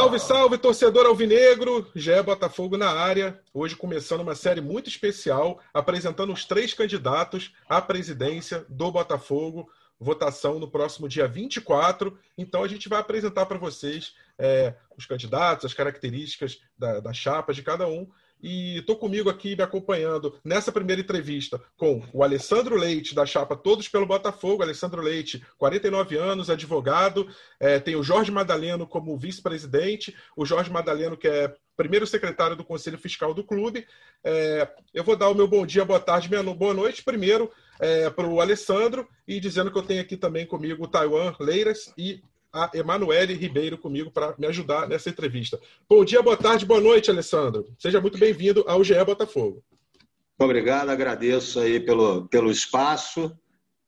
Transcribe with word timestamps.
Salve, 0.00 0.18
salve, 0.18 0.56
torcedor 0.56 1.04
alvinegro! 1.04 1.86
Já 1.94 2.16
é 2.16 2.22
Botafogo 2.22 2.78
na 2.78 2.88
área. 2.88 3.38
Hoje 3.52 3.76
começando 3.76 4.22
uma 4.22 4.34
série 4.34 4.62
muito 4.62 4.88
especial, 4.88 5.60
apresentando 5.74 6.32
os 6.32 6.46
três 6.46 6.72
candidatos 6.72 7.52
à 7.68 7.82
presidência 7.82 8.64
do 8.66 8.90
Botafogo. 8.90 9.70
Votação 10.00 10.58
no 10.58 10.70
próximo 10.70 11.06
dia 11.06 11.28
24. 11.28 12.18
Então 12.38 12.64
a 12.64 12.66
gente 12.66 12.88
vai 12.88 12.98
apresentar 12.98 13.44
para 13.44 13.58
vocês 13.58 14.14
é, 14.38 14.74
os 14.96 15.04
candidatos, 15.04 15.66
as 15.66 15.74
características 15.74 16.62
da 16.78 17.12
chapa 17.12 17.52
de 17.52 17.62
cada 17.62 17.86
um 17.86 18.08
e 18.42 18.78
estou 18.78 18.96
comigo 18.96 19.28
aqui 19.28 19.56
me 19.56 19.62
acompanhando 19.62 20.38
nessa 20.44 20.72
primeira 20.72 21.00
entrevista 21.00 21.60
com 21.76 22.02
o 22.12 22.22
Alessandro 22.22 22.76
Leite, 22.76 23.14
da 23.14 23.26
chapa 23.26 23.56
Todos 23.56 23.88
pelo 23.88 24.06
Botafogo. 24.06 24.62
Alessandro 24.62 25.02
Leite, 25.02 25.44
49 25.58 26.16
anos, 26.16 26.50
advogado. 26.50 27.28
É, 27.58 27.78
tem 27.78 27.96
o 27.96 28.02
Jorge 28.02 28.30
Madaleno 28.30 28.86
como 28.86 29.16
vice-presidente, 29.16 30.14
o 30.36 30.44
Jorge 30.44 30.70
Madaleno, 30.70 31.16
que 31.16 31.28
é 31.28 31.54
primeiro 31.76 32.06
secretário 32.06 32.56
do 32.56 32.64
Conselho 32.64 32.98
Fiscal 32.98 33.32
do 33.32 33.44
clube. 33.44 33.86
É, 34.22 34.68
eu 34.92 35.02
vou 35.02 35.16
dar 35.16 35.28
o 35.28 35.34
meu 35.34 35.48
bom 35.48 35.64
dia, 35.64 35.84
boa 35.84 36.00
tarde, 36.00 36.28
boa 36.28 36.74
noite, 36.74 37.02
primeiro 37.02 37.50
é, 37.80 38.10
para 38.10 38.26
o 38.26 38.40
Alessandro, 38.40 39.08
e 39.26 39.40
dizendo 39.40 39.70
que 39.70 39.78
eu 39.78 39.82
tenho 39.82 40.02
aqui 40.02 40.16
também 40.16 40.44
comigo 40.44 40.84
o 40.84 40.88
Taiwan 40.88 41.34
Leiras 41.40 41.92
e 41.96 42.22
a 42.52 42.70
Emanuele 42.74 43.34
Ribeiro 43.34 43.78
comigo 43.78 44.10
para 44.10 44.34
me 44.36 44.46
ajudar 44.46 44.88
nessa 44.88 45.08
entrevista. 45.08 45.60
Bom 45.88 46.04
dia, 46.04 46.22
boa 46.22 46.36
tarde, 46.36 46.66
boa 46.66 46.80
noite, 46.80 47.10
Alessandro. 47.10 47.66
Seja 47.78 48.00
muito 48.00 48.18
bem-vindo 48.18 48.64
ao 48.66 48.82
GE 48.82 49.04
Botafogo. 49.04 49.62
Muito 49.94 50.50
obrigado, 50.50 50.90
agradeço 50.90 51.60
aí 51.60 51.78
pelo, 51.78 52.26
pelo 52.28 52.50
espaço. 52.50 53.32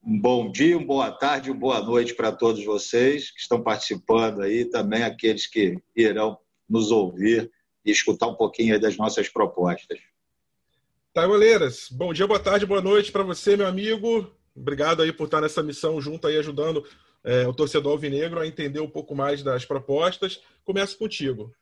Um 0.04 0.20
bom 0.20 0.50
dia, 0.50 0.76
uma 0.76 0.86
boa 0.86 1.10
tarde, 1.10 1.50
uma 1.50 1.58
boa 1.58 1.80
noite 1.80 2.14
para 2.14 2.30
todos 2.30 2.64
vocês 2.64 3.30
que 3.32 3.40
estão 3.40 3.62
participando 3.62 4.42
aí, 4.42 4.64
também 4.64 5.02
aqueles 5.02 5.46
que 5.46 5.76
irão 5.96 6.38
nos 6.68 6.90
ouvir 6.90 7.50
e 7.84 7.90
escutar 7.90 8.28
um 8.28 8.34
pouquinho 8.34 8.80
das 8.80 8.96
nossas 8.96 9.28
propostas. 9.28 9.98
Taiwaleiras, 11.12 11.88
bom 11.90 12.12
dia, 12.12 12.26
boa 12.26 12.40
tarde, 12.40 12.64
boa 12.64 12.80
noite 12.80 13.10
para 13.10 13.22
você, 13.22 13.56
meu 13.56 13.66
amigo. 13.66 14.32
Obrigado 14.54 15.02
aí 15.02 15.12
por 15.12 15.24
estar 15.24 15.40
nessa 15.40 15.62
missão 15.62 16.00
junto 16.00 16.26
aí, 16.26 16.36
ajudando 16.36 16.84
é, 17.24 17.46
o 17.46 17.54
torcedor 17.54 17.92
alvinegro 17.92 18.40
a 18.40 18.46
entender 18.46 18.80
um 18.80 18.90
pouco 18.90 19.14
mais 19.14 19.42
das 19.42 19.64
propostas. 19.64 20.42
Começo 20.64 20.98
contigo. 20.98 21.54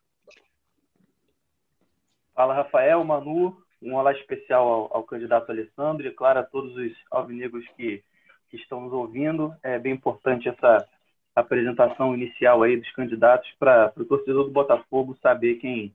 Fala, 2.35 2.55
Rafael, 2.55 3.05
Manu. 3.05 3.57
Um 3.83 3.95
olá 3.95 4.13
especial 4.13 4.67
ao, 4.67 4.97
ao, 4.99 5.05
candidato 5.05 5.51
Alessandro 5.51 6.07
e, 6.07 6.11
claro, 6.11 6.41
a 6.41 6.43
todos 6.43 6.77
os 6.77 6.93
alvinegros 7.11 7.67
que, 7.77 8.03
que 8.51 8.57
estão 8.57 8.83
nos 8.83 8.93
ouvindo. 8.93 9.55
É 9.63 9.79
bem 9.79 9.95
importante 9.95 10.49
essa 10.49 10.87
apresentação 11.35 12.15
inicial 12.15 12.63
aí 12.63 12.77
dos 12.77 12.91
candidatos 12.93 13.51
para 13.59 13.93
o 13.97 14.05
torcedor 14.05 14.45
do 14.45 14.51
Botafogo 14.51 15.17
saber 15.23 15.57
quem, 15.57 15.95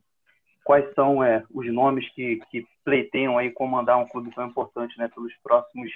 quais 0.64 0.92
são 0.94 1.22
é, 1.22 1.44
os 1.50 1.72
nomes 1.72 2.08
que, 2.12 2.40
que 2.50 2.66
pleiteiam 2.84 3.38
aí 3.38 3.50
comandar 3.50 3.98
um 3.98 4.06
clube 4.08 4.34
tão 4.34 4.46
importante 4.46 4.98
né, 4.98 5.08
pelos 5.14 5.32
próximos 5.42 5.90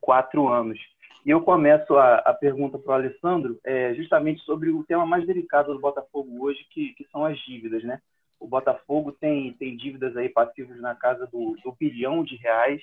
quatro 0.00 0.48
anos. 0.48 0.78
E 1.24 1.30
eu 1.30 1.42
começo 1.42 1.96
a, 1.96 2.16
a 2.16 2.32
pergunta 2.32 2.78
para 2.78 2.92
o 2.92 2.94
Alessandro 2.94 3.60
é, 3.62 3.94
justamente 3.94 4.40
sobre 4.42 4.70
o 4.70 4.82
tema 4.84 5.04
mais 5.04 5.26
delicado 5.26 5.72
do 5.72 5.78
Botafogo 5.78 6.44
hoje, 6.44 6.66
que, 6.70 6.94
que 6.94 7.06
são 7.12 7.24
as 7.24 7.38
dívidas, 7.40 7.84
né? 7.84 8.00
O 8.38 8.48
Botafogo 8.48 9.12
tem, 9.12 9.52
tem 9.52 9.76
dívidas 9.76 10.16
aí 10.16 10.30
passivos 10.30 10.80
na 10.80 10.94
casa 10.94 11.26
do, 11.26 11.56
do 11.62 11.72
bilhão 11.78 12.24
de 12.24 12.36
reais. 12.36 12.80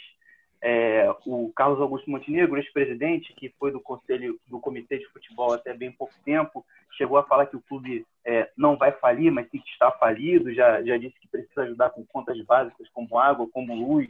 É, 0.61 1.09
o 1.25 1.51
Carlos 1.55 1.81
Augusto 1.81 2.09
Montenegro, 2.11 2.57
ex-presidente, 2.57 3.33
que 3.33 3.49
foi 3.59 3.71
do 3.71 3.79
conselho 3.79 4.39
do 4.47 4.59
comitê 4.59 4.99
de 4.99 5.07
futebol 5.07 5.53
até 5.53 5.73
bem 5.73 5.91
pouco 5.91 6.13
tempo, 6.23 6.63
chegou 6.95 7.17
a 7.17 7.23
falar 7.23 7.47
que 7.47 7.55
o 7.55 7.61
clube 7.61 8.05
é, 8.23 8.49
não 8.55 8.77
vai 8.77 8.91
falir, 8.91 9.31
mas 9.31 9.49
sim 9.49 9.59
que 9.59 9.69
está 9.69 9.91
falido. 9.91 10.53
Já, 10.53 10.83
já 10.83 10.95
disse 10.97 11.19
que 11.19 11.27
precisa 11.27 11.63
ajudar 11.63 11.89
com 11.89 12.05
contas 12.05 12.39
básicas 12.45 12.87
como 12.89 13.17
água, 13.17 13.49
como 13.51 13.73
luz, 13.73 14.07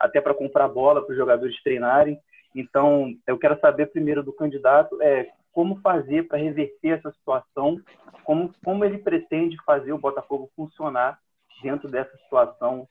até 0.00 0.20
para 0.20 0.34
comprar 0.34 0.66
bola 0.66 1.00
para 1.02 1.12
os 1.12 1.18
jogadores 1.18 1.62
treinarem. 1.62 2.20
Então, 2.54 3.14
eu 3.26 3.38
quero 3.38 3.58
saber 3.60 3.86
primeiro 3.86 4.22
do 4.22 4.32
candidato 4.32 5.00
é, 5.02 5.28
como 5.52 5.80
fazer 5.80 6.28
para 6.28 6.38
reverter 6.38 6.98
essa 6.98 7.10
situação, 7.12 7.80
como, 8.24 8.52
como 8.64 8.84
ele 8.84 8.98
pretende 8.98 9.56
fazer 9.64 9.92
o 9.92 9.98
Botafogo 9.98 10.50
funcionar 10.54 11.18
dentro 11.62 11.88
dessa 11.88 12.16
situação 12.18 12.88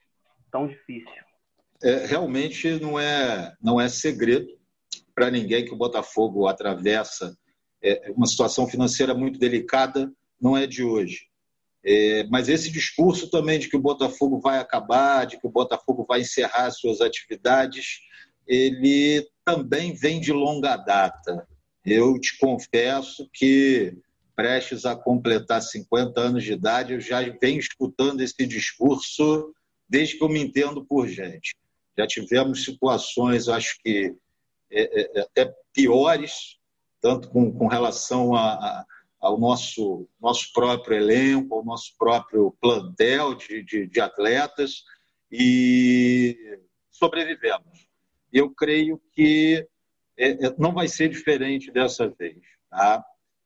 tão 0.50 0.66
difícil. 0.66 1.22
É, 1.82 2.06
realmente 2.06 2.80
não 2.80 2.98
é, 2.98 3.54
não 3.62 3.80
é 3.80 3.88
segredo 3.88 4.48
para 5.14 5.30
ninguém 5.30 5.64
que 5.64 5.72
o 5.72 5.76
Botafogo 5.76 6.46
atravessa 6.46 7.36
é, 7.82 8.10
uma 8.14 8.26
situação 8.26 8.66
financeira 8.66 9.14
muito 9.14 9.38
delicada, 9.38 10.12
não 10.40 10.56
é 10.56 10.66
de 10.66 10.82
hoje. 10.82 11.28
É, 11.84 12.24
mas 12.24 12.48
esse 12.48 12.70
discurso 12.70 13.30
também 13.30 13.58
de 13.58 13.68
que 13.68 13.76
o 13.76 13.80
Botafogo 13.80 14.40
vai 14.40 14.58
acabar, 14.58 15.24
de 15.24 15.38
que 15.38 15.46
o 15.46 15.50
Botafogo 15.50 16.04
vai 16.06 16.20
encerrar 16.20 16.70
suas 16.70 17.00
atividades, 17.00 18.00
ele 18.48 19.28
também 19.44 19.92
vem 19.92 20.20
de 20.20 20.32
longa 20.32 20.76
data. 20.76 21.46
Eu 21.84 22.18
te 22.18 22.38
confesso 22.38 23.28
que, 23.32 23.96
prestes 24.34 24.86
a 24.86 24.96
completar 24.96 25.60
50 25.60 26.18
anos 26.18 26.44
de 26.44 26.52
idade, 26.52 26.94
eu 26.94 27.00
já 27.00 27.20
venho 27.40 27.58
escutando 27.58 28.22
esse 28.22 28.46
discurso 28.46 29.54
desde 29.88 30.16
que 30.16 30.24
eu 30.24 30.28
me 30.28 30.40
entendo 30.40 30.84
por 30.84 31.06
gente. 31.06 31.54
Já 31.96 32.06
tivemos 32.06 32.64
situações, 32.64 33.48
acho 33.48 33.78
que 33.82 34.14
é, 34.70 35.18
é, 35.18 35.20
até 35.20 35.52
piores, 35.72 36.56
tanto 37.00 37.28
com, 37.30 37.52
com 37.52 37.66
relação 37.66 38.34
a, 38.34 38.52
a, 38.52 38.86
ao 39.20 39.38
nosso, 39.38 40.08
nosso 40.20 40.52
próprio 40.52 40.96
elenco, 40.96 41.54
ao 41.54 41.64
nosso 41.64 41.96
próprio 41.98 42.54
plantel 42.60 43.34
de, 43.34 43.62
de, 43.64 43.86
de 43.86 44.00
atletas, 44.00 44.84
e 45.30 46.58
sobrevivemos 46.90 47.87
eu 48.32 48.50
creio 48.50 49.00
que 49.12 49.66
é, 50.16 50.46
é, 50.46 50.54
não 50.58 50.72
vai 50.72 50.88
ser 50.88 51.08
diferente 51.08 51.70
dessa 51.70 52.08
vez. 52.08 52.38
Tá? 52.68 53.04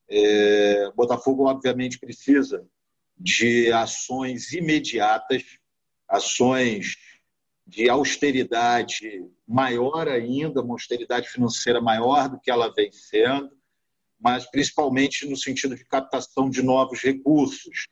É, 0.08 0.90
Botafogo, 0.92 1.46
obviamente, 1.46 1.98
precisa 1.98 2.66
de 3.16 3.70
ações 3.72 4.52
imediatas, 4.52 5.44
ações 6.08 6.96
de 7.66 7.88
austeridade 7.88 9.24
maior 9.46 10.08
ainda, 10.08 10.62
uma 10.62 10.74
austeridade 10.74 11.28
financeira 11.28 11.80
maior 11.80 12.28
do 12.28 12.40
que 12.40 12.50
ela 12.50 12.72
vem 12.72 12.90
sendo, 12.90 13.50
mas 14.18 14.50
principalmente 14.50 15.26
no 15.28 15.36
sentido 15.36 15.76
de 15.76 15.84
captação 15.84 16.50
de 16.50 16.62
novos 16.62 17.00
recursos. 17.00 17.86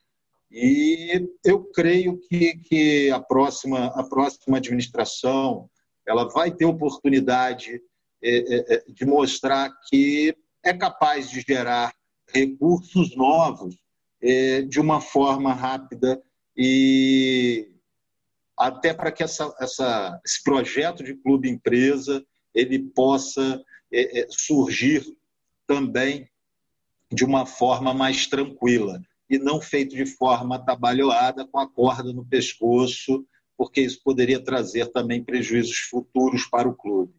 E 0.51 1.29
eu 1.45 1.65
creio 1.65 2.19
que, 2.29 2.57
que 2.57 3.11
a, 3.11 3.21
próxima, 3.21 3.87
a 3.87 4.03
próxima 4.03 4.57
administração, 4.57 5.70
ela 6.07 6.29
vai 6.29 6.51
ter 6.51 6.65
oportunidade 6.65 7.81
é, 8.23 8.31
é, 8.31 8.75
é, 8.75 8.85
de 8.89 9.05
mostrar 9.05 9.71
que 9.89 10.37
é 10.63 10.73
capaz 10.75 11.31
de 11.31 11.41
gerar 11.41 11.95
recursos 12.29 13.17
novos 13.17 13.77
de 14.69 14.79
uma 14.79 15.01
forma 15.01 15.55
rápida 15.55 16.23
e 16.55 17.73
até 18.55 18.93
para 18.93 19.11
que 19.11 19.23
essa, 19.23 19.53
essa, 19.59 20.21
esse 20.23 20.43
projeto 20.43 21.03
de 21.03 21.15
clube 21.15 21.49
empresa 21.49 22.23
ele 22.55 22.79
possa 22.79 23.65
surgir 24.29 25.03
também 25.67 26.29
de 27.11 27.25
uma 27.25 27.47
forma 27.47 27.95
mais 27.95 28.27
tranquila 28.27 29.01
e 29.31 29.39
não 29.39 29.61
feito 29.61 29.97
de 29.97 30.05
forma 30.05 30.57
atabalhoada 30.57 31.47
com 31.47 31.59
a 31.59 31.67
corda 31.67 32.13
no 32.13 32.27
pescoço 32.27 33.25
porque 33.61 33.83
isso 33.83 34.01
poderia 34.03 34.43
trazer 34.43 34.87
também 34.87 35.23
prejuízos 35.23 35.77
futuros 35.81 36.47
para 36.47 36.67
o 36.67 36.75
clube. 36.75 37.13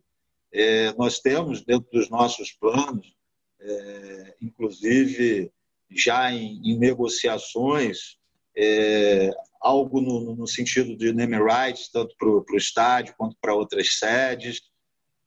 É, 0.52 0.92
nós 0.94 1.20
temos, 1.20 1.64
dentro 1.64 1.88
dos 1.92 2.10
nossos 2.10 2.52
planos, 2.52 3.16
é, 3.60 4.36
inclusive 4.42 5.52
já 5.92 6.34
em, 6.34 6.60
em 6.66 6.80
negociações, 6.80 8.18
é, 8.58 9.30
algo 9.62 10.02
no, 10.02 10.36
no, 10.36 10.48
sentido 10.48 10.98
de 10.98 11.14
name 11.14 11.38
rights, 11.38 11.92
tanto 11.92 12.16
para 12.18 12.28
o 12.28 12.58
estádio 12.58 13.14
quanto 13.16 13.38
para 13.40 13.54
outras 13.54 14.00
sedes, 14.00 14.64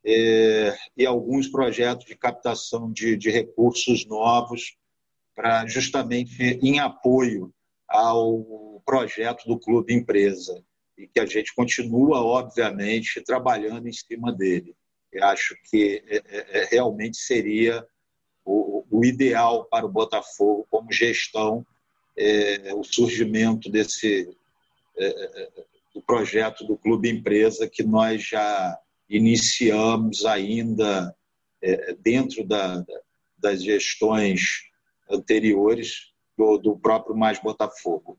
é, 0.04 0.76
e 0.96 1.06
alguns 1.06 1.46
projetos 1.46 2.06
de 2.06 2.16
captação 2.16 2.90
de, 2.90 3.16
de 3.16 3.30
recursos 3.30 4.04
novos 4.04 4.76
para 5.32 5.64
justamente 5.68 6.42
em 6.60 6.80
apoio 6.80 7.54
ao 7.86 8.82
projeto 8.84 9.46
do 9.46 9.60
Clube 9.60 9.94
Empresa 9.94 10.60
e 10.96 11.06
que 11.06 11.20
a 11.20 11.26
gente 11.26 11.54
continua, 11.54 12.22
obviamente, 12.22 13.20
trabalhando 13.20 13.88
em 13.88 13.92
cima 13.92 14.32
dele. 14.32 14.74
Eu 15.12 15.24
acho 15.24 15.56
que 15.70 16.02
é, 16.06 16.16
é, 16.16 16.60
é 16.60 16.64
realmente 16.70 17.16
seria 17.16 17.86
o, 18.44 18.84
ideal 19.04 19.64
para 19.64 19.86
o 19.86 19.90
Botafogo 19.90 20.66
como 20.70 20.92
gestão, 20.92 21.66
é, 22.16 22.72
o 22.74 22.84
surgimento 22.84 23.70
desse 23.70 24.36
é, 24.96 25.06
é, 25.06 25.50
do 25.94 26.02
projeto 26.02 26.64
do 26.64 26.76
Clube 26.76 27.10
Empresa 27.10 27.68
que 27.68 27.82
nós 27.82 28.22
já 28.22 28.78
iniciamos 29.08 30.24
ainda 30.24 31.14
dentro 32.02 32.46
da, 32.46 32.84
das 33.38 33.62
gestões 33.62 34.64
anteriores 35.10 36.12
do, 36.36 36.58
do 36.58 36.76
próprio 36.76 37.16
Mais 37.16 37.38
Botafogo. 37.38 38.18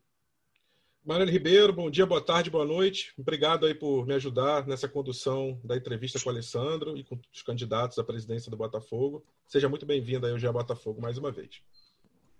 Manuel 1.05 1.29
Ribeiro, 1.29 1.71
bom 1.71 1.87
dia, 1.87 2.03
boa 2.03 2.19
tarde, 2.19 2.49
boa 2.49 2.65
noite. 2.65 3.13
Obrigado 3.15 3.67
aí 3.67 3.75
por 3.75 4.07
me 4.07 4.15
ajudar 4.15 4.65
nessa 4.65 4.87
condução 4.87 5.61
da 5.63 5.77
entrevista 5.77 6.19
com 6.19 6.29
o 6.29 6.31
Alessandro 6.31 6.97
e 6.97 7.03
com 7.03 7.15
os 7.31 7.43
candidatos 7.43 7.99
à 7.99 8.03
presidência 8.03 8.49
do 8.49 8.57
Botafogo. 8.57 9.23
Seja 9.47 9.69
muito 9.69 9.85
bem-vindo 9.85 10.25
aí 10.25 10.33
ao 10.33 10.53
Botafogo 10.53 10.99
mais 10.99 11.19
uma 11.19 11.31
vez. 11.31 11.61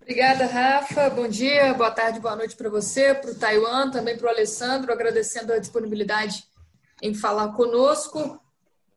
Obrigada, 0.02 0.46
Rafa. 0.46 1.08
Bom 1.10 1.28
dia, 1.28 1.74
boa 1.74 1.92
tarde, 1.92 2.18
boa 2.18 2.34
noite 2.34 2.56
para 2.56 2.68
você, 2.68 3.14
para 3.14 3.30
o 3.30 3.34
Taiwan, 3.36 3.92
também 3.92 4.18
para 4.18 4.26
o 4.26 4.30
Alessandro, 4.30 4.92
agradecendo 4.92 5.52
a 5.52 5.58
disponibilidade 5.58 6.42
em 7.00 7.14
falar 7.14 7.52
conosco. 7.52 8.42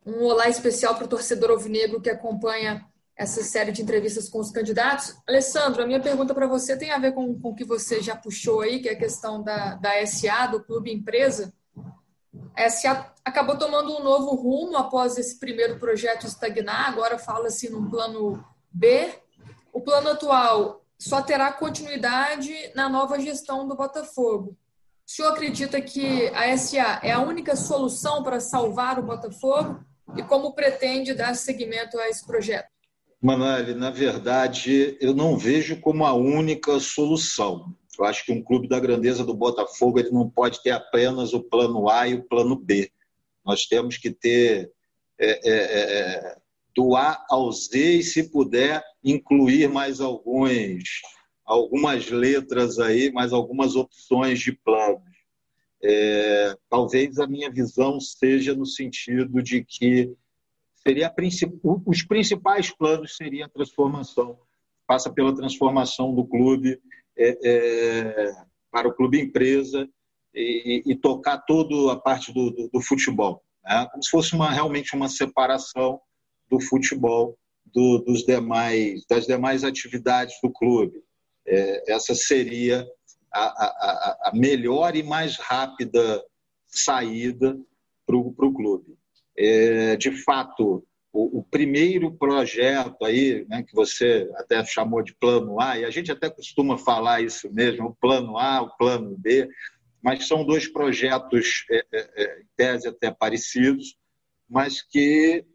Um 0.04 0.24
olá 0.24 0.50
especial 0.50 0.95
para 0.95 1.06
o 1.06 1.10
torcedor 1.10 1.51
alvinegro 1.51 2.01
que 2.01 2.10
acompanha 2.10 2.89
essa 3.19 3.44
série 3.44 3.74
de 3.74 3.81
entrevistas 3.81 4.30
com 4.30 4.39
os 4.39 4.50
candidatos. 4.50 5.13
Alessandro, 5.27 5.83
a 5.83 5.86
minha 5.86 6.00
pergunta 6.00 6.33
para 6.33 6.48
você 6.48 6.77
tem 6.77 6.89
a 6.89 6.98
ver 6.98 7.12
com, 7.12 7.38
com 7.38 7.50
o 7.50 7.56
que 7.56 7.66
você 7.66 8.01
já 8.01 8.16
puxou 8.16 8.62
aí, 8.62 8.80
que 8.80 8.88
é 8.88 8.94
a 8.94 8.98
questão 8.98 9.44
da, 9.44 9.75
da 9.75 10.06
SA, 10.07 10.48
do 10.48 10.63
Clube 10.63 10.89
Empresa. 10.89 11.54
A 12.56 12.69
SA 12.69 13.13
acabou 13.25 13.57
tomando 13.57 13.92
um 13.92 14.01
novo 14.01 14.36
rumo 14.36 14.77
após 14.77 15.18
esse 15.18 15.38
primeiro 15.38 15.77
projeto 15.77 16.25
estagnar, 16.25 16.88
agora 16.88 17.19
fala-se 17.19 17.69
num 17.69 17.89
plano 17.89 18.42
B. 18.71 19.13
O 19.74 19.81
plano 19.81 20.12
atual 20.12 20.86
só 20.98 21.21
terá 21.21 21.51
continuidade 21.51 22.54
na 22.74 22.88
nova 22.88 23.19
gestão 23.19 23.68
do 23.68 23.75
Botafogo. 23.75 24.57
O 25.06 25.12
senhor 25.12 25.33
acredita 25.33 25.81
que 25.81 26.30
a 26.30 26.56
SA 26.56 27.01
é 27.04 27.12
a 27.12 27.19
única 27.19 27.57
solução 27.57 28.24
para 28.24 28.39
salvar 28.39 28.98
o 28.98 29.04
Botafogo? 29.04 29.83
E 30.16 30.24
como 30.24 30.54
pretende 30.54 31.13
dar 31.13 31.36
seguimento 31.36 32.00
a 32.00 32.07
esse 32.07 32.25
projeto? 32.25 32.79
Manoel, 33.21 33.75
na 33.75 33.89
verdade, 33.89 34.98
eu 35.01 35.13
não 35.13 35.38
vejo 35.38 35.80
como 35.81 36.06
a 36.06 36.13
única 36.13 36.80
solução. 36.80 37.75
Eu 37.98 38.06
acho 38.06 38.25
que 38.25 38.31
um 38.31 38.42
clube 38.42 38.68
da 38.68 38.80
grandeza 38.80 39.25
do 39.25 39.33
Botafogo 39.33 40.00
ele 40.00 40.12
não 40.12 40.30
pode 40.30 40.63
ter 40.63 40.71
apenas 40.71 41.33
o 41.33 41.42
plano 41.42 41.89
A 41.89 42.07
e 42.07 42.16
o 42.16 42.24
plano 42.24 42.56
B. 42.56 42.89
Nós 43.45 43.66
temos 43.66 43.98
que 43.98 44.10
ter 44.10 44.71
é, 45.19 45.50
é, 45.50 45.54
é, 45.54 46.38
do 46.74 46.95
A 46.95 47.25
ao 47.30 47.51
Z 47.51 47.77
e, 47.77 48.04
se 48.04 48.30
puder, 48.30 48.81
incluir 49.04 49.68
mais 49.68 50.00
alguns, 50.00 51.01
algumas 51.44 52.10
letras 52.10 52.80
aí, 52.80 53.12
mais 53.12 53.33
algumas 53.33 53.75
opções 53.75 54.39
de 54.39 54.54
planos. 54.54 55.04
É, 55.83 56.56
talvez 56.69 57.19
a 57.19 57.27
minha 57.27 57.51
visão 57.51 58.00
seja 58.00 58.56
no 58.56 58.66
sentido 58.66 59.44
de 59.44 59.62
que 59.63 60.16
seria 60.90 61.14
os 61.86 62.04
principais 62.04 62.72
planos 62.72 63.16
seria 63.16 63.46
a 63.46 63.50
transformação, 63.50 64.40
passa 64.88 65.12
pela 65.12 65.36
transformação 65.36 66.16
do 66.16 66.26
clube 66.26 66.80
é, 67.18 67.38
é, 67.44 68.32
para 68.72 68.88
o 68.88 68.94
clube 68.94 69.22
empresa 69.22 69.88
e, 70.34 70.84
e, 70.86 70.96
tocar 70.96 71.40
toda 71.40 71.94
a 71.94 71.96
parte 71.96 72.34
do, 72.34 72.50
do, 72.52 72.70
do 72.70 72.82
futebol, 72.82 73.44
né? 73.64 73.88
como 73.92 74.04
se 74.04 74.10
fosse 74.10 74.34
uma, 74.34 74.50
realmente 74.50 74.96
uma 74.96 75.10
separação 75.10 76.00
do 76.50 76.60
futebol 76.60 77.38
do, 77.66 78.00
dos 78.00 78.24
demais 78.26 79.06
das 79.08 79.28
demais 79.28 79.64
atividades 79.64 80.36
do 80.42 80.52
clube. 80.52 81.04
É, 81.48 81.94
essa 81.94 82.16
seria 82.16 82.88
a, 83.32 83.42
a, 83.42 84.18
a, 84.26 84.32
melhor 84.34 84.96
e 84.96 85.04
mais 85.04 85.36
rápida 85.38 86.24
saída 86.66 87.60
para 88.06 88.16
o 88.16 88.54
clube. 88.54 88.99
É, 89.42 89.96
de 89.96 90.12
fato, 90.12 90.86
o, 91.14 91.40
o, 91.40 91.44
primeiro 91.44 92.12
projeto 92.12 93.06
aí, 93.06 93.46
né, 93.48 93.64
que 93.64 93.74
você 93.74 94.30
até 94.36 94.64
chamou 94.66 95.02
de 95.02 95.16
plano 95.16 95.62
A, 95.62 95.80
e 95.80 95.86
a 95.86 95.90
gente 95.90 96.12
até 96.12 96.30
costuma 96.30 96.78
falar 96.78 97.22
isso 97.22 97.50
mesmo, 97.54 97.88
o 97.88 97.96
plano 97.96 98.38
A, 98.38 98.62
o 98.62 98.76
plano 98.78 99.16
B, 99.18 99.50
mas 100.04 100.28
são 100.28 100.46
dois 100.46 100.68
projetos, 100.68 101.66
é, 101.72 101.86
é, 101.94 102.10
é 102.16 102.42
em 102.42 102.46
tese 102.58 102.90
até 102.90 103.12
parecidos, 103.12 103.96
mas 104.50 104.82
que 104.82 105.46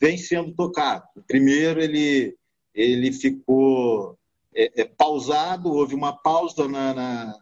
vêm 0.00 0.16
sendo 0.16 0.54
tocados. 0.54 1.08
O 1.14 1.22
primeiro, 1.22 1.82
ele, 1.82 2.34
ele 2.74 3.12
ficou 3.12 4.18
é, 4.54 4.82
é 4.82 4.84
pausado, 4.84 5.70
houve 5.70 5.94
uma 5.94 6.16
pausa 6.16 6.66
na, 6.66 6.94
na, 6.94 7.38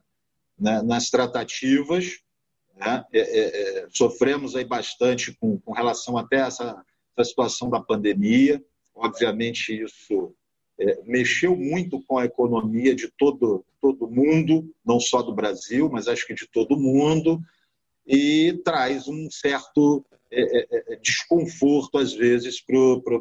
na, 0.59 0.83
nas 0.83 1.11
tratativas, 1.11 2.19
né? 2.85 3.05
É, 3.13 3.21
é, 3.21 3.79
é, 3.79 3.87
sofremos 3.91 4.57
aí 4.57 4.65
bastante 4.65 5.33
com, 5.33 5.59
com 5.59 5.73
relação 5.73 6.19
até 6.19 6.43
a 6.43 6.47
essa, 6.47 6.85
essa 7.17 7.29
situação 7.29 7.71
da 7.71 7.81
pandemia. 7.81 8.63
Obviamente, 8.95 9.83
isso 9.83 10.35
é, 10.79 11.01
mexeu 11.05 11.57
muito 11.57 12.03
com 12.03 12.19
a 12.19 12.25
economia 12.25 12.95
de 12.95 13.09
todo, 13.17 13.65
todo 13.81 14.11
mundo, 14.11 14.75
não 14.85 14.99
só 14.99 15.23
do 15.23 15.35
Brasil, 15.35 15.89
mas 15.91 16.09
acho 16.09 16.27
que 16.27 16.35
de 16.35 16.49
todo 16.49 16.79
mundo, 16.79 17.41
e 18.07 18.61
traz 18.65 19.07
um 19.07 19.31
certo 19.31 20.05
é, 20.31 20.93
é, 20.93 20.97
desconforto, 20.97 21.99
às 21.99 22.13
vezes, 22.13 22.61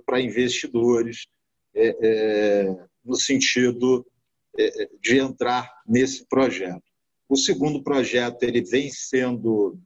para 0.05 0.21
investidores, 0.21 1.27
no 3.05 3.15
sentido 3.15 4.05
de 5.01 5.17
entrar 5.17 5.71
nesse 5.87 6.25
projeto. 6.27 6.90
O 7.31 7.37
segundo 7.37 7.81
projeto 7.81 8.43
ele 8.43 8.61
vem 8.61 8.89
sendo 8.89 9.79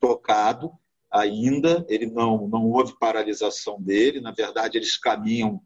tocado 0.00 0.70
ainda, 1.10 1.84
ele 1.88 2.06
não, 2.06 2.46
não 2.46 2.70
houve 2.70 2.96
paralisação 2.96 3.82
dele, 3.82 4.20
na 4.20 4.30
verdade, 4.30 4.78
eles 4.78 4.96
caminham 4.96 5.60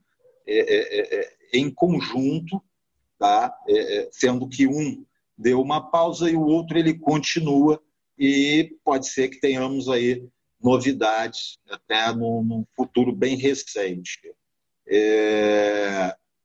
é, 0.47 0.61
é, 0.61 1.01
é, 1.01 1.35
é 1.53 1.59
em 1.59 1.71
conjunto, 1.71 2.59
tá? 3.19 3.55
É, 3.69 3.99
é, 3.99 4.09
sendo 4.13 4.49
que 4.49 4.67
um 4.67 5.05
deu 5.37 5.61
uma 5.61 5.91
pausa 5.91 6.31
e 6.31 6.37
o 6.37 6.47
outro 6.47 6.79
ele 6.79 6.99
continua, 6.99 7.79
e 8.19 8.75
pode 8.83 9.07
ser 9.07 9.29
que 9.29 9.41
tenhamos 9.41 9.91
aí 9.91 10.27
novidades 10.59 11.59
até 11.69 12.15
num, 12.15 12.65
futuro 12.75 13.15
bem 13.15 13.37
recente. 13.37 14.19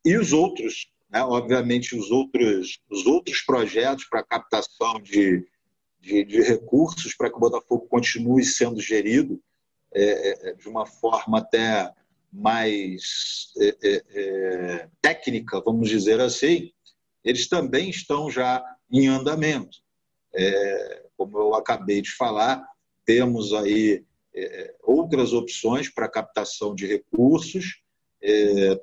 e 0.04 0.18
os 0.18 0.34
outros 0.34 0.92
né? 1.10 1.24
Obviamente, 1.24 1.96
os 1.96 2.12
outros, 2.12 2.80
os 2.90 3.06
outros 3.06 3.42
projetos 3.42 4.06
para 4.06 4.24
captação 4.24 5.02
de, 5.02 5.46
de, 6.00 6.24
de 6.24 6.42
recursos 6.42 7.16
para 7.16 7.30
que 7.30 7.36
o 7.36 7.40
Botafogo 7.40 7.88
continue 7.88 8.44
sendo 8.44 8.80
gerido 8.80 9.42
é, 9.92 10.04
é, 10.04 10.50
é 10.50 10.54
de 10.54 10.68
uma 10.70 10.86
forma 10.86 11.40
até 11.40 11.92
mais 12.32 13.52
é, 13.60 13.78
é, 13.82 14.04
é, 14.14 14.90
técnica, 15.02 15.60
vamos 15.62 15.90
dizer 15.90 16.22
assim, 16.22 16.72
eles 17.24 17.50
também 17.50 17.90
estão 17.90 18.30
já 18.30 18.64
em 18.92 19.08
andamento. 19.08 19.80
como 21.18 21.38
eu 21.40 21.56
acabei 21.56 22.02
de 22.02 22.12
falar, 22.12 22.64
temos 23.04 23.52
aí 23.54 24.06
outras 24.84 25.34
opções 25.34 25.90
para 25.90 26.08
captação 26.08 26.74
de 26.74 26.86
recursos 26.86 27.82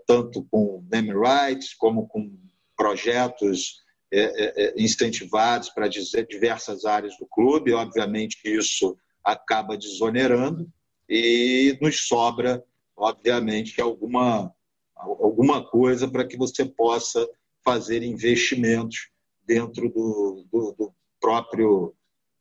tanto 0.07 0.47
com 0.51 0.85
name 0.91 1.13
rights 1.13 1.75
como 1.75 2.07
com 2.09 2.33
projetos 2.77 3.85
é, 4.13 4.21
é, 4.21 4.65
é 4.65 4.75
incentivados 4.83 5.69
para 5.71 5.89
diversas 5.89 6.85
áreas 6.85 7.17
do 7.19 7.27
clube. 7.27 7.73
Obviamente, 7.73 8.39
isso 8.45 8.97
acaba 9.23 9.77
desonerando 9.77 10.71
e 11.09 11.77
nos 11.81 12.07
sobra, 12.07 12.65
obviamente, 12.97 13.81
alguma, 13.81 14.55
alguma 14.95 15.65
coisa 15.65 16.09
para 16.09 16.27
que 16.27 16.37
você 16.37 16.65
possa 16.65 17.29
fazer 17.65 18.03
investimentos 18.03 19.11
dentro 19.45 19.89
do, 19.89 20.47
do, 20.51 20.73
do 20.79 20.95
próprio, 21.21 21.95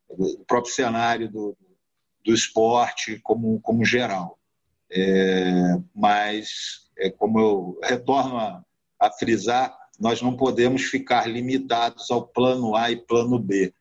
do 0.09 0.45
próprio 0.45 0.73
cenário 0.73 1.31
do, 1.31 1.57
do 2.23 2.33
esporte 2.33 3.19
como, 3.23 3.59
como 3.61 3.83
geral. 3.83 4.39
É, 4.89 5.79
mas 5.93 6.84
é, 6.97 7.09
como 7.09 7.39
eu 7.39 7.79
retorno 7.83 8.37
a, 8.37 8.63
a 8.99 9.11
frisar, 9.11 9.75
nós 9.99 10.21
não 10.21 10.35
podemos 10.35 10.83
ficar 10.83 11.27
limitados 11.27 12.11
ao 12.11 12.27
plano 12.27 12.75
A 12.75 12.91
e 12.91 12.97
plano 12.97 13.39
B. 13.39 13.73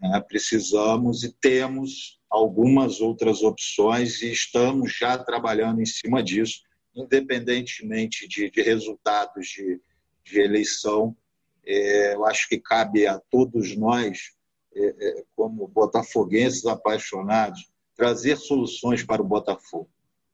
Né? 0.00 0.20
Precisamos 0.26 1.22
e 1.22 1.32
temos 1.32 2.20
algumas 2.30 3.00
outras 3.00 3.42
opções 3.42 4.22
e 4.22 4.32
estamos 4.32 4.96
já 4.96 5.18
trabalhando 5.18 5.80
em 5.82 5.86
cima 5.86 6.22
disso, 6.22 6.62
independentemente 6.94 8.26
de, 8.26 8.50
de 8.50 8.62
resultados 8.62 9.46
de, 9.48 9.80
de 10.24 10.40
eleição. 10.40 11.16
É, 11.64 12.14
eu 12.14 12.24
acho 12.24 12.48
que 12.48 12.58
cabe 12.58 13.06
a 13.06 13.20
todos 13.30 13.76
nós, 13.76 14.32
é, 14.74 14.86
é, 14.86 15.24
como 15.36 15.68
botafoguenses 15.68 16.64
apaixonados, 16.64 17.70
trazer 17.94 18.36
soluções 18.36 19.04
para 19.04 19.22
o 19.22 19.26
Botafogo. 19.26 19.88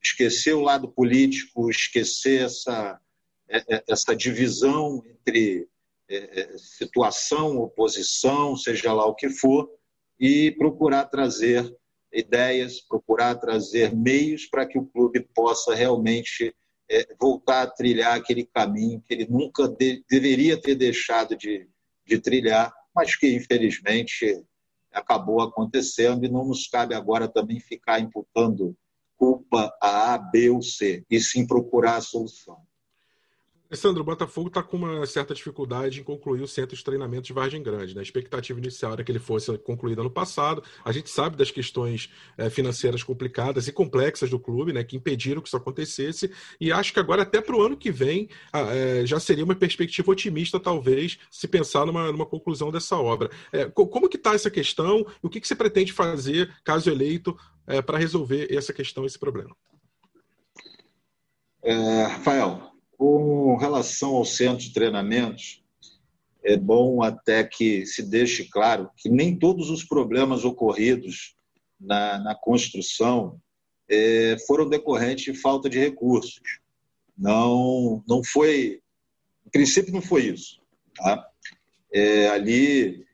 Esquecer 0.09 0.55
o 0.55 0.61
lado 0.61 0.89
político, 0.89 1.71
esquecer 1.71 2.45
essa, 2.45 3.01
é, 3.49 3.77
é, 3.77 3.85
essa 3.89 4.15
divisão 4.15 5.03
entre 5.07 5.69
situação, 6.57 7.59
oposição, 7.59 8.57
seja 8.57 8.95
lá 8.95 9.05
o 9.05 9.15
que 9.15 9.29
for, 9.29 9.69
e 10.19 10.51
procurar 10.53 11.05
trazer 11.05 11.71
ideias, 12.13 12.81
procurar 12.81 13.35
trazer 13.35 13.95
meios 13.95 14.47
para 14.47 14.67
que 14.67 14.79
o 14.79 14.87
clube 14.87 15.21
possa 15.35 15.75
realmente 15.75 16.55
é, 16.91 17.07
voltar 17.21 17.63
a 17.63 17.67
trilhar 17.67 18.17
aquele 18.17 18.45
caminho 18.45 19.03
que 19.07 19.13
ele 19.13 19.27
nunca 19.29 19.69
de, 19.69 20.03
deveria 20.09 20.61
ter 20.61 20.75
deixado 20.75 21.37
de, 21.37 21.69
de 22.07 22.19
trilhar, 22.19 22.73
mas 22.95 23.15
que 23.15 23.35
infelizmente 23.35 24.43
acabou 24.91 25.43
acontecendo. 25.43 26.25
E 26.25 26.31
não 26.31 26.47
nos 26.47 26.67
cabe 26.67 26.95
agora 26.95 27.29
também 27.29 27.61
ficar 27.61 28.01
imputando 28.01 28.75
culpa 29.19 29.77
a 29.83 30.15
A, 30.15 30.19
B 30.19 30.49
ou 30.49 30.63
C, 30.63 31.05
e 31.11 31.21
sim 31.21 31.47
procurar 31.47 31.97
a 31.97 32.01
solução. 32.01 32.68
Alessandro, 33.71 34.01
o 34.01 34.05
Botafogo 34.05 34.49
está 34.49 34.63
com 34.63 34.79
uma 34.79 35.05
certa 35.05 35.35
dificuldade 35.35 36.01
em 36.01 36.03
concluir 36.03 36.41
o 36.41 36.49
centro 36.49 36.75
de 36.75 36.83
treinamento 36.83 37.25
de 37.25 37.35
Vargem 37.35 37.63
Grande. 37.63 37.95
Né? 37.95 38.01
A 38.01 38.03
expectativa 38.03 38.59
inicial 38.59 38.95
era 38.95 39.05
que 39.05 39.13
ele 39.13 39.19
fosse 39.19 39.59
concluído 39.59 40.01
ano 40.01 40.11
passado. 40.11 40.63
A 40.83 40.91
gente 40.91 41.11
sabe 41.11 41.37
das 41.37 41.51
questões 41.51 42.09
é, 42.39 42.49
financeiras 42.49 43.03
complicadas 43.03 43.69
e 43.69 43.73
complexas 43.73 44.31
do 44.31 44.41
clube, 44.41 44.73
né, 44.73 44.83
que 44.83 44.97
impediram 44.97 45.43
que 45.43 45.49
isso 45.49 45.57
acontecesse. 45.57 46.33
E 46.59 46.73
acho 46.73 46.95
que 46.95 46.99
agora, 46.99 47.23
até 47.23 47.43
para 47.43 47.55
o 47.55 47.61
ano 47.61 47.77
que 47.77 47.91
vem, 47.91 48.31
é, 48.55 49.05
já 49.05 49.21
seria 49.21 49.45
uma 49.45 49.55
perspectiva 49.55 50.11
otimista, 50.11 50.59
talvez, 50.59 51.19
se 51.31 51.47
pensar 51.47 51.85
numa, 51.85 52.11
numa 52.11 52.25
conclusão 52.25 52.73
dessa 52.73 52.97
obra. 52.97 53.31
É, 53.53 53.67
como 53.67 54.09
que 54.09 54.17
está 54.17 54.33
essa 54.33 54.51
questão? 54.51 55.07
O 55.21 55.29
que, 55.29 55.43
que 55.43 55.47
você 55.47 55.55
pretende 55.55 55.93
fazer, 55.93 56.51
caso 56.65 56.91
eleito, 56.91 57.37
para 57.85 57.99
resolver 57.99 58.49
essa 58.51 58.73
questão, 58.73 59.05
esse 59.05 59.19
problema? 59.19 59.55
É, 61.63 62.05
Rafael, 62.05 62.68
com 62.99 63.57
relação 63.57 64.17
ao 64.17 64.25
centro 64.25 64.59
de 64.59 64.73
treinamentos, 64.73 65.63
é 66.43 66.57
bom 66.57 67.01
até 67.01 67.45
que 67.45 67.87
se 67.87 68.03
deixe 68.03 68.45
claro 68.45 68.91
que 68.97 69.09
nem 69.09 69.39
todos 69.39 69.71
os 69.71 69.85
problemas 69.85 70.45
ocorridos 70.45 71.37
na, 71.81 72.19
na 72.19 72.35
construção 72.35 73.41
é, 73.89 74.37
foram 74.47 74.69
decorrentes 74.69 75.33
de 75.33 75.41
falta 75.41 75.71
de 75.71 75.79
recursos. 75.79 76.41
Não, 77.17 78.03
não 78.07 78.23
foi, 78.25 78.83
em 79.47 79.51
princípio, 79.51 79.93
não 79.93 80.03
foi 80.03 80.27
isso. 80.27 80.61
Tá? 80.97 81.29
É, 81.93 82.29
ali 82.29 83.07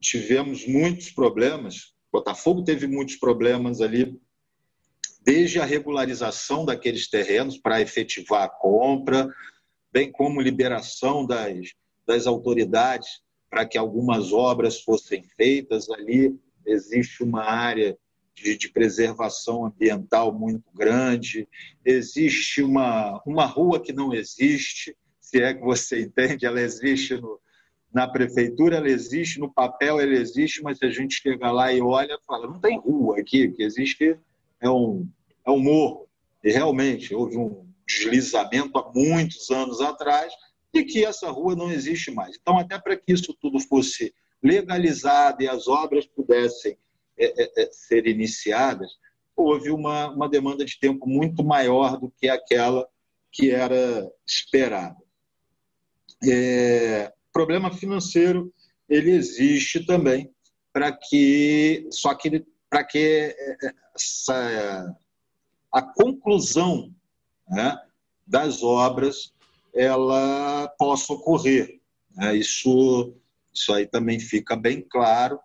tivemos 0.00 0.64
muitos 0.66 1.10
problemas. 1.10 1.92
Botafogo 2.12 2.62
teve 2.62 2.86
muitos 2.86 3.16
problemas 3.16 3.80
ali 3.80 4.18
desde 5.26 5.58
a 5.58 5.64
regularização 5.64 6.64
daqueles 6.64 7.10
terrenos 7.10 7.58
para 7.58 7.80
efetivar 7.80 8.44
a 8.44 8.48
compra, 8.48 9.28
bem 9.92 10.12
como 10.12 10.40
liberação 10.40 11.26
das, 11.26 11.72
das 12.06 12.28
autoridades 12.28 13.20
para 13.50 13.66
que 13.66 13.76
algumas 13.76 14.32
obras 14.32 14.80
fossem 14.80 15.24
feitas. 15.36 15.90
Ali 15.90 16.38
existe 16.64 17.24
uma 17.24 17.42
área 17.42 17.98
de, 18.36 18.56
de, 18.56 18.68
preservação 18.68 19.66
ambiental 19.66 20.32
muito 20.32 20.70
grande, 20.72 21.48
existe 21.84 22.62
uma, 22.62 23.20
uma 23.26 23.46
rua 23.46 23.80
que 23.80 23.92
não 23.92 24.14
existe, 24.14 24.96
se 25.20 25.42
é 25.42 25.54
que 25.54 25.62
você 25.62 26.02
entende, 26.06 26.46
ela 26.46 26.60
existe 26.60 27.16
no, 27.16 27.40
na 27.92 28.06
prefeitura, 28.06 28.76
ela 28.76 28.88
existe, 28.88 29.40
no 29.40 29.52
papel 29.52 29.98
ela 29.98 30.14
existe, 30.14 30.62
mas 30.62 30.78
se 30.78 30.84
a 30.84 30.90
gente 30.90 31.20
chega 31.20 31.50
lá 31.50 31.72
e 31.72 31.80
olha, 31.80 32.16
fala, 32.24 32.46
não 32.46 32.60
tem 32.60 32.78
rua 32.78 33.18
aqui, 33.18 33.46
o 33.46 33.52
que 33.54 33.62
existe 33.64 34.16
é 34.60 34.70
um, 34.70 35.08
é 35.46 35.50
um 35.50 35.58
morro. 35.58 36.08
E 36.42 36.50
realmente 36.50 37.14
houve 37.14 37.36
um 37.36 37.66
deslizamento 37.86 38.78
há 38.78 38.92
muitos 38.92 39.50
anos 39.50 39.80
atrás 39.80 40.32
e 40.72 40.84
que 40.84 41.04
essa 41.04 41.30
rua 41.30 41.54
não 41.54 41.70
existe 41.70 42.10
mais. 42.10 42.36
Então, 42.40 42.58
até 42.58 42.78
para 42.78 42.96
que 42.96 43.12
isso 43.12 43.34
tudo 43.40 43.58
fosse 43.60 44.14
legalizado 44.42 45.42
e 45.42 45.48
as 45.48 45.66
obras 45.66 46.06
pudessem 46.06 46.76
é, 47.18 47.42
é, 47.42 47.62
é, 47.62 47.68
ser 47.72 48.06
iniciadas, 48.06 48.90
houve 49.34 49.70
uma, 49.70 50.10
uma 50.10 50.28
demanda 50.28 50.64
de 50.64 50.78
tempo 50.78 51.08
muito 51.08 51.42
maior 51.44 51.98
do 51.98 52.10
que 52.10 52.28
aquela 52.28 52.86
que 53.32 53.50
era 53.50 54.10
esperada. 54.26 54.96
É, 56.24 57.12
problema 57.32 57.70
financeiro 57.70 58.52
ele 58.88 59.10
existe 59.10 59.84
também 59.84 60.30
para 60.72 60.92
que 60.92 61.86
só 61.90 62.14
que 62.14 62.46
para 62.68 62.84
que 62.84 62.98
é, 62.98 63.56
é, 63.62 63.72
essa 63.94 64.96
a 65.72 65.82
conclusão 65.82 66.92
né, 67.48 67.76
das 68.26 68.62
obras 68.62 69.32
ela 69.74 70.68
possa 70.78 71.12
ocorrer. 71.12 71.80
Né? 72.14 72.36
Isso, 72.36 73.14
isso 73.52 73.72
aí 73.72 73.86
também 73.86 74.18
fica 74.18 74.56
bem 74.56 74.80
claro. 74.80 75.38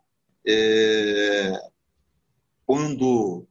É, 0.47 1.53
quando 2.65 3.45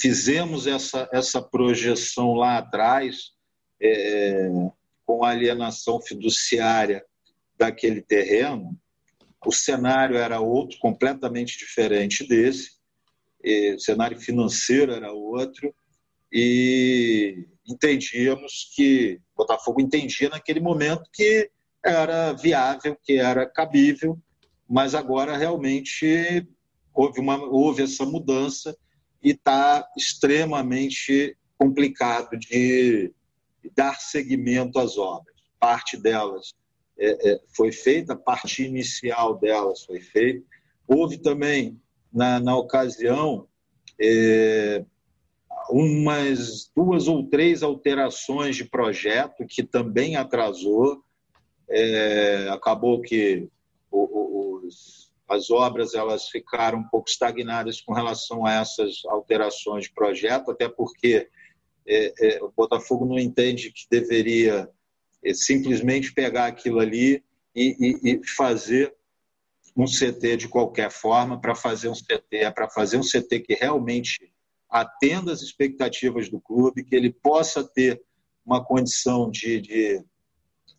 fizemos 0.00 0.66
essa, 0.66 1.08
essa 1.12 1.42
projeção 1.42 2.34
lá 2.34 2.58
atrás, 2.58 3.32
é, 3.82 4.48
com 5.04 5.24
a 5.24 5.30
alienação 5.30 6.00
fiduciária 6.00 7.04
daquele 7.58 8.00
terreno, 8.00 8.78
o 9.44 9.52
cenário 9.52 10.16
era 10.16 10.40
outro, 10.40 10.78
completamente 10.78 11.58
diferente 11.58 12.26
desse, 12.26 12.77
o 13.44 13.80
cenário 13.80 14.18
financeiro 14.18 14.92
era 14.92 15.12
outro, 15.12 15.74
e 16.32 17.46
entendíamos 17.66 18.70
que 18.74 19.20
Botafogo 19.36 19.80
entendia 19.80 20.28
naquele 20.28 20.60
momento 20.60 21.08
que 21.12 21.50
era 21.84 22.32
viável, 22.32 22.96
que 23.02 23.14
era 23.18 23.46
cabível, 23.46 24.18
mas 24.68 24.94
agora 24.94 25.36
realmente 25.36 26.46
houve, 26.92 27.20
uma, 27.20 27.36
houve 27.36 27.82
essa 27.82 28.04
mudança 28.04 28.76
e 29.22 29.30
está 29.30 29.88
extremamente 29.96 31.36
complicado 31.56 32.36
de 32.38 33.12
dar 33.74 33.94
seguimento 34.00 34.78
às 34.78 34.98
obras. 34.98 35.34
Parte 35.58 35.96
delas 35.96 36.54
é, 36.98 37.30
é, 37.30 37.40
foi 37.54 37.72
feita, 37.72 38.16
parte 38.16 38.64
inicial 38.64 39.38
delas 39.38 39.84
foi 39.84 40.00
feita. 40.00 40.44
Houve 40.86 41.18
também, 41.18 41.80
na, 42.12 42.40
na 42.40 42.56
ocasião, 42.56 43.46
é, 44.00 44.84
umas 45.70 46.70
duas 46.74 47.08
ou 47.08 47.28
três 47.28 47.62
alterações 47.62 48.56
de 48.56 48.64
projeto 48.64 49.46
que 49.46 49.62
também 49.62 50.16
atrasou. 50.16 51.02
É, 51.70 52.48
acabou 52.48 53.02
que 53.02 53.46
os, 53.90 55.10
as 55.28 55.50
obras 55.50 55.94
elas 55.94 56.28
ficaram 56.28 56.78
um 56.78 56.88
pouco 56.88 57.10
estagnadas 57.10 57.80
com 57.80 57.92
relação 57.92 58.46
a 58.46 58.54
essas 58.54 59.04
alterações 59.06 59.84
de 59.84 59.92
projeto, 59.92 60.50
até 60.50 60.68
porque 60.68 61.28
é, 61.86 62.12
é, 62.20 62.42
o 62.42 62.50
Botafogo 62.50 63.04
não 63.04 63.18
entende 63.18 63.70
que 63.70 63.86
deveria 63.90 64.68
é, 65.22 65.34
simplesmente 65.34 66.12
pegar 66.12 66.46
aquilo 66.46 66.80
ali 66.80 67.22
e, 67.54 67.76
e, 67.78 68.12
e 68.12 68.26
fazer 68.26 68.94
um 69.78 69.84
CT 69.84 70.36
de 70.36 70.48
qualquer 70.48 70.90
forma 70.90 71.40
para 71.40 71.54
fazer 71.54 71.88
um 71.88 71.94
CT, 71.94 72.24
é 72.32 72.50
para 72.50 72.68
fazer 72.68 72.96
um 72.96 73.02
CT 73.02 73.38
que 73.40 73.54
realmente 73.54 74.32
atenda 74.68 75.32
às 75.32 75.40
expectativas 75.40 76.28
do 76.28 76.40
clube, 76.40 76.82
que 76.82 76.96
ele 76.96 77.12
possa 77.12 77.62
ter 77.62 78.02
uma 78.44 78.62
condição 78.62 79.30
de, 79.30 79.60
de 79.60 80.04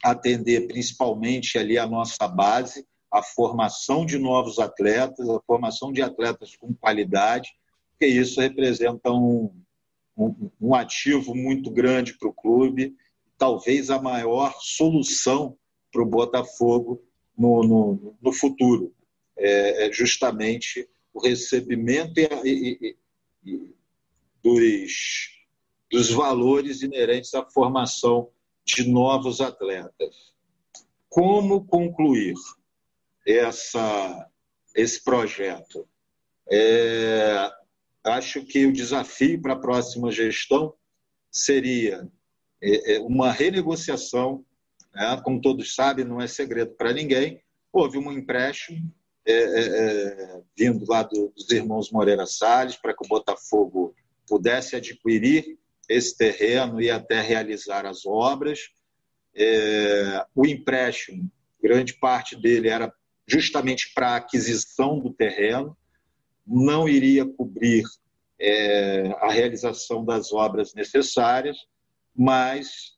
atender 0.03 0.67
principalmente 0.67 1.57
ali 1.57 1.77
a 1.77 1.87
nossa 1.87 2.27
base, 2.27 2.85
a 3.09 3.23
formação 3.23 4.05
de 4.05 4.19
novos 4.19 4.59
atletas, 4.59 5.29
a 5.29 5.39
formação 5.47 5.93
de 5.93 6.01
atletas 6.01 6.57
com 6.57 6.73
qualidade, 6.73 7.49
que 7.97 8.05
isso 8.05 8.41
representa 8.41 9.11
um, 9.11 9.49
um, 10.17 10.51
um 10.59 10.75
ativo 10.75 11.33
muito 11.33 11.71
grande 11.71 12.17
para 12.17 12.27
o 12.27 12.33
clube, 12.33 12.93
talvez 13.37 13.89
a 13.89 14.01
maior 14.01 14.53
solução 14.59 15.57
para 15.89 16.03
o 16.03 16.05
Botafogo 16.05 17.01
no, 17.39 17.63
no, 17.63 18.17
no 18.21 18.33
futuro. 18.33 18.93
É, 19.37 19.87
é, 19.87 19.91
justamente 19.91 20.87
o 21.13 21.21
recebimento 21.21 22.19
e, 22.19 22.27
e, 22.45 22.97
e, 23.45 23.75
dos, 24.43 25.29
dos 25.89 26.09
valores 26.11 26.81
inerentes 26.81 27.33
à 27.33 27.45
formação 27.49 28.29
de 28.65 28.87
novos 28.87 29.39
atletas. 29.39 30.33
Como 31.07 31.65
concluir 31.65 32.35
essa, 33.25 34.29
esse 34.75 35.01
projeto? 35.01 35.87
É, 36.51 37.49
acho 38.03 38.43
que 38.43 38.65
o 38.65 38.73
desafio 38.73 39.41
para 39.41 39.53
a 39.53 39.59
próxima 39.59 40.11
gestão 40.11 40.73
seria 41.31 42.07
é, 42.61 42.95
é, 42.95 42.99
uma 42.99 43.31
renegociação 43.31 44.43
Né? 44.99 45.21
Como 45.23 45.39
todos 45.39 45.73
sabem, 45.73 46.03
não 46.03 46.19
é 46.19 46.27
segredo 46.27 46.71
para 46.71 46.91
ninguém. 46.91 47.41
Houve 47.71 47.97
um 47.97 48.11
empréstimo 48.11 48.93
é, 49.25 49.31
é, 49.31 49.67
é, 49.67 50.41
vindo 50.57 50.83
lá 50.87 51.03
do, 51.03 51.31
dos 51.35 51.49
irmãos 51.51 51.91
Moreira 51.91 52.25
Salles 52.25 52.75
para 52.75 52.93
que 52.93 53.05
o 53.05 53.07
Botafogo 53.07 53.95
pudesse 54.27 54.75
adquirir 54.75 55.57
esse 55.87 56.17
terreno 56.17 56.81
e 56.81 56.89
até 56.89 57.21
realizar 57.21 57.85
as 57.85 58.05
obras. 58.05 58.69
É, 59.35 60.25
o 60.35 60.45
empréstimo, 60.45 61.31
grande 61.61 61.93
parte 61.93 62.35
dele 62.35 62.67
era 62.67 62.93
justamente 63.25 63.93
para 63.93 64.09
a 64.09 64.15
aquisição 64.17 64.99
do 64.99 65.13
terreno, 65.13 65.77
não 66.45 66.89
iria 66.89 67.25
cobrir 67.25 67.83
é, 68.39 69.15
a 69.19 69.31
realização 69.31 70.03
das 70.03 70.33
obras 70.33 70.73
necessárias, 70.73 71.57
mas 72.15 72.97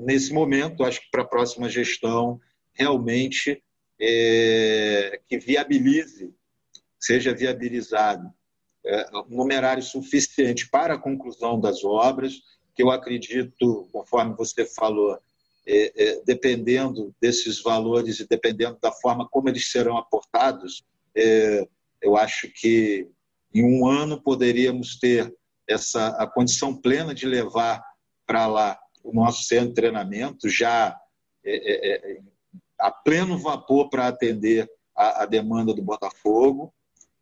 nesse 0.00 0.32
momento, 0.32 0.84
acho 0.84 1.00
que 1.00 1.10
para 1.10 1.22
a 1.22 1.26
próxima 1.26 1.68
gestão, 1.68 2.40
realmente 2.74 3.62
é, 4.00 5.20
que 5.28 5.38
viabilize, 5.38 6.34
seja 6.98 7.34
viabilizado 7.34 8.32
é, 8.84 9.06
um 9.30 9.36
numerário 9.36 9.82
suficiente 9.82 10.68
para 10.68 10.94
a 10.94 10.98
conclusão 10.98 11.60
das 11.60 11.84
obras, 11.84 12.34
que 12.74 12.82
eu 12.82 12.90
acredito, 12.90 13.88
conforme 13.92 14.34
você 14.34 14.64
falou, 14.64 15.18
é, 15.66 15.92
é, 15.94 16.22
dependendo 16.24 17.14
desses 17.20 17.62
valores 17.62 18.18
e 18.18 18.26
dependendo 18.26 18.78
da 18.80 18.90
forma 18.90 19.28
como 19.28 19.48
eles 19.48 19.70
serão 19.70 19.96
aportados, 19.96 20.84
é, 21.14 21.66
eu 22.00 22.16
acho 22.16 22.48
que 22.48 23.08
em 23.54 23.62
um 23.62 23.86
ano 23.86 24.20
poderíamos 24.20 24.98
ter 24.98 25.32
essa 25.68 26.08
a 26.20 26.26
condição 26.26 26.74
plena 26.74 27.14
de 27.14 27.26
levar 27.26 27.84
para 28.26 28.46
lá 28.46 28.78
o 29.02 29.12
nosso 29.12 29.44
centro 29.44 29.68
de 29.68 29.74
treinamento 29.74 30.48
já 30.48 30.98
é, 31.44 31.54
é, 31.54 32.16
é 32.16 32.20
a 32.78 32.90
pleno 32.90 33.38
vapor 33.38 33.88
para 33.88 34.08
atender 34.08 34.68
a, 34.96 35.22
a, 35.22 35.26
demanda 35.26 35.72
do 35.72 35.82
Botafogo 35.82 36.72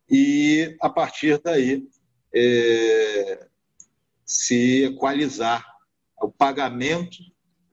e 0.09 0.75
a 0.81 0.89
partir 0.89 1.39
daí 1.41 1.87
é, 2.33 3.47
se 4.25 4.85
equalizar 4.85 5.65
o 6.21 6.31
pagamento 6.31 7.17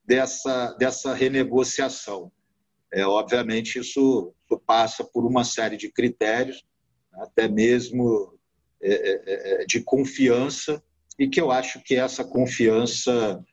dessa, 0.05 0.73
dessa 0.73 1.15
renegociação. 1.15 2.33
É, 2.93 3.07
obviamente, 3.07 3.79
isso, 3.79 4.35
isso 4.43 4.59
passa 4.67 5.05
por 5.05 5.27
uma 5.27 5.45
série 5.45 5.77
de 5.77 5.91
critérios, 5.91 6.65
até 7.13 7.47
mesmo 7.47 8.39
é, 8.81 8.93
é, 8.93 9.63
é, 9.63 9.67
de 9.67 9.81
confiança, 9.83 10.83
e 11.19 11.29
que 11.29 11.41
eu 11.41 11.51
acho 11.51 11.83
que 11.83 11.97
essa 11.97 12.25
confiança, 12.25 13.45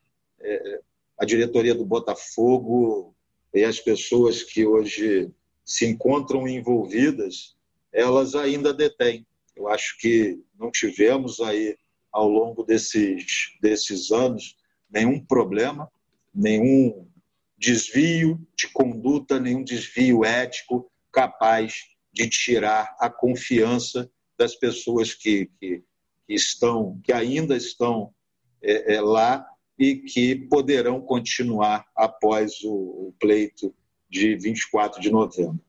a 1.17 1.25
diretoria 1.25 1.75
do 1.75 1.85
Botafogo 1.85 3.15
e 3.53 3.63
as 3.63 3.79
pessoas 3.79 4.43
que 4.43 4.65
hoje 4.65 5.31
se 5.63 5.85
encontram 5.85 6.47
envolvidas, 6.47 7.55
elas 7.91 8.35
ainda 8.35 8.73
detêm. 8.73 9.25
Eu 9.55 9.67
acho 9.67 9.97
que 9.99 10.39
não 10.59 10.69
tivemos 10.69 11.39
aí, 11.39 11.77
ao 12.11 12.29
longo 12.29 12.63
desses, 12.63 13.57
desses 13.61 14.11
anos, 14.11 14.57
nenhum 14.89 15.19
problema 15.19 15.89
nenhum 16.35 17.07
desvio 17.57 18.45
de 18.57 18.67
conduta, 18.67 19.39
nenhum 19.39 19.63
desvio 19.63 20.25
ético 20.25 20.91
capaz 21.11 21.73
de 22.11 22.27
tirar 22.27 22.93
a 22.99 23.09
confiança 23.09 24.11
das 24.37 24.53
pessoas 24.55 25.13
que, 25.13 25.49
que, 25.57 25.81
que 26.27 26.33
estão, 26.33 26.99
que 27.01 27.13
ainda 27.13 27.55
estão 27.55 28.13
é, 28.61 28.95
é, 28.95 29.01
lá 29.01 29.47
e 29.77 29.95
que 29.97 30.35
poderão 30.35 31.01
continuar 31.01 31.85
após 31.95 32.63
o, 32.63 33.13
pleito 33.19 33.73
de 34.09 34.35
24 34.35 35.01
de 35.01 35.11
novembro. 35.11 35.59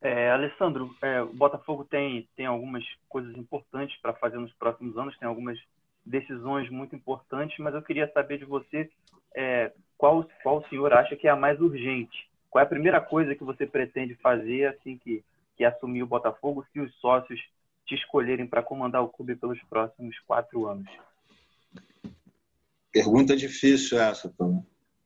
É, 0.00 0.30
Alessandro, 0.30 0.94
é, 1.02 1.22
o 1.22 1.32
Botafogo 1.32 1.84
tem, 1.84 2.28
tem 2.36 2.46
algumas 2.46 2.84
coisas 3.08 3.36
importantes 3.36 3.96
para 4.00 4.12
fazer 4.12 4.38
nos 4.38 4.52
próximos 4.54 4.96
anos, 4.96 5.16
tem 5.18 5.28
algumas 5.28 5.58
decisões 6.04 6.70
muito 6.70 6.94
importantes, 6.94 7.58
mas 7.58 7.74
eu 7.74 7.82
queria 7.82 8.10
saber 8.12 8.38
de 8.38 8.44
você 8.44 8.88
é, 9.34 9.72
qual, 9.98 10.28
qual 10.42 10.58
o 10.58 10.68
senhor 10.68 10.92
acha 10.92 11.16
que 11.16 11.26
é 11.26 11.30
a 11.30 11.36
mais 11.36 11.60
urgente? 11.60 12.28
Qual 12.50 12.62
é 12.62 12.64
a 12.64 12.68
primeira 12.68 13.00
coisa 13.00 13.34
que 13.34 13.44
você 13.44 13.66
pretende 13.66 14.14
fazer 14.16 14.66
assim 14.66 14.98
que, 14.98 15.24
que 15.56 15.64
assumir 15.64 16.02
o 16.02 16.06
Botafogo, 16.06 16.66
se 16.72 16.80
os 16.80 16.94
sócios 16.96 17.40
te 17.86 17.94
escolherem 17.94 18.46
para 18.46 18.62
comandar 18.62 19.02
o 19.02 19.08
clube 19.08 19.36
pelos 19.36 19.62
próximos 19.70 20.18
quatro 20.26 20.66
anos? 20.66 20.88
Pergunta 22.92 23.36
difícil 23.36 24.00
essa, 24.00 24.28
Tom. 24.36 24.64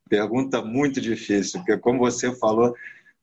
Pergunta 0.09 0.63
muito 0.63 1.01
difícil, 1.01 1.61
porque 1.61 1.79
como 1.79 1.99
você 1.99 2.35
falou, 2.37 2.75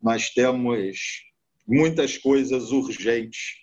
nós 0.01 0.29
temos 0.29 1.25
muitas 1.67 2.17
coisas 2.17 2.71
urgentes, 2.71 3.57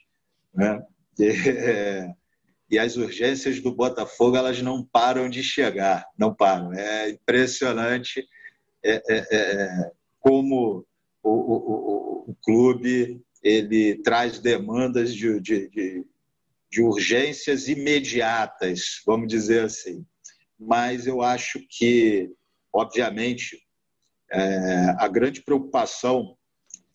né? 0.53 0.85
É, 1.21 2.15
e 2.71 2.79
as 2.79 2.97
urgências 2.97 3.61
do 3.61 3.75
Botafogo 3.75 4.37
elas 4.37 4.61
não 4.61 4.85
param 4.85 5.29
de 5.29 5.43
chegar, 5.43 6.05
não 6.19 6.35
param. 6.35 6.73
É 6.73 7.11
impressionante 7.11 8.27
é, 8.83 8.95
é, 8.95 9.17
é, 9.17 9.27
é 9.31 9.91
como 10.21 10.85
o, 11.23 11.31
o, 11.31 11.55
o, 11.55 12.31
o, 12.31 12.37
clube 12.43 13.24
ele 13.45 13.97
traz 14.03 14.39
demandas 14.39 15.15
de, 15.15 15.39
de, 15.39 15.69
de, 15.69 16.05
de 16.71 16.83
urgências 16.83 17.69
imediatas, 17.69 19.03
vamos 19.07 19.29
dizer 19.29 19.65
assim. 19.65 20.05
Mas 20.59 21.07
eu 21.07 21.21
acho 21.21 21.61
que, 21.69 22.33
obviamente, 22.73 23.63
é, 24.33 24.95
a 24.99 25.07
grande 25.07 25.43
preocupação 25.43 26.37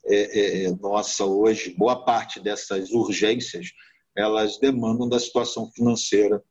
é, 0.05 0.65
é, 0.65 0.71
nossa 0.71 1.23
hoje, 1.23 1.75
boa 1.77 2.03
parte 2.03 2.39
dessas 2.39 2.89
urgências 2.91 3.71
elas 4.15 4.57
demandam 4.57 5.07
da 5.07 5.19
situação 5.19 5.71
financeira 5.71 6.43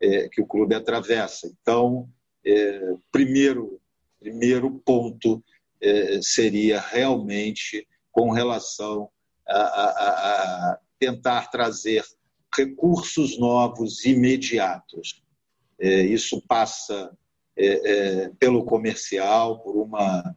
é, 0.00 0.28
que 0.28 0.40
o 0.40 0.46
clube 0.46 0.74
atravessa. 0.74 1.52
Então, 1.60 2.08
é, 2.46 2.94
primeiro, 3.10 3.80
primeiro 4.18 4.80
ponto 4.84 5.42
é, 5.80 6.20
seria 6.22 6.80
realmente 6.80 7.86
com 8.10 8.30
relação 8.30 9.10
a, 9.60 10.70
a, 10.72 10.78
tentar 10.98 11.50
trazer 11.50 12.04
recursos 12.54 13.38
novos 13.38 14.04
imediatos. 14.04 15.22
É, 15.80 16.02
isso 16.02 16.40
passa 16.46 17.10
é, 17.56 17.66
é, 17.66 18.28
pelo 18.38 18.64
comercial, 18.64 19.60
por 19.60 19.76
uma 19.76 20.36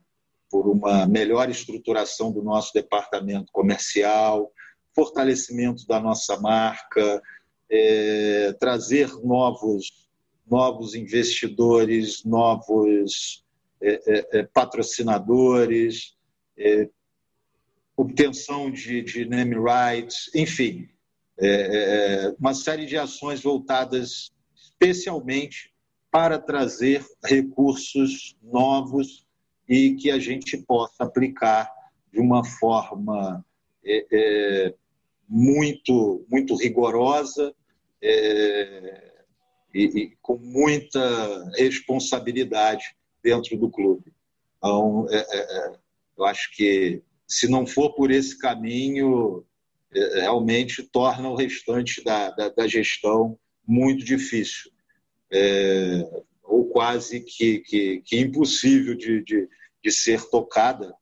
por 0.50 0.70
uma 0.70 1.06
melhor 1.06 1.50
estruturação 1.50 2.32
do 2.32 2.42
nosso 2.42 2.72
departamento 2.74 3.52
comercial, 3.52 4.54
fortalecimento 4.96 5.86
da 5.86 6.00
nossa 6.00 6.40
marca, 6.40 7.22
é, 7.70 8.54
trazer 8.58 9.12
novos, 9.22 10.08
novos 10.50 10.96
investidores, 10.96 12.24
novos 12.24 13.44
é, 13.82 14.40
é, 14.40 14.44
patrocinadores, 14.44 16.16
obtenção 17.98 18.70
de, 18.70 19.02
de, 19.02 19.26
name 19.26 19.56
rights, 19.56 20.30
enfim, 20.36 20.90
é, 21.40 22.34
uma 22.40 22.54
série 22.54 22.86
de 22.86 22.98
ações 22.98 23.42
voltadas 23.42 24.32
especialmente 24.56 25.74
para 26.12 26.40
trazer 26.40 27.06
recursos 27.24 28.36
novos 28.42 29.26
e 29.68 29.96
que 29.96 30.12
a 30.12 30.20
gente 30.20 30.58
possa 30.58 31.04
aplicar 31.04 31.70
de 32.12 32.20
uma 32.20 32.44
forma 32.44 33.44
é, 33.84 34.06
é, 34.12 34.74
muito, 35.28 36.26
muito 36.30 36.56
rigorosa 36.56 37.54
é, 38.02 39.12
e, 39.74 39.84
e, 39.84 40.18
com 40.22 40.38
muita 40.38 41.50
responsabilidade 41.58 42.96
dentro 43.22 43.58
do 43.58 43.70
clube. 43.70 44.14
Então, 44.58 45.08
é, 45.10 45.18
é, 45.18 45.40
é, 45.40 45.76
eu 46.18 46.26
acho 46.26 46.56
que 46.56 47.02
se 47.28 47.48
não 47.48 47.66
for 47.66 47.94
por 47.94 48.12
esse 48.12 48.38
caminho, 48.38 49.46
é, 49.94 50.22
realmente 50.22 50.84
torna 50.84 51.30
o 51.30 51.36
restante 51.36 52.04
da, 52.04 52.30
da, 52.32 52.50
da 52.50 52.68
gestão 52.68 53.38
muito 53.68 54.06
difícil, 54.06 54.72
ou 56.44 56.66
quase 56.70 57.20
que, 57.20 57.60
que, 57.60 58.02
que 58.02 58.20
impossível 58.20 58.96
de, 58.96 59.24
de, 59.24 59.50
de 59.84 59.92
ser 59.92 60.24
tocada, 60.30 60.94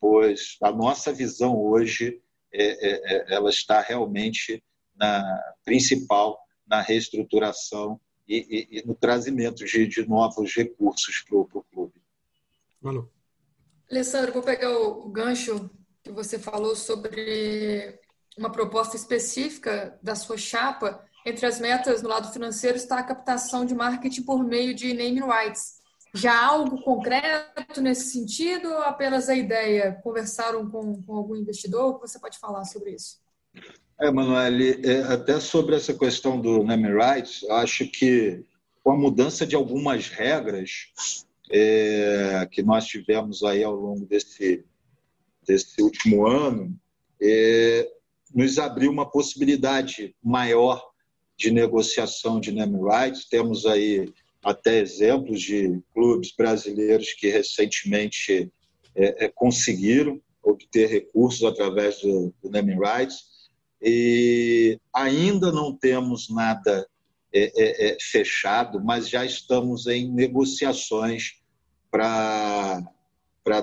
pois 0.00 0.56
a 0.60 0.72
nossa 0.72 1.12
visão 1.12 1.56
hoje 1.56 2.20
é, 2.52 2.64
é, 2.64 3.14
é, 3.14 3.34
ela 3.34 3.50
está 3.50 3.80
realmente 3.80 4.62
na 4.96 5.22
principal 5.64 6.38
na 6.66 6.80
reestruturação 6.80 8.00
e, 8.28 8.68
e, 8.72 8.78
e 8.78 8.86
no 8.86 8.94
trazimento 8.94 9.64
de, 9.64 9.86
de, 9.86 10.06
novos 10.06 10.54
recursos 10.54 11.24
para 11.26 11.38
o 11.38 11.64
clube. 11.72 11.94
Manu. 12.80 13.10
Alessandro, 13.90 14.32
vou 14.32 14.42
pegar 14.42 14.70
o 14.70 15.08
gancho 15.08 15.70
que 16.02 16.12
você 16.12 16.38
falou 16.38 16.76
sobre 16.76 17.98
uma 18.36 18.50
proposta 18.50 18.96
específica 18.96 19.98
da 20.02 20.14
sua 20.14 20.36
chapa. 20.36 21.02
Entre 21.24 21.46
as 21.46 21.58
metas 21.58 22.02
no 22.02 22.08
lado 22.08 22.32
financeiro 22.32 22.76
está 22.76 22.98
a 22.98 23.02
captação 23.02 23.64
de 23.64 23.74
marketing 23.74 24.22
por 24.22 24.44
meio 24.44 24.74
de 24.74 24.92
name 24.92 25.20
rights. 25.20 25.78
Já 26.14 26.32
há 26.32 26.46
algo 26.46 26.82
concreto 26.82 27.80
nesse 27.80 28.12
sentido 28.12 28.68
ou 28.68 28.82
apenas 28.82 29.28
a 29.28 29.34
ideia? 29.34 29.98
Conversaram 30.02 30.68
com, 30.70 31.02
com 31.02 31.16
algum 31.16 31.36
investidor? 31.36 31.98
Você 32.00 32.18
pode 32.18 32.38
falar 32.38 32.64
sobre 32.64 32.92
isso? 32.92 33.18
É, 34.00 34.10
Manuel, 34.10 34.52
é, 34.84 35.02
até 35.12 35.40
sobre 35.40 35.76
essa 35.76 35.92
questão 35.92 36.40
do 36.40 36.62
naming 36.62 36.94
rights, 36.94 37.44
acho 37.50 37.86
que 37.90 38.44
com 38.82 38.92
a 38.92 38.96
mudança 38.96 39.46
de 39.46 39.56
algumas 39.56 40.08
regras 40.08 40.92
é, 41.50 42.48
que 42.50 42.62
nós 42.62 42.86
tivemos 42.86 43.42
aí 43.42 43.62
ao 43.62 43.74
longo 43.74 44.06
desse, 44.06 44.64
desse 45.46 45.80
último 45.82 46.26
ano, 46.26 46.78
é, 47.20 47.90
nos 48.34 48.58
abriu 48.58 48.90
uma 48.90 49.10
possibilidade 49.10 50.14
maior 50.22 50.82
de 51.36 51.50
negociação 51.50 52.40
de 52.40 52.52
name 52.52 52.78
rights. 52.82 53.26
Temos 53.28 53.64
aí 53.64 54.12
até 54.42 54.80
exemplos 54.80 55.40
de 55.40 55.80
clubes 55.92 56.32
brasileiros 56.36 57.12
que 57.12 57.28
recentemente 57.28 58.52
é, 58.94 59.24
é, 59.24 59.28
conseguiram 59.28 60.20
obter 60.42 60.88
recursos 60.88 61.44
através 61.44 62.00
do, 62.00 62.32
do 62.42 62.50
naming 62.50 62.78
rights 62.78 63.28
e 63.80 64.78
ainda 64.92 65.52
não 65.52 65.76
temos 65.76 66.28
nada 66.28 66.86
é, 67.32 67.52
é, 67.56 67.90
é 67.90 67.96
fechado, 68.00 68.82
mas 68.82 69.08
já 69.08 69.24
estamos 69.24 69.86
em 69.86 70.10
negociações 70.10 71.38
para 71.90 72.82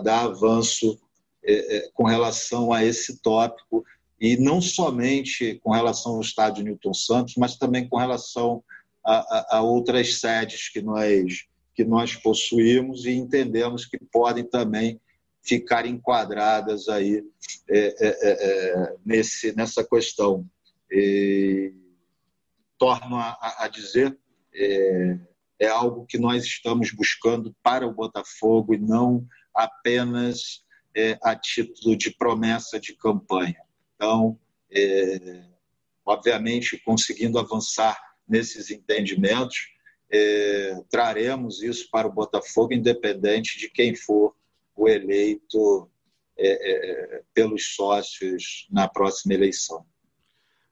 dar 0.03 0.25
avanço 0.25 0.99
é, 1.43 1.77
é, 1.77 1.89
com 1.93 2.03
relação 2.03 2.73
a 2.73 2.83
esse 2.83 3.21
tópico 3.21 3.83
e 4.19 4.37
não 4.37 4.61
somente 4.61 5.59
com 5.63 5.71
relação 5.71 6.13
ao 6.13 6.21
estádio 6.21 6.63
Newton 6.63 6.93
Santos, 6.93 7.35
mas 7.37 7.57
também 7.57 7.87
com 7.87 7.97
relação 7.97 8.63
a, 9.05 9.17
a, 9.17 9.57
a 9.57 9.61
outras 9.61 10.19
sedes 10.19 10.69
que 10.69 10.81
nós, 10.81 11.45
que 11.73 11.83
nós 11.83 12.15
possuímos 12.15 13.05
e 13.05 13.11
entendemos 13.11 13.85
que 13.85 13.99
podem 14.11 14.43
também 14.43 14.99
ficar 15.43 15.85
enquadradas 15.85 16.89
aí 16.89 17.23
é, 17.69 17.79
é, 17.79 18.17
é, 18.21 18.95
nesse, 19.05 19.55
nessa 19.55 19.83
questão. 19.83 20.45
E, 20.91 21.71
torno 22.77 23.17
a, 23.17 23.37
a 23.59 23.67
dizer, 23.67 24.17
é, 24.53 25.17
é, 25.59 25.67
algo 25.67 26.05
que 26.05 26.17
nós 26.17 26.43
estamos 26.43 26.91
buscando 26.91 27.55
para 27.63 27.87
o 27.87 27.93
Botafogo 27.93 28.73
e 28.73 28.77
não 28.77 29.25
apenas 29.53 30.63
é, 30.95 31.17
a 31.23 31.35
título 31.35 31.95
de 31.95 32.11
promessa 32.11 32.79
de 32.79 32.93
campanha. 32.93 33.61
Então, 33.95 34.37
obviamente, 36.05 36.77
conseguindo 36.79 37.39
avançar 37.39 37.97
nesses 38.27 38.69
entendimentos, 38.69 39.69
é, 40.09 40.81
traremos 40.89 41.61
isso 41.61 41.89
para 41.89 42.07
o 42.07 42.11
Botafogo, 42.11 42.73
independente 42.73 43.57
de 43.57 43.69
quem 43.69 43.95
for 43.95 44.35
o 44.75 44.87
eleito 44.87 45.89
é, 46.37 46.47
é, 46.47 47.21
pelos 47.33 47.75
sócios 47.75 48.67
na 48.69 48.87
próxima 48.87 49.33
eleição. 49.33 49.85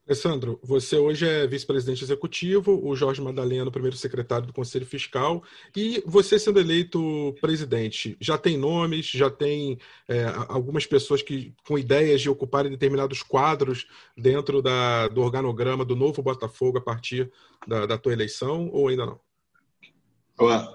Alessandro, 0.06 0.60
você 0.62 0.98
hoje 0.98 1.26
é 1.26 1.48
vice-presidente 1.48 2.04
executivo, 2.04 2.78
o 2.86 2.94
Jorge 2.94 3.22
Madalena, 3.22 3.72
primeiro 3.72 3.96
secretário 3.96 4.46
do 4.46 4.52
Conselho 4.52 4.86
Fiscal, 4.86 5.42
e 5.74 6.04
você 6.06 6.38
sendo 6.38 6.60
eleito 6.60 7.34
presidente, 7.40 8.18
já 8.20 8.38
tem 8.38 8.58
nomes, 8.58 9.06
já 9.06 9.30
tem 9.30 9.78
é, 10.10 10.26
algumas 10.50 10.86
pessoas 10.86 11.22
que 11.22 11.54
com 11.66 11.78
ideias 11.78 12.20
de 12.20 12.30
ocuparem 12.30 12.70
determinados 12.70 13.24
quadros 13.24 13.88
dentro 14.18 14.62
da, 14.62 15.08
do 15.08 15.22
organograma 15.22 15.86
do 15.86 15.96
novo 15.96 16.22
Botafogo 16.22 16.80
a 16.80 16.82
partir 16.82 17.32
da, 17.66 17.86
da 17.86 17.98
tua 17.98 18.12
eleição, 18.12 18.70
ou 18.74 18.90
ainda 18.90 19.06
não? 19.06 19.20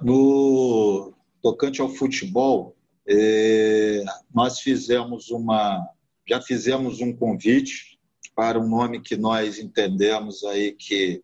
No 0.01 1.13
tocante 1.43 1.83
ao 1.83 1.91
futebol, 1.91 2.75
é, 3.07 4.03
nós 4.35 4.61
fizemos 4.61 5.31
uma, 5.31 5.87
já 6.27 6.41
fizemos 6.41 7.03
um 7.03 7.15
convite 7.15 7.98
para 8.39 8.57
um 8.57 8.69
nome 8.69 9.01
que 9.01 9.17
nós 9.17 9.59
entendemos 9.59 10.45
aí 10.45 10.71
que 10.71 11.21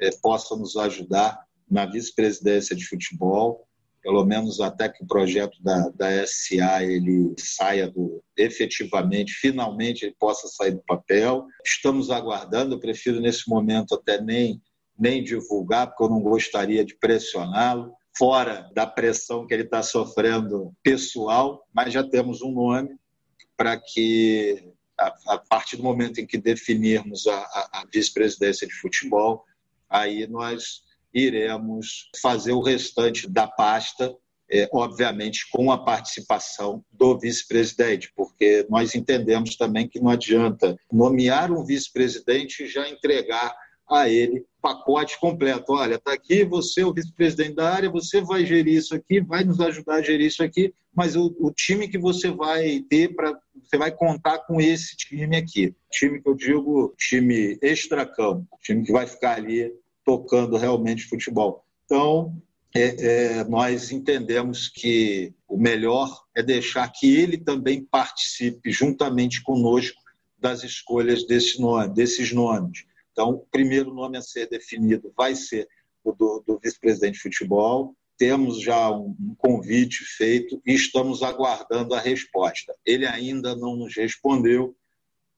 é, 0.00 0.08
possa 0.22 0.56
nos 0.56 0.78
ajudar 0.78 1.44
na 1.70 1.84
vice-presidência 1.84 2.74
de 2.74 2.86
futebol, 2.86 3.68
pelo 4.02 4.24
menos 4.24 4.58
até 4.58 4.88
que 4.88 5.04
o 5.04 5.06
projeto 5.06 5.62
da, 5.62 5.90
da 5.90 6.26
SA 6.26 6.82
ele 6.82 7.34
saia 7.38 7.90
do 7.90 8.24
efetivamente, 8.34 9.34
finalmente 9.34 10.06
ele 10.06 10.16
possa 10.18 10.48
sair 10.48 10.70
do 10.70 10.82
papel. 10.86 11.44
Estamos 11.62 12.10
aguardando, 12.10 12.76
eu 12.76 12.80
prefiro 12.80 13.20
nesse 13.20 13.46
momento 13.46 13.94
até 13.94 14.18
nem 14.18 14.58
nem 14.98 15.22
divulgar, 15.22 15.88
porque 15.88 16.02
eu 16.02 16.08
não 16.08 16.20
gostaria 16.22 16.82
de 16.82 16.96
pressioná-lo, 16.96 17.92
fora 18.16 18.70
da 18.74 18.86
pressão 18.86 19.46
que 19.46 19.52
ele 19.52 19.64
está 19.64 19.82
sofrendo 19.82 20.72
pessoal, 20.82 21.62
mas 21.74 21.92
já 21.92 22.02
temos 22.02 22.40
um 22.40 22.50
nome 22.52 22.96
para 23.54 23.78
que 23.78 24.72
a, 24.98 25.34
a 25.34 25.38
partir 25.38 25.76
do 25.76 25.82
momento 25.82 26.20
em 26.20 26.26
que 26.26 26.38
definirmos 26.38 27.26
a, 27.26 27.38
a, 27.38 27.80
a 27.80 27.84
vice-presidência 27.92 28.66
de 28.66 28.74
futebol, 28.74 29.44
aí 29.88 30.26
nós 30.26 30.82
iremos 31.12 32.10
fazer 32.20 32.52
o 32.52 32.60
restante 32.60 33.28
da 33.28 33.46
pasta, 33.46 34.14
é, 34.50 34.68
obviamente 34.72 35.48
com 35.50 35.70
a 35.70 35.78
participação 35.78 36.84
do 36.90 37.18
vice-presidente, 37.18 38.12
porque 38.16 38.66
nós 38.68 38.94
entendemos 38.94 39.56
também 39.56 39.88
que 39.88 40.00
não 40.00 40.10
adianta 40.10 40.76
nomear 40.90 41.52
um 41.52 41.64
vice-presidente 41.64 42.64
e 42.64 42.68
já 42.68 42.88
entregar 42.88 43.54
a 43.90 44.08
ele 44.08 44.44
pacote 44.60 45.18
completo. 45.20 45.72
Olha, 45.72 45.94
está 45.94 46.12
aqui, 46.12 46.44
você 46.44 46.84
o 46.84 46.92
vice-presidente 46.92 47.54
da 47.54 47.72
área, 47.72 47.90
você 47.90 48.20
vai 48.20 48.44
gerir 48.44 48.74
isso 48.74 48.94
aqui, 48.94 49.20
vai 49.20 49.44
nos 49.44 49.60
ajudar 49.60 49.96
a 49.96 50.02
gerir 50.02 50.26
isso 50.26 50.42
aqui, 50.42 50.72
mas 50.94 51.16
o, 51.16 51.34
o 51.38 51.50
time 51.52 51.88
que 51.88 51.98
você 51.98 52.30
vai 52.30 52.84
ter 52.88 53.14
para. 53.14 53.38
Você 53.62 53.76
vai 53.76 53.90
contar 53.90 54.38
com 54.40 54.60
esse 54.60 54.96
time 54.96 55.36
aqui. 55.36 55.74
Time 55.90 56.22
que 56.22 56.28
eu 56.28 56.34
digo, 56.34 56.94
time 56.96 57.58
extracampo, 57.62 58.46
time 58.62 58.84
que 58.84 58.92
vai 58.92 59.06
ficar 59.06 59.36
ali 59.36 59.72
tocando 60.04 60.56
realmente 60.56 61.04
futebol. 61.04 61.64
Então, 61.84 62.34
é, 62.74 63.40
é, 63.40 63.44
nós 63.44 63.90
entendemos 63.90 64.68
que 64.68 65.34
o 65.46 65.56
melhor 65.56 66.24
é 66.34 66.42
deixar 66.42 66.88
que 66.88 67.16
ele 67.16 67.38
também 67.38 67.84
participe 67.84 68.70
juntamente 68.70 69.42
conosco 69.42 70.00
das 70.38 70.62
escolhas 70.62 71.26
desse 71.26 71.60
nome, 71.60 71.92
desses 71.94 72.32
nomes. 72.32 72.84
Então, 73.18 73.30
o 73.30 73.46
primeiro 73.50 73.92
nome 73.92 74.16
a 74.16 74.22
ser 74.22 74.48
definido 74.48 75.12
vai 75.16 75.34
ser 75.34 75.68
o 76.04 76.12
do, 76.12 76.40
do 76.46 76.56
vice-presidente 76.62 77.14
de 77.14 77.22
futebol. 77.22 77.96
Temos 78.16 78.60
já 78.60 78.92
um, 78.92 79.12
um 79.20 79.34
convite 79.36 80.04
feito 80.04 80.62
e 80.64 80.72
estamos 80.72 81.20
aguardando 81.24 81.96
a 81.96 82.00
resposta. 82.00 82.72
Ele 82.86 83.04
ainda 83.04 83.56
não 83.56 83.74
nos 83.74 83.96
respondeu, 83.96 84.76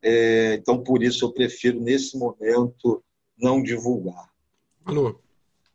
é, 0.02 0.56
então 0.60 0.82
por 0.82 1.02
isso 1.02 1.24
eu 1.24 1.32
prefiro, 1.32 1.80
nesse 1.80 2.18
momento, 2.18 3.02
não 3.38 3.62
divulgar. 3.62 4.28
Alô. 4.84 5.18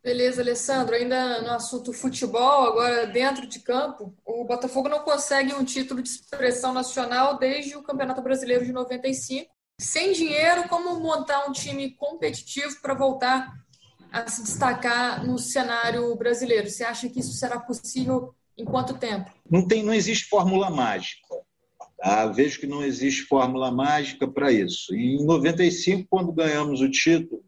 Beleza, 0.00 0.42
Alessandro. 0.42 0.94
Ainda 0.94 1.42
no 1.42 1.50
assunto 1.50 1.92
futebol, 1.92 2.66
agora 2.68 3.08
dentro 3.08 3.48
de 3.48 3.58
campo, 3.58 4.14
o 4.24 4.44
Botafogo 4.44 4.88
não 4.88 5.00
consegue 5.00 5.52
um 5.54 5.64
título 5.64 6.00
de 6.00 6.08
expressão 6.08 6.72
nacional 6.72 7.36
desde 7.36 7.74
o 7.74 7.82
Campeonato 7.82 8.22
Brasileiro 8.22 8.64
de 8.64 8.70
95 8.70 9.55
sem 9.78 10.12
dinheiro, 10.12 10.68
como 10.68 10.98
montar 11.00 11.46
um 11.46 11.52
time 11.52 11.90
competitivo 11.90 12.80
para 12.80 12.94
voltar 12.94 13.52
a 14.10 14.26
se 14.28 14.42
destacar 14.42 15.26
no 15.26 15.38
cenário 15.38 16.14
brasileiro? 16.16 16.68
Você 16.68 16.84
acha 16.84 17.08
que 17.08 17.20
isso 17.20 17.32
será 17.32 17.60
possível 17.60 18.34
em 18.56 18.64
quanto 18.64 18.98
tempo? 18.98 19.30
Não, 19.50 19.66
tem, 19.66 19.82
não 19.82 19.92
existe 19.92 20.28
fórmula 20.28 20.70
mágica. 20.70 21.26
Tá? 21.98 22.26
Vejo 22.26 22.60
que 22.60 22.66
não 22.66 22.82
existe 22.82 23.22
fórmula 23.22 23.70
mágica 23.70 24.26
para 24.26 24.50
isso. 24.50 24.94
Em 24.94 25.24
95, 25.24 26.06
quando 26.08 26.32
ganhamos 26.32 26.80
o 26.80 26.90
título, 26.90 27.44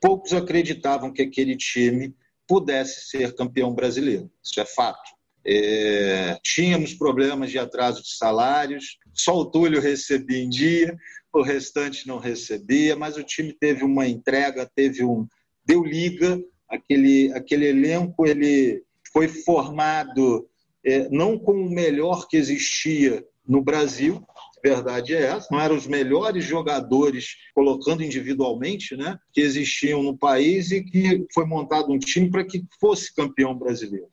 poucos 0.00 0.32
acreditavam 0.32 1.12
que 1.12 1.22
aquele 1.22 1.56
time 1.56 2.14
pudesse 2.46 3.08
ser 3.08 3.34
campeão 3.34 3.74
brasileiro. 3.74 4.30
Isso 4.42 4.60
é 4.60 4.64
fato. 4.64 5.17
É, 5.44 6.38
tínhamos 6.42 6.94
problemas 6.94 7.50
de 7.50 7.58
atraso 7.58 8.02
de 8.02 8.16
salários, 8.16 8.98
só 9.14 9.36
o 9.36 9.46
Túlio 9.46 9.80
recebia 9.80 10.42
em 10.42 10.48
dia, 10.48 10.96
o 11.32 11.42
restante 11.42 12.06
não 12.06 12.18
recebia, 12.18 12.96
mas 12.96 13.16
o 13.16 13.22
time 13.22 13.52
teve 13.52 13.84
uma 13.84 14.06
entrega, 14.06 14.70
teve 14.74 15.04
um 15.04 15.26
deu 15.64 15.84
liga, 15.84 16.40
aquele 16.68 17.32
aquele 17.32 17.66
elenco 17.66 18.26
ele 18.26 18.82
foi 19.12 19.28
formado 19.28 20.48
é, 20.84 21.08
não 21.10 21.38
com 21.38 21.52
o 21.52 21.70
melhor 21.70 22.26
que 22.28 22.36
existia 22.36 23.24
no 23.46 23.62
Brasil, 23.62 24.22
verdade 24.62 25.14
é 25.14 25.22
essa, 25.22 25.48
não 25.50 25.60
eram 25.60 25.76
os 25.76 25.86
melhores 25.86 26.44
jogadores 26.44 27.36
colocando 27.54 28.02
individualmente, 28.02 28.96
né, 28.96 29.18
que 29.32 29.40
existiam 29.40 30.02
no 30.02 30.16
país 30.16 30.70
e 30.70 30.82
que 30.82 31.26
foi 31.32 31.46
montado 31.46 31.92
um 31.92 31.98
time 31.98 32.30
para 32.30 32.44
que 32.44 32.64
fosse 32.80 33.14
campeão 33.14 33.56
brasileiro. 33.56 34.08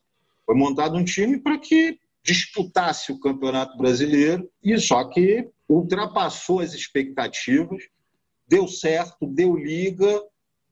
Foi 0.45 0.55
montado 0.55 0.95
um 0.95 1.03
time 1.03 1.39
para 1.39 1.57
que 1.57 1.99
disputasse 2.23 3.11
o 3.11 3.19
Campeonato 3.19 3.77
Brasileiro 3.77 4.49
e 4.63 4.77
só 4.79 5.03
que 5.05 5.49
ultrapassou 5.67 6.59
as 6.59 6.73
expectativas, 6.73 7.83
deu 8.47 8.67
certo, 8.67 9.27
deu 9.27 9.55
liga 9.55 10.21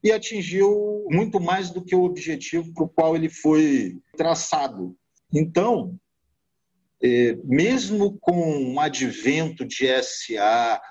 e 0.04 0.12
atingiu 0.12 1.06
muito 1.10 1.40
mais 1.40 1.70
do 1.70 1.84
que 1.84 1.96
o 1.96 2.04
objetivo 2.04 2.74
para 2.74 2.84
o 2.84 2.90
qual 2.90 3.16
ele 3.16 3.30
foi 3.30 4.00
traçado. 4.18 4.96
Então, 5.34 5.98
é, 7.02 7.36
mesmo 7.44 8.18
com 8.20 8.74
o 8.74 8.80
advento 8.80 9.66
de 9.66 9.88
SA, 10.02 10.82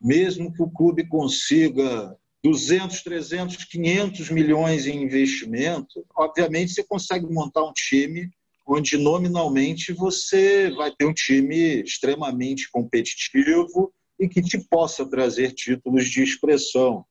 mesmo 0.00 0.52
que 0.52 0.62
o 0.62 0.70
clube 0.70 1.06
consiga 1.08 2.16
200, 2.46 3.02
300, 3.02 3.64
500 3.64 4.30
milhões 4.30 4.86
em 4.86 5.02
investimento, 5.02 6.06
obviamente 6.14 6.72
você 6.72 6.84
consegue 6.84 7.26
montar 7.26 7.64
um 7.64 7.72
time 7.72 8.30
onde 8.64 8.96
nominalmente 8.96 9.92
você 9.92 10.70
vai 10.70 10.92
ter 10.94 11.06
um 11.06 11.12
time 11.12 11.82
extremamente 11.82 12.70
competitivo 12.70 13.92
e 14.18 14.28
que 14.28 14.40
te 14.40 14.58
possa 14.58 15.04
trazer 15.04 15.54
títulos 15.54 16.08
de 16.08 16.22
expressão. 16.22 17.04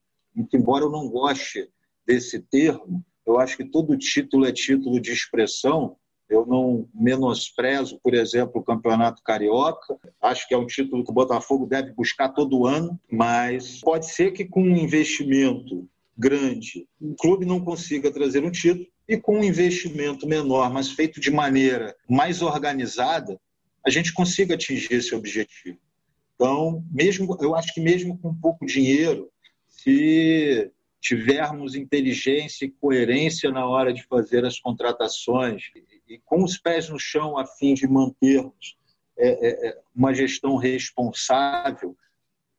Embora 0.54 0.86
eu 0.86 0.90
não 0.90 1.10
goste 1.10 1.68
desse 2.08 2.40
termo, 2.40 3.04
eu 3.28 3.38
acho 3.38 3.58
que 3.58 3.66
todo 3.66 3.98
título 3.98 4.46
é 4.46 4.54
título 4.54 5.02
de 5.02 5.12
expressão. 5.12 5.98
Eu 6.30 6.46
não 6.46 6.88
menosprezo, 6.94 8.00
por 8.04 8.14
exemplo, 8.14 8.60
o 8.60 8.64
Campeonato 8.64 9.22
Carioca. 9.24 9.98
Acho 10.22 10.48
que 10.48 10.54
é 10.54 10.58
um 10.58 10.66
título 10.66 11.04
que 11.04 11.12
o 11.12 11.14
Botafogo 11.14 11.66
deve 11.66 11.94
buscar 11.94 12.30
todo 12.30 12.66
ano, 12.66 13.00
mas 13.12 13.82
pode 13.82 14.08
ser 14.08 14.32
que 14.32 14.46
com 14.46 14.64
um 14.64 14.78
investimento 14.78 15.88
grande 16.18 16.88
o 17.00 17.14
clube 17.16 17.46
não 17.46 17.60
consiga 17.60 18.12
trazer 18.12 18.44
um 18.44 18.52
título 18.52 18.88
e 19.08 19.18
com 19.18 19.40
um 19.40 19.44
investimento 19.44 20.28
menor, 20.28 20.72
mas 20.72 20.92
feito 20.92 21.20
de 21.20 21.30
maneira 21.30 21.96
mais 22.10 22.42
organizada, 22.42 23.40
a 23.86 23.90
gente 23.90 24.14
consiga 24.14 24.56
atingir 24.56 24.94
esse 24.94 25.14
objetivo. 25.14 25.78
Então, 26.36 26.84
mesmo 26.92 27.38
eu 27.40 27.56
acho 27.56 27.74
que 27.74 27.80
mesmo 27.80 28.18
com 28.18 28.34
pouco 28.34 28.66
dinheiro, 28.66 29.30
se 29.68 30.72
tivermos 31.00 31.76
inteligência 31.76 32.66
e 32.66 32.72
coerência 32.72 33.52
na 33.52 33.66
hora 33.68 33.94
de 33.94 34.04
fazer 34.04 34.44
as 34.44 34.60
contratações 34.60 35.66
e 36.08 36.20
com 36.20 36.44
os 36.44 36.58
pés 36.58 36.90
no 36.90 37.00
chão 37.00 37.38
a 37.38 37.46
fim 37.46 37.74
de 37.74 37.88
mantermos 37.88 38.78
é, 39.18 39.30
é, 39.30 39.70
é, 39.70 39.82
uma 39.96 40.14
gestão 40.14 40.58
responsável, 40.58 41.96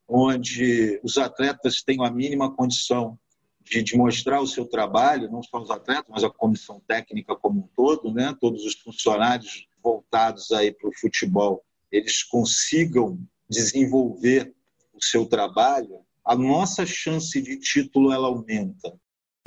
onde 0.08 0.98
os 1.02 1.18
atletas 1.18 1.82
tenham 1.82 2.04
a 2.04 2.10
mínima 2.10 2.54
condição 2.54 3.18
de, 3.62 3.82
de, 3.82 3.96
mostrar 3.96 4.40
o 4.40 4.46
seu 4.46 4.64
trabalho, 4.64 5.30
não 5.30 5.42
só 5.42 5.60
os 5.60 5.70
atletas, 5.70 6.06
mas 6.08 6.24
a 6.24 6.30
comissão 6.30 6.80
técnica 6.86 7.34
como 7.36 7.60
um 7.60 7.68
todo, 7.74 8.12
né? 8.12 8.34
todos 8.40 8.64
os 8.64 8.74
funcionários 8.74 9.68
voltados 9.82 10.50
aí 10.52 10.72
para 10.72 10.88
o 10.88 10.98
futebol, 10.98 11.62
eles 11.90 12.22
consigam 12.22 13.18
desenvolver 13.48 14.54
o 14.94 15.04
seu 15.04 15.26
trabalho, 15.26 16.00
a 16.24 16.34
nossa 16.34 16.86
chance 16.86 17.40
de 17.40 17.58
título 17.58 18.12
ela 18.12 18.28
aumenta. 18.28 18.98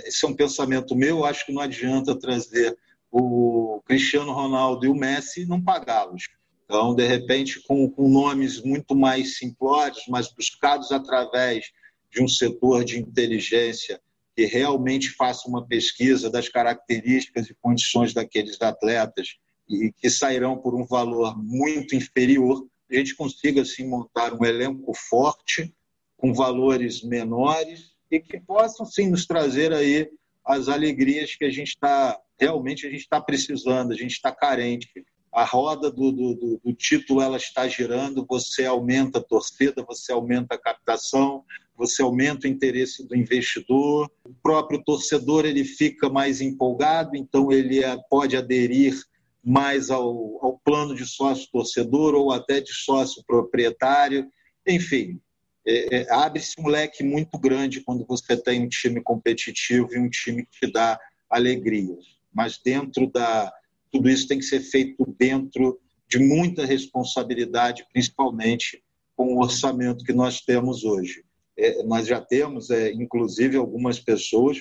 Esse 0.04 0.26
é 0.26 0.30
um 0.30 0.36
pensamento 0.36 0.96
meu, 0.96 1.26
acho 1.26 1.46
que 1.46 1.52
não 1.52 1.62
adianta 1.62 2.18
trazer 2.18 2.78
o 3.12 3.82
Cristiano 3.86 4.32
Ronaldo 4.32 4.86
e 4.86 4.90
o 4.90 4.96
Messi 4.96 5.46
não 5.46 5.62
pagá-los. 5.62 6.28
Então, 6.66 6.94
de 6.94 7.06
repente, 7.06 7.62
com, 7.64 7.90
com 7.90 8.08
nomes 8.08 8.62
muito 8.62 8.96
mais 8.96 9.38
simplórios, 9.38 10.04
mas 10.08 10.32
buscados 10.32 10.92
através 10.92 11.72
de 12.12 12.22
um 12.22 12.28
setor 12.28 12.84
de 12.84 13.00
inteligência 13.00 14.00
que 14.36 14.46
realmente 14.46 15.10
faça 15.10 15.48
uma 15.48 15.66
pesquisa 15.66 16.30
das 16.30 16.48
características 16.48 17.50
e 17.50 17.56
condições 17.62 18.14
daqueles 18.14 18.62
atletas 18.62 19.38
e 19.68 19.92
que 19.92 20.10
sairão 20.10 20.58
por 20.58 20.76
um 20.76 20.86
valor 20.86 21.38
muito 21.38 21.96
inferior, 21.96 22.66
a 22.90 22.96
gente 22.96 23.16
consiga 23.16 23.62
assim 23.62 23.88
montar 23.88 24.34
um 24.34 24.44
elenco 24.44 24.94
forte 24.94 25.74
com 26.18 26.34
valores 26.34 27.04
menores 27.04 27.92
e 28.10 28.20
que 28.20 28.40
possam 28.40 28.86
sim 28.86 29.10
nos 29.10 29.26
trazer 29.26 29.74
aí 29.74 30.10
as 30.44 30.68
alegrias 30.68 31.36
que 31.36 31.46
a 31.46 31.52
gente 31.52 31.70
está 31.70 32.20
realmente 32.40 32.88
a 32.88 32.90
gente 32.90 33.02
está 33.02 33.20
precisando, 33.20 33.92
a 33.92 33.96
gente 33.96 34.12
está 34.12 34.32
carente. 34.32 34.90
A 35.32 35.44
roda 35.44 35.92
do, 35.92 36.12
do, 36.12 36.60
do, 36.64 36.74
título 36.74 37.22
ela 37.22 37.38
está 37.38 37.68
girando, 37.68 38.26
você 38.28 38.66
aumenta 38.66 39.20
a 39.20 39.24
torcida, 39.24 39.84
você 39.84 40.12
aumenta 40.12 40.56
a 40.56 40.58
captação, 40.58 41.44
você 41.76 42.02
aumenta 42.02 42.48
o 42.48 42.50
interesse 42.50 43.08
do 43.08 43.16
investidor, 43.16 44.12
o 44.24 44.34
próprio 44.42 44.84
torcedor 44.84 45.46
ele 45.46 45.64
fica 45.64 46.10
mais 46.10 46.42
empolgado, 46.42 47.16
então 47.16 47.52
ele 47.52 47.84
é, 47.84 47.96
pode 48.10 48.36
aderir 48.36 48.96
mais 49.44 49.90
ao, 49.90 50.44
ao 50.44 50.60
plano 50.60 50.96
de 50.96 51.06
sócio 51.06 51.48
torcedor 51.52 52.16
ou 52.16 52.32
até 52.32 52.60
de 52.60 52.74
sócio 52.74 53.24
proprietário, 53.26 54.28
enfim, 54.68 55.22
é, 55.66 56.02
é, 56.02 56.14
abre-se 56.14 56.60
um 56.60 56.68
leque 56.68 57.04
muito 57.04 57.38
grande 57.38 57.82
quando 57.82 58.06
você 58.06 58.36
tem 58.36 58.64
um 58.64 58.68
time 58.68 59.02
competitivo 59.02 59.94
e 59.94 60.00
um 60.00 60.10
time 60.10 60.46
que 60.46 60.66
te 60.66 60.72
dá 60.72 61.00
alegrias. 61.30 62.19
Mas 62.34 62.60
dentro 62.64 63.10
da. 63.10 63.52
Tudo 63.92 64.10
isso 64.10 64.28
tem 64.28 64.38
que 64.38 64.46
ser 64.46 64.60
feito 64.60 65.04
dentro 65.18 65.80
de 66.08 66.20
muita 66.20 66.66
responsabilidade, 66.66 67.86
principalmente 67.92 68.84
com 69.16 69.36
o 69.36 69.42
orçamento 69.42 70.04
que 70.04 70.14
nós 70.14 70.42
temos 70.42 70.84
hoje. 70.84 71.24
É, 71.58 71.84
nós 71.84 72.08
já 72.08 72.22
temos, 72.22 72.70
é, 72.70 72.92
inclusive, 72.94 73.58
algumas 73.58 74.00
pessoas 74.00 74.58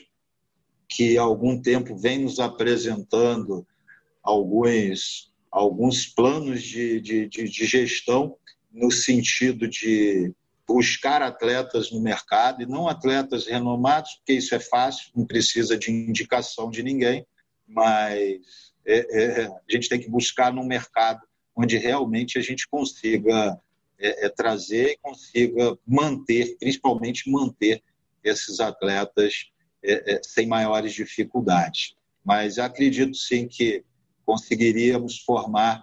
que 0.89 1.17
há 1.19 1.23
algum 1.23 1.61
tempo 1.61 1.97
vêm 1.97 2.21
nos 2.21 2.41
apresentando 2.41 3.67
alguns, 4.23 5.33
alguns 5.51 6.07
planos 6.07 6.63
de, 6.63 7.01
de, 7.01 7.29
de, 7.29 7.45
de 7.45 7.67
gestão 7.67 8.37
no 8.73 8.91
sentido 8.91 9.69
de 9.69 10.33
buscar 10.67 11.23
atletas 11.23 11.91
no 11.91 12.01
mercado 12.01 12.63
e 12.63 12.67
não 12.67 12.89
atletas 12.89 13.47
renomados, 13.47 14.17
porque 14.17 14.35
isso 14.35 14.55
é 14.55 14.61
fácil, 14.61 15.11
não 15.17 15.27
precisa 15.27 15.79
de 15.79 15.91
indicação 15.91 16.71
de 16.71 16.83
ninguém, 16.83 17.27
mas 17.69 18.73
é, 18.87 19.43
é, 19.43 19.47
a 19.47 19.61
gente 19.71 19.89
tem 19.89 20.01
que 20.01 20.09
buscar 20.09 20.53
no 20.53 20.65
mercado 20.65 21.21
onde 21.55 21.77
realmente 21.77 22.39
a 22.39 22.41
gente 22.41 22.67
consiga 22.69 23.61
é, 23.99 24.27
é 24.27 24.29
trazer 24.29 24.93
e 24.93 24.99
consiga 25.03 25.79
manter, 25.87 26.57
principalmente 26.59 27.31
manter 27.31 27.83
esses 28.25 28.61
atletas 28.61 29.51
é, 29.83 30.15
é, 30.15 30.21
sem 30.23 30.47
maiores 30.47 30.93
dificuldades. 30.93 31.95
Mas 32.25 32.59
acredito 32.59 33.17
sim 33.17 33.47
que 33.47 33.85
conseguiríamos 34.25 35.19
formar 35.21 35.83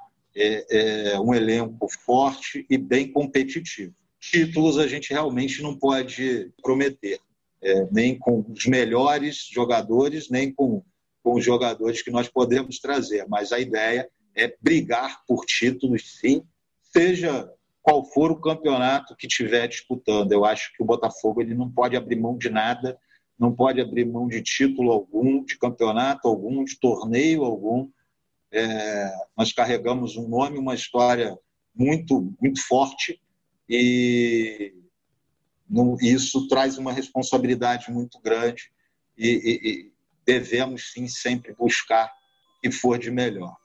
um 1.24 1.34
elenco 1.34 1.88
forte 1.88 2.66
e 2.70 2.78
bem 2.78 3.10
competitivo 3.10 3.96
títulos 4.32 4.78
a 4.78 4.88
gente 4.88 5.14
realmente 5.14 5.62
não 5.62 5.78
pode 5.78 6.52
prometer, 6.62 7.20
é, 7.62 7.88
nem 7.92 8.18
com 8.18 8.44
os 8.50 8.66
melhores 8.66 9.48
jogadores, 9.52 10.30
nem 10.30 10.52
com, 10.52 10.84
com 11.26 11.34
os 11.34 11.44
jogadores 11.44 12.04
que 12.04 12.12
nós 12.12 12.30
podemos 12.30 12.78
trazer. 12.78 13.26
Mas 13.28 13.52
a 13.52 13.60
ideia 13.60 14.08
é 14.36 14.56
brigar 14.62 15.26
por 15.28 15.44
títulos, 15.44 16.20
sim, 16.20 16.44
seja 16.84 17.52
qual 17.82 18.06
for 18.06 18.32
o 18.32 18.40
campeonato 18.40 19.16
que 19.16 19.26
estiver 19.26 19.68
disputando. 19.68 20.32
Eu 20.32 20.46
acho 20.46 20.72
que 20.78 20.84
o 20.84 20.86
Botafogo 20.86 21.42
ele 21.42 21.56
não 21.56 21.68
pode 21.68 21.98
abrir 21.98 22.16
mão 22.16 22.38
de 22.38 22.52
nada, 22.52 22.96
não 23.40 23.52
pode 23.52 23.82
abrir 23.82 24.06
mão 24.06 24.28
de 24.28 24.40
título 24.44 24.92
algum, 24.92 25.44
de 25.44 25.58
campeonato 25.58 26.28
algum, 26.28 26.64
de 26.64 26.80
torneio 26.80 27.44
algum. 27.44 27.90
É, 28.52 29.12
nós 29.36 29.52
carregamos 29.52 30.16
um 30.18 30.28
nome, 30.28 30.60
uma 30.60 30.76
história 30.76 31.36
muito, 31.76 32.32
muito 32.40 32.62
forte 32.62 33.20
e 33.68 34.76
isso 36.02 36.48
traz 36.48 36.78
uma 36.78 36.94
responsabilidade 36.94 37.92
muito 37.92 38.20
grande 38.22 38.70
e, 39.18 39.28
e, 39.28 39.95
devemos 40.26 40.92
sim 40.92 41.08
sempre 41.08 41.54
buscar 41.54 42.08
o 42.08 42.62
que 42.62 42.72
for 42.72 42.98
de 42.98 43.12
melhor. 43.12 43.56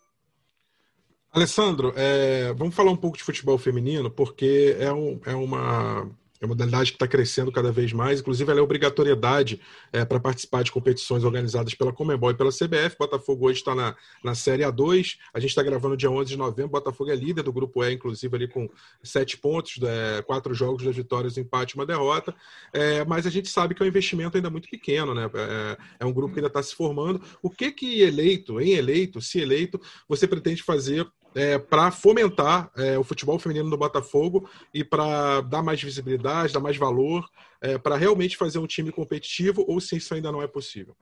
Alessandro, 1.33 1.92
é, 1.96 2.53
vamos 2.55 2.75
falar 2.75 2.90
um 2.90 2.96
pouco 2.96 3.16
de 3.16 3.23
futebol 3.23 3.57
feminino, 3.57 4.11
porque 4.11 4.77
é, 4.79 4.92
um, 4.92 5.20
é 5.25 5.35
uma 5.35 6.11
é 6.40 6.46
uma 6.46 6.50
modalidade 6.50 6.92
que 6.92 6.96
está 6.96 7.07
crescendo 7.07 7.53
cada 7.53 7.70
vez 7.70 7.92
mais, 7.92 8.20
inclusive 8.20 8.50
ela 8.50 8.61
é 8.61 8.62
obrigatoriedade 8.62 9.61
é, 9.92 10.05
para 10.05 10.18
participar 10.18 10.64
de 10.64 10.72
competições 10.72 11.22
organizadas 11.22 11.74
pela 11.74 11.92
Comembol 11.92 12.31
e 12.31 12.35
pela 12.35 12.50
CBF. 12.50 12.96
Botafogo 12.98 13.46
hoje 13.46 13.59
está 13.59 13.74
na, 13.74 13.94
na 14.24 14.35
Série 14.35 14.62
A2, 14.62 15.18
a 15.35 15.38
gente 15.38 15.50
está 15.50 15.62
gravando 15.62 15.96
dia 15.96 16.11
11 16.11 16.31
de 16.31 16.38
novembro. 16.38 16.70
Botafogo 16.70 17.11
é 17.11 17.14
líder 17.14 17.42
do 17.42 17.53
grupo 17.53 17.85
E, 17.85 17.92
inclusive, 17.92 18.35
ali 18.35 18.48
com 18.48 18.68
sete 19.03 19.37
pontos, 19.37 19.79
é, 19.83 20.22
quatro 20.22 20.55
jogos, 20.55 20.83
duas 20.83 20.96
vitórias, 20.96 21.37
um 21.37 21.42
empate 21.42 21.74
uma 21.74 21.85
derrota. 21.85 22.35
É, 22.72 23.05
mas 23.05 23.26
a 23.26 23.31
gente 23.31 23.48
sabe 23.48 23.74
que 23.74 23.83
é 23.83 23.85
um 23.85 23.88
investimento 23.88 24.37
ainda 24.37 24.48
muito 24.48 24.68
pequeno, 24.68 25.14
né? 25.14 25.31
É, 25.35 25.79
é 26.00 26.07
um 26.07 26.12
grupo 26.12 26.33
que 26.33 26.40
ainda 26.40 26.48
está 26.48 26.62
se 26.62 26.74
formando. 26.74 27.20
O 27.42 27.50
que 27.50 27.70
que 27.70 28.00
eleito, 28.00 28.61
em 28.61 28.70
eleito, 28.70 29.20
se 29.20 29.40
eleito, 29.40 29.81
você 30.09 30.26
pretende 30.26 30.62
fazer 30.62 31.07
é, 31.35 31.59
para 31.59 31.90
fomentar 31.90 32.71
é, 32.77 32.99
o 32.99 33.05
futebol 33.05 33.38
feminino 33.38 33.71
do 33.71 33.77
Botafogo 33.77 34.49
e 34.73 34.83
para 34.83 35.40
dar 35.43 35.62
mais 35.62 35.83
visibilidade, 35.83 36.53
dar 36.53 36.61
mais 36.61 36.77
valor, 36.77 37.29
é, 37.61 37.79
para 37.79 37.97
realmente 37.97 38.37
fazer 38.37 38.59
um 38.59 38.66
time 38.66 38.90
competitivo, 38.90 39.64
ou 39.69 39.81
se 39.81 39.97
isso 39.97 40.14
ainda 40.14 40.33
não 40.33 40.43
é 40.43 40.47
possível? 40.47 40.97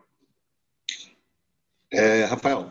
É, 1.91 2.25
Rafael, 2.25 2.71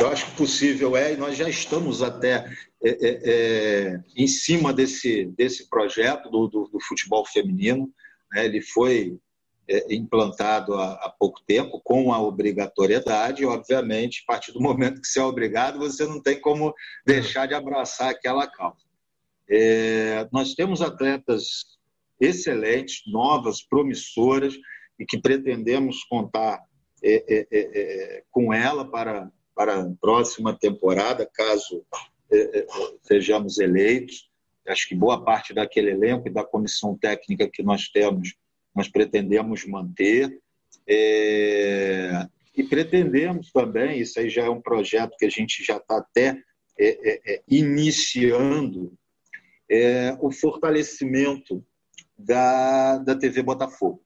eu 0.00 0.08
acho 0.08 0.26
que 0.26 0.36
possível 0.36 0.96
é, 0.96 1.12
e 1.12 1.16
nós 1.16 1.36
já 1.36 1.48
estamos 1.48 2.02
até 2.02 2.50
é, 2.82 2.98
é, 3.00 4.00
em 4.16 4.26
cima 4.26 4.72
desse, 4.72 5.26
desse 5.36 5.68
projeto 5.70 6.28
do, 6.30 6.48
do, 6.48 6.68
do 6.68 6.80
futebol 6.80 7.24
feminino. 7.24 7.88
Né? 8.32 8.46
Ele 8.46 8.60
foi 8.60 9.18
implantado 9.90 10.74
há, 10.74 10.92
há, 10.94 11.10
pouco 11.10 11.40
tempo, 11.46 11.80
com 11.82 12.12
a 12.12 12.20
obrigatoriedade, 12.20 13.44
obviamente, 13.44 14.22
a 14.22 14.32
partir 14.32 14.52
do 14.52 14.60
momento 14.62 15.00
que 15.00 15.08
você 15.08 15.18
é 15.18 15.24
obrigado, 15.24 15.78
você 15.78 16.06
não 16.06 16.20
tem 16.20 16.40
como 16.40 16.74
deixar 17.04 17.46
de 17.46 17.54
abraçar 17.54 18.10
aquela 18.10 18.46
causa. 18.46 18.84
É, 19.48 20.28
nós 20.32 20.54
temos 20.54 20.82
atletas 20.82 21.76
excelentes, 22.20 23.02
novas, 23.06 23.62
promissoras, 23.62 24.54
e 24.98 25.04
que 25.04 25.20
pretendemos 25.20 26.02
contar 26.04 26.62
é, 27.02 27.14
é, 27.28 27.46
é, 27.50 27.58
é 27.60 28.22
com 28.30 28.52
ela 28.52 28.90
para, 28.90 29.30
para 29.54 29.82
a 29.82 29.90
próxima 30.00 30.56
temporada, 30.58 31.28
caso 31.32 31.84
sejamos 33.02 33.58
eleitos. 33.58 34.28
Acho 34.66 34.88
que 34.88 34.94
boa 34.94 35.22
parte 35.22 35.54
daquele 35.54 35.90
elenco 35.90 36.26
e 36.26 36.32
da 36.32 36.44
comissão 36.44 36.96
técnica 36.96 37.48
que 37.48 37.62
nós 37.62 37.88
temos 37.88 38.34
nós 38.76 38.88
pretendemos 38.88 39.64
manter. 39.64 40.38
É, 40.86 42.28
e 42.54 42.62
pretendemos 42.62 43.50
também, 43.50 44.00
isso 44.00 44.20
aí 44.20 44.28
já 44.28 44.44
é 44.44 44.50
um 44.50 44.60
projeto 44.60 45.16
que 45.18 45.24
a 45.24 45.30
gente 45.30 45.64
já 45.64 45.78
está 45.78 45.96
até 45.96 46.38
é, 46.78 47.10
é, 47.10 47.34
é, 47.34 47.42
iniciando, 47.48 48.92
é, 49.68 50.16
o 50.20 50.30
fortalecimento 50.30 51.64
da, 52.16 52.98
da 52.98 53.16
TV 53.16 53.42
Botafogo. 53.42 54.02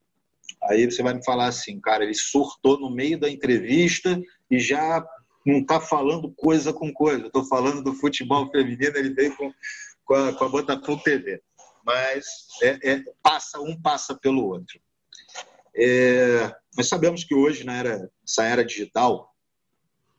Aí 0.62 0.85
você 0.85 1.02
vai 1.02 1.14
me 1.14 1.24
falar 1.24 1.46
assim, 1.46 1.80
cara, 1.80 2.04
ele 2.04 2.14
surtou 2.14 2.78
no 2.78 2.90
meio 2.90 3.18
da 3.18 3.28
entrevista 3.28 4.20
e 4.50 4.59
já 4.59 5.04
não 5.44 5.59
está 5.59 5.80
falando 5.80 6.33
coisa 6.33 6.72
com 6.72 6.92
coisa. 6.92 7.26
Estou 7.26 7.44
falando 7.44 7.83
do 7.83 7.94
futebol 7.94 8.50
feminino, 8.50 8.96
ele 8.96 9.11
veio 9.11 9.37
com, 9.37 9.52
com, 10.04 10.14
a, 10.14 10.33
com 10.33 10.44
a 10.44 10.48
Botafogo 10.48 11.02
TV 11.02 11.40
mas 11.84 12.46
é, 12.62 12.92
é, 12.92 13.04
passa 13.22 13.60
um 13.60 13.80
passa 13.80 14.14
pelo 14.14 14.44
outro. 14.44 14.80
É, 15.74 16.54
nós 16.76 16.88
sabemos 16.88 17.24
que 17.24 17.34
hoje, 17.34 17.64
na 17.64 17.76
era, 17.76 18.10
essa 18.26 18.44
era 18.44 18.64
digital, 18.64 19.34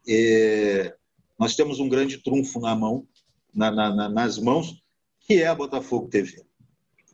é, 0.08 0.96
nós 1.38 1.56
temos 1.56 1.80
um 1.80 1.90
grande 1.90 2.18
trunfo 2.18 2.60
na 2.60 2.76
mão, 2.76 3.08
na, 3.54 3.72
na, 3.72 4.10
nas 4.10 4.38
mãos, 4.38 4.82
que 5.20 5.42
é 5.42 5.48
a 5.48 5.56
Botafogo 5.56 6.08
TV. 6.08 6.44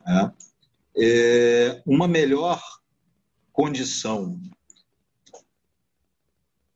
Né? 0.06 0.32
É, 0.96 1.82
uma 1.86 2.08
melhor 2.08 2.62
condição 3.52 4.40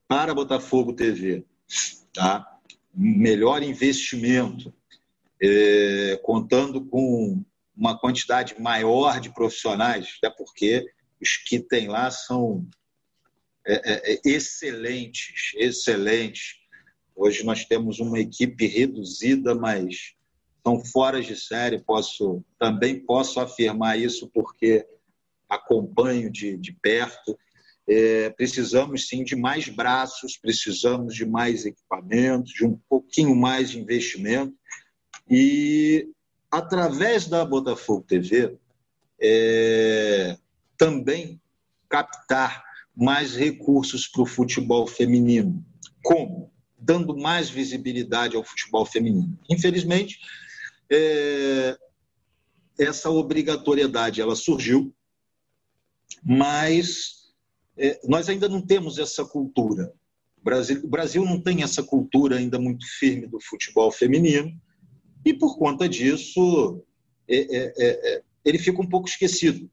para 0.06 0.32
a 0.32 0.35
Botafogo 0.35 0.92
TV, 0.92 1.44
tá? 2.12 2.58
melhor 2.94 3.62
investimento, 3.62 4.72
é, 5.40 6.20
contando 6.22 6.85
com 6.85 7.42
uma 7.76 7.98
quantidade 7.98 8.61
maior 8.61 9.20
de 9.20 9.32
profissionais, 9.32 10.14
até 10.18 10.35
porque 10.35 10.85
os 11.20 11.37
que 11.37 11.61
tem 11.61 11.88
lá 11.88 12.11
são 12.11 12.66
é, 13.66 13.74
é, 13.74 14.12
é, 14.14 14.20
excelentes, 14.24 15.52
excelentes. 15.56 16.56
Hoje 17.14 17.44
nós 17.44 17.64
temos 17.64 18.00
uma 18.00 18.18
equipe 18.18 18.66
reduzida, 18.66 19.54
mas 19.54 20.14
são 20.64 20.85
fora 20.85 21.22
de 21.22 21.37
série. 21.37 21.78
Posso 21.78 22.44
também 22.58 22.98
posso 22.98 23.38
afirmar 23.38 23.98
isso 23.98 24.28
porque 24.32 24.87
acompanho 25.48 26.30
de, 26.30 26.56
de 26.56 26.72
perto. 26.72 27.38
É, 27.88 28.30
precisamos 28.30 29.08
sim 29.08 29.22
de 29.24 29.37
mais 29.37 29.68
braços, 29.68 30.37
precisamos 30.37 31.14
de 31.14 31.26
mais 31.26 31.66
equipamentos, 31.66 32.52
de 32.52 32.64
um 32.64 32.78
pouquinho 32.88 33.35
mais 33.35 33.70
de 33.70 33.78
investimento. 33.78 34.54
E 35.30 36.08
através 36.52 37.26
da 37.26 37.42
Botafogo 37.46 38.04
TV, 38.06 38.58
é, 39.18 40.36
também 40.76 41.40
captar 41.88 42.62
mais 42.94 43.34
recursos 43.34 44.06
para 44.06 44.20
o 44.20 44.26
futebol 44.26 44.86
feminino. 44.86 45.64
Como? 46.04 46.52
Dando 46.78 47.16
mais 47.16 47.48
visibilidade 47.48 48.36
ao 48.36 48.44
futebol 48.44 48.84
feminino. 48.84 49.38
Infelizmente, 49.48 50.18
é, 50.90 51.78
essa 52.78 53.08
obrigatoriedade 53.08 54.20
ela 54.20 54.36
surgiu, 54.36 54.94
mas 56.22 57.32
é, 57.78 57.98
nós 58.04 58.28
ainda 58.28 58.46
não 58.46 58.60
temos 58.60 58.98
essa 58.98 59.24
cultura. 59.24 59.90
O 60.36 60.44
Brasil, 60.44 60.82
o 60.84 60.88
Brasil 60.88 61.24
não 61.24 61.40
tem 61.40 61.62
essa 61.62 61.82
cultura 61.82 62.36
ainda 62.36 62.58
muito 62.58 62.84
firme 62.98 63.26
do 63.26 63.40
futebol 63.40 63.90
feminino 63.90 64.52
e 65.24 65.32
por 65.32 65.56
conta 65.56 65.88
disso 65.88 66.82
é, 67.28 67.37
é, 67.37 67.74
é, 67.76 68.14
é, 68.14 68.22
ele 68.44 68.58
fica 68.58 68.80
um 68.80 68.88
pouco 68.88 69.08
esquecido. 69.08 69.70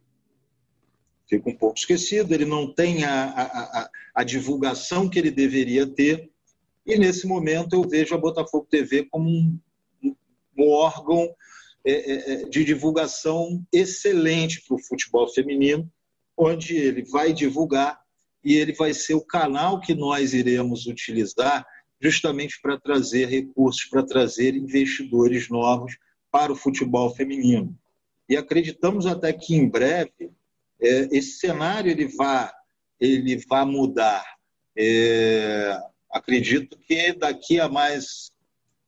Fica 1.27 1.49
um 1.49 1.55
pouco 1.55 1.77
esquecido, 1.77 2.33
ele 2.33 2.45
não 2.45 2.73
tem 2.73 3.03
a, 3.03 3.25
a, 3.25 3.43
a, 3.43 3.89
a 4.15 4.23
divulgação 4.23 5.07
que 5.07 5.19
ele 5.19 5.29
deveria 5.29 5.85
ter, 5.85 6.29
e 6.85 6.97
nesse 6.97 7.27
momento 7.27 7.73
eu 7.73 7.87
vejo 7.87 8.15
a 8.15 8.17
Botafogo 8.17 8.67
TV 8.69 9.05
como 9.11 9.29
um, 9.29 9.59
um 10.57 10.69
órgão 10.69 11.29
é, 11.85 12.45
de 12.45 12.65
divulgação 12.65 13.63
excelente 13.71 14.63
para 14.67 14.75
o 14.75 14.83
futebol 14.83 15.27
feminino, 15.27 15.89
onde 16.35 16.75
ele 16.75 17.03
vai 17.03 17.31
divulgar 17.31 17.99
e 18.43 18.55
ele 18.55 18.73
vai 18.73 18.93
ser 18.93 19.13
o 19.13 19.25
canal 19.25 19.79
que 19.79 19.93
nós 19.93 20.33
iremos 20.33 20.87
utilizar 20.87 21.65
justamente 22.01 22.59
para 22.61 22.79
trazer 22.79 23.27
recursos, 23.27 23.85
para 23.85 24.05
trazer 24.05 24.55
investidores 24.55 25.49
novos 25.49 25.97
para 26.31 26.51
o 26.51 26.55
futebol 26.55 27.13
feminino. 27.13 27.77
E 28.27 28.37
acreditamos 28.37 29.05
até 29.05 29.33
que 29.33 29.55
em 29.55 29.67
breve 29.67 30.31
é, 30.81 31.09
esse 31.11 31.39
cenário 31.39 31.91
ele 31.91 32.07
vai, 32.07 32.49
ele 32.99 33.37
vai 33.47 33.65
mudar. 33.65 34.23
É, 34.77 35.77
acredito 36.11 36.77
que 36.77 37.13
daqui 37.13 37.59
a 37.59 37.67
mais 37.67 38.31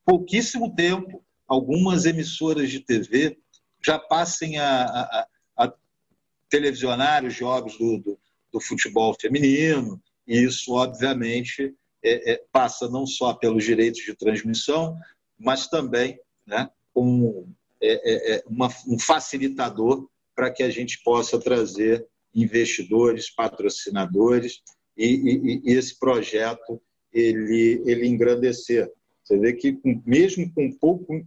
pouquíssimo 0.05 0.73
tempo, 0.73 1.23
algumas 1.47 2.05
emissoras 2.05 2.69
de 2.69 2.79
TV 2.79 3.37
já 3.83 3.99
passem 3.99 4.57
a, 4.59 4.83
a, 4.83 5.27
a 5.57 5.73
televisionar 6.49 7.25
os 7.25 7.33
jogos 7.33 7.77
do, 7.77 7.97
do, 7.97 8.19
do 8.53 8.61
futebol 8.61 9.15
feminino, 9.19 10.01
e 10.27 10.37
isso, 10.37 10.73
obviamente, 10.73 11.73
é, 12.03 12.33
é, 12.33 12.43
passa 12.51 12.89
não 12.89 13.05
só 13.05 13.33
pelos 13.33 13.63
direitos 13.63 14.01
de 14.01 14.15
transmissão, 14.15 14.97
mas 15.37 15.67
também 15.67 16.19
né, 16.45 16.69
é, 17.81 17.93
é, 17.93 18.35
é, 18.35 18.43
uma, 18.47 18.69
um 18.87 18.99
facilitador 18.99 20.07
para 20.35 20.51
que 20.51 20.63
a 20.63 20.69
gente 20.69 21.01
possa 21.03 21.39
trazer 21.39 22.05
investidores, 22.33 23.29
patrocinadores 23.29 24.61
e, 24.97 25.05
e, 25.05 25.61
e, 25.65 25.73
esse 25.73 25.97
projeto 25.97 26.81
ele, 27.13 27.81
ele 27.85 28.07
engrandecer. 28.07 28.91
Você 29.23 29.37
vê 29.37 29.53
que 29.53 29.79
mesmo 30.05 30.51
com 30.53 30.71
pouco, 30.71 31.25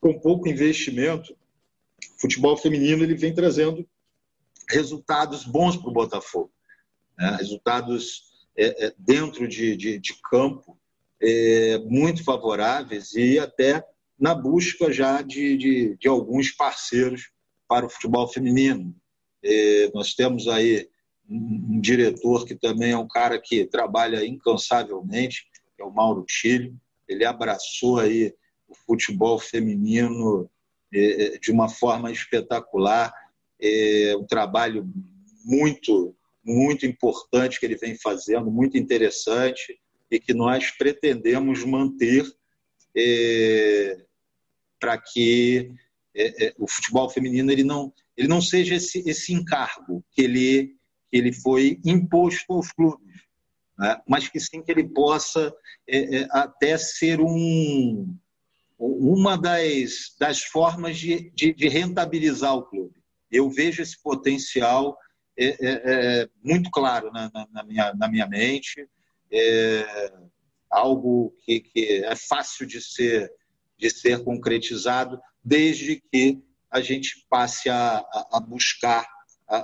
com 0.00 0.18
pouco 0.18 0.48
investimento, 0.48 1.32
o 1.32 2.20
futebol 2.20 2.56
feminino 2.56 3.02
ele 3.02 3.14
vem 3.14 3.34
trazendo 3.34 3.86
resultados 4.68 5.44
bons 5.44 5.76
para 5.76 5.88
o 5.88 5.92
Botafogo, 5.92 6.50
né? 7.18 7.36
resultados 7.38 8.29
é, 8.56 8.86
é, 8.86 8.94
dentro 8.98 9.46
de, 9.46 9.76
de, 9.76 9.98
de 9.98 10.14
campo 10.22 10.78
é, 11.20 11.78
muito 11.78 12.24
favoráveis 12.24 13.12
e 13.12 13.38
até 13.38 13.84
na 14.18 14.34
busca 14.34 14.92
já 14.92 15.22
de, 15.22 15.56
de, 15.56 15.96
de 15.96 16.08
alguns 16.08 16.50
parceiros 16.50 17.30
para 17.68 17.86
o 17.86 17.90
futebol 17.90 18.28
feminino. 18.28 18.94
É, 19.42 19.90
nós 19.94 20.14
temos 20.14 20.48
aí 20.48 20.88
um, 21.28 21.80
diretor 21.80 22.44
que 22.44 22.54
também 22.54 22.92
é 22.92 22.98
um 22.98 23.08
cara 23.08 23.40
que 23.40 23.64
trabalha 23.64 24.26
incansavelmente, 24.26 25.46
é 25.78 25.84
o 25.84 25.90
Mauro 25.90 26.24
Tilho. 26.26 26.76
Ele 27.08 27.24
abraçou 27.24 27.98
aí 27.98 28.34
o 28.68 28.74
futebol 28.74 29.38
feminino 29.38 30.50
é, 30.92 31.34
é 31.34 31.38
de 31.38 31.50
uma 31.50 31.68
forma 31.68 32.10
espetacular, 32.10 33.12
é 33.60 34.14
um 34.18 34.26
trabalho 34.26 34.88
muito 35.44 36.14
muito 36.44 36.86
importante 36.86 37.58
que 37.58 37.66
ele 37.66 37.76
vem 37.76 37.96
fazendo, 37.96 38.50
muito 38.50 38.76
interessante 38.76 39.78
e 40.10 40.18
que 40.18 40.34
nós 40.34 40.70
pretendemos 40.70 41.64
manter 41.64 42.26
é, 42.96 44.04
para 44.78 44.98
que 44.98 45.72
é, 46.14 46.46
é, 46.46 46.54
o 46.58 46.66
futebol 46.66 47.08
feminino 47.08 47.52
ele 47.52 47.62
não 47.62 47.92
ele 48.16 48.28
não 48.28 48.42
seja 48.42 48.74
esse, 48.74 49.08
esse 49.08 49.32
encargo 49.32 50.04
que 50.10 50.22
ele 50.22 50.76
ele 51.12 51.32
foi 51.32 51.80
imposto 51.84 52.52
aos 52.52 52.70
clubes, 52.72 53.22
né? 53.78 54.00
mas 54.08 54.28
que 54.28 54.38
sim 54.38 54.62
que 54.62 54.70
ele 54.70 54.88
possa 54.88 55.52
é, 55.88 56.20
é, 56.20 56.28
até 56.30 56.76
ser 56.78 57.20
um 57.20 58.16
uma 58.78 59.36
das, 59.36 60.14
das 60.18 60.40
formas 60.42 60.98
de, 60.98 61.30
de, 61.34 61.52
de 61.52 61.68
rentabilizar 61.68 62.54
o 62.54 62.62
clube. 62.62 62.94
Eu 63.30 63.50
vejo 63.50 63.82
esse 63.82 64.00
potencial 64.02 64.96
é, 65.44 65.56
é, 65.60 66.22
é 66.22 66.28
muito 66.42 66.70
claro 66.70 67.10
na, 67.10 67.30
na, 67.32 67.48
na, 67.50 67.62
minha, 67.62 67.94
na 67.94 68.08
minha 68.08 68.26
mente, 68.26 68.88
é 69.32 70.12
algo 70.68 71.34
que, 71.44 71.60
que 71.60 72.04
é 72.04 72.14
fácil 72.14 72.66
de 72.66 72.80
ser, 72.80 73.32
de 73.78 73.90
ser 73.90 74.22
concretizado, 74.22 75.20
desde 75.42 76.00
que 76.00 76.42
a 76.70 76.80
gente 76.80 77.26
passe 77.28 77.68
a, 77.68 78.04
a 78.32 78.40
buscar 78.40 79.08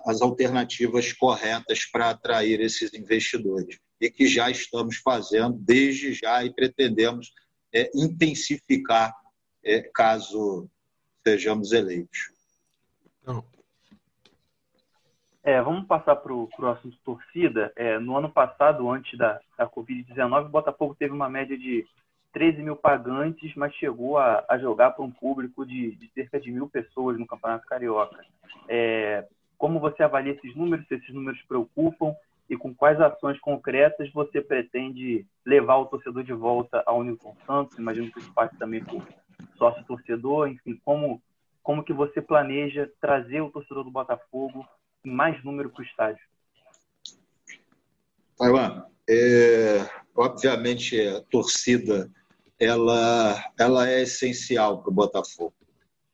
as 0.05 0.21
alternativas 0.21 1.13
corretas 1.13 1.85
para 1.85 2.11
atrair 2.11 2.61
esses 2.61 2.93
investidores 2.93 3.79
e 4.01 4.11
que 4.11 4.27
já 4.27 4.51
estamos 4.51 4.97
fazendo 4.97 5.57
desde 5.59 6.13
já 6.13 6.45
e 6.45 6.53
pretendemos 6.53 7.33
é, 7.73 7.89
intensificar 7.95 9.15
é, 9.63 9.83
caso 9.83 10.69
sejamos 11.25 11.73
eleitos. 11.73 12.33
Não. 13.25 13.45
É, 15.47 15.63
vamos 15.63 15.87
passar 15.87 16.17
para 16.17 16.33
o 16.33 16.51
assunto 16.73 16.99
torcida. 17.05 17.73
É, 17.77 18.01
no 18.01 18.17
ano 18.17 18.29
passado, 18.29 18.91
antes 18.91 19.17
da, 19.17 19.39
da 19.57 19.65
Covid-19, 19.65 20.47
o 20.47 20.49
Botafogo 20.49 20.97
teve 20.99 21.15
uma 21.15 21.31
média 21.31 21.57
de 21.57 21.87
13 22.33 22.65
mil 22.65 22.75
pagantes, 22.75 23.55
mas 23.55 23.73
chegou 23.77 24.19
a, 24.19 24.45
a 24.49 24.59
jogar 24.59 24.91
para 24.91 25.05
um 25.05 25.11
público 25.11 25.65
de, 25.65 25.95
de, 25.95 26.11
cerca 26.15 26.41
de 26.41 26.51
mil 26.51 26.69
pessoas 26.69 27.17
no 27.17 27.29
Campeonato 27.29 27.65
Carioca. 27.65 28.25
É, 28.69 29.25
como 29.57 29.79
você 29.79 30.03
avalia 30.03 30.33
esses 30.33 30.53
números, 30.57 30.85
se 30.89 30.97
esses 30.97 31.15
números 31.15 31.41
preocupam 31.43 32.13
e 32.51 32.57
com 32.57 32.75
quais 32.75 33.01
ações 33.01 33.39
concretas 33.39 34.11
você 34.13 34.41
pretende 34.41 35.25
levar 35.47 35.77
o 35.77 35.87
torcedor 35.87 36.25
de 36.25 36.33
volta 36.33 36.83
ao 36.85 37.05
Newton 37.05 37.37
Santos? 37.47 37.79
Imagino 37.79 38.11
que 38.11 38.19
isso 38.19 38.35
passe 38.35 38.59
também 38.59 38.83
por 38.83 39.01
sócio 39.57 39.85
torcedor, 39.85 40.49
enfim, 40.49 40.77
como 40.85 41.23
como 41.63 41.83
que 41.83 41.93
você 41.93 42.23
planeja 42.23 42.89
trazer 43.01 43.41
o 43.41 43.51
torcedor 43.51 43.83
do 43.83 43.91
Botafogo 43.91 44.65
mais 45.09 45.43
número 45.45 45.71
para 45.71 45.83
o 45.83 45.85
estádio? 45.85 46.23
Taiwan, 48.37 48.85
é, 49.09 49.89
obviamente 50.15 51.01
a 51.01 51.21
torcida 51.23 52.11
ela, 52.59 53.53
ela 53.59 53.89
é 53.89 54.03
essencial 54.03 54.83
para 54.83 54.91
o 54.91 54.95
Botafogo. 54.95 55.55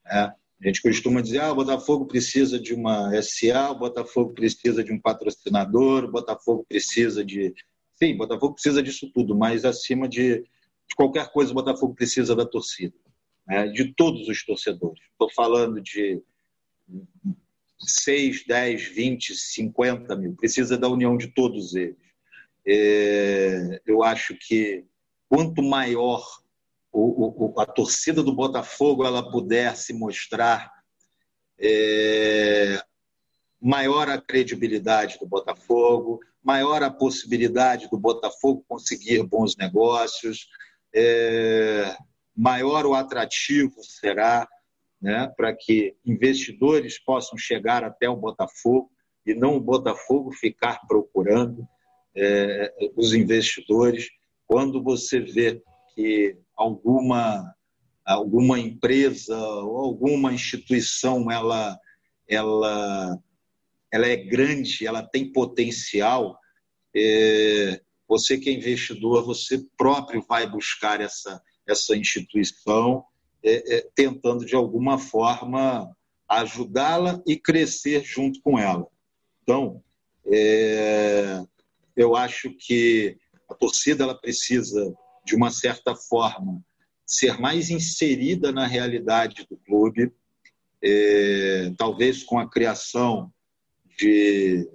Né? 0.04 0.34
A 0.62 0.66
gente 0.66 0.82
costuma 0.82 1.20
dizer, 1.20 1.40
ah, 1.40 1.52
o 1.52 1.56
Botafogo 1.56 2.06
precisa 2.06 2.58
de 2.58 2.74
uma 2.74 3.10
SA, 3.22 3.70
o 3.70 3.78
Botafogo 3.78 4.32
precisa 4.32 4.84
de 4.84 4.92
um 4.92 5.00
patrocinador, 5.00 6.04
o 6.04 6.10
Botafogo 6.10 6.64
precisa 6.68 7.24
de... 7.24 7.54
Sim, 7.94 8.14
o 8.14 8.18
Botafogo 8.18 8.54
precisa 8.54 8.82
disso 8.82 9.10
tudo, 9.12 9.36
mas 9.36 9.64
acima 9.64 10.08
de, 10.08 10.40
de 10.40 10.94
qualquer 10.96 11.32
coisa, 11.32 11.50
o 11.50 11.54
Botafogo 11.54 11.94
precisa 11.94 12.36
da 12.36 12.44
torcida, 12.44 12.94
né? 13.46 13.68
de 13.68 13.92
todos 13.94 14.28
os 14.28 14.44
torcedores. 14.44 15.02
Estou 15.12 15.30
falando 15.32 15.80
de 15.80 16.22
6, 17.86 18.44
10, 18.46 18.82
20, 18.88 19.34
50 19.34 20.16
mil, 20.16 20.34
precisa 20.34 20.78
da 20.78 20.88
união 20.88 21.16
de 21.16 21.28
todos 21.28 21.74
eles. 21.74 21.96
É, 22.66 23.80
eu 23.86 24.02
acho 24.02 24.36
que 24.36 24.84
quanto 25.28 25.62
maior 25.62 26.24
o, 26.92 27.54
o, 27.54 27.60
a 27.60 27.66
torcida 27.66 28.22
do 28.22 28.34
Botafogo 28.34 29.04
ela 29.04 29.30
puder 29.30 29.76
se 29.76 29.92
mostrar, 29.92 30.70
é, 31.58 32.82
maior 33.60 34.08
a 34.10 34.20
credibilidade 34.20 35.18
do 35.18 35.26
Botafogo, 35.26 36.20
maior 36.42 36.82
a 36.82 36.90
possibilidade 36.90 37.88
do 37.88 37.98
Botafogo 37.98 38.64
conseguir 38.68 39.22
bons 39.22 39.56
negócios, 39.56 40.48
é, 40.94 41.96
maior 42.36 42.84
o 42.84 42.94
atrativo 42.94 43.82
será 43.82 44.46
né, 45.02 45.30
para 45.36 45.52
que 45.52 45.96
investidores 46.06 47.02
possam 47.02 47.36
chegar 47.36 47.82
até 47.82 48.08
o 48.08 48.16
Botafogo 48.16 48.88
e 49.26 49.34
não 49.34 49.56
o 49.56 49.60
Botafogo 49.60 50.30
ficar 50.30 50.78
procurando 50.86 51.66
é, 52.16 52.72
os 52.96 53.12
investidores. 53.12 54.08
Quando 54.46 54.80
você 54.80 55.18
vê 55.18 55.60
que 55.94 56.36
alguma 56.56 57.52
alguma 58.04 58.58
empresa 58.58 59.36
ou 59.36 59.78
alguma 59.78 60.32
instituição 60.32 61.30
ela 61.30 61.78
ela 62.28 63.18
ela 63.92 64.06
é 64.06 64.16
grande, 64.16 64.86
ela 64.86 65.02
tem 65.02 65.32
potencial. 65.32 66.38
É, 66.94 67.80
você 68.08 68.38
que 68.38 68.50
é 68.50 68.52
investidor, 68.52 69.24
você 69.24 69.64
próprio 69.76 70.24
vai 70.28 70.48
buscar 70.48 71.00
essa 71.00 71.42
essa 71.66 71.96
instituição, 71.96 73.04
é, 73.44 73.76
é, 73.76 73.90
tentando 73.94 74.44
de 74.44 74.54
alguma 74.54 74.98
forma 74.98 75.94
ajudá-la 76.28 77.22
e 77.26 77.36
crescer 77.36 78.02
junto 78.04 78.40
com 78.40 78.58
ela. 78.58 78.86
Então, 79.42 79.82
é, 80.26 81.42
eu 81.96 82.16
acho 82.16 82.50
que 82.54 83.18
a 83.48 83.54
torcida 83.54 84.04
ela 84.04 84.14
precisa 84.14 84.94
de 85.24 85.34
uma 85.34 85.50
certa 85.50 85.94
forma, 85.94 86.64
ser 87.06 87.38
mais 87.38 87.70
inserida 87.70 88.50
na 88.50 88.66
realidade 88.66 89.46
do 89.48 89.56
clube, 89.56 90.12
é, 90.82 91.72
talvez 91.76 92.24
com 92.24 92.38
a 92.38 92.48
criação 92.48 93.32
de, 93.98 94.68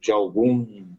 de 0.00 0.10
algum 0.10 0.90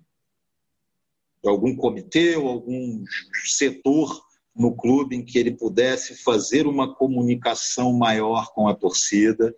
de 1.44 1.50
algum 1.50 1.76
comitê 1.76 2.38
ou 2.38 2.48
algum 2.48 3.04
setor 3.44 4.26
no 4.56 4.76
clube 4.76 5.16
em 5.16 5.26
que 5.26 5.38
ele 5.38 5.52
pudesse 5.52 6.16
fazer 6.16 6.68
uma 6.68 6.94
comunicação 6.94 7.94
maior 7.94 8.54
com 8.54 8.68
a 8.68 8.76
torcida, 8.76 9.54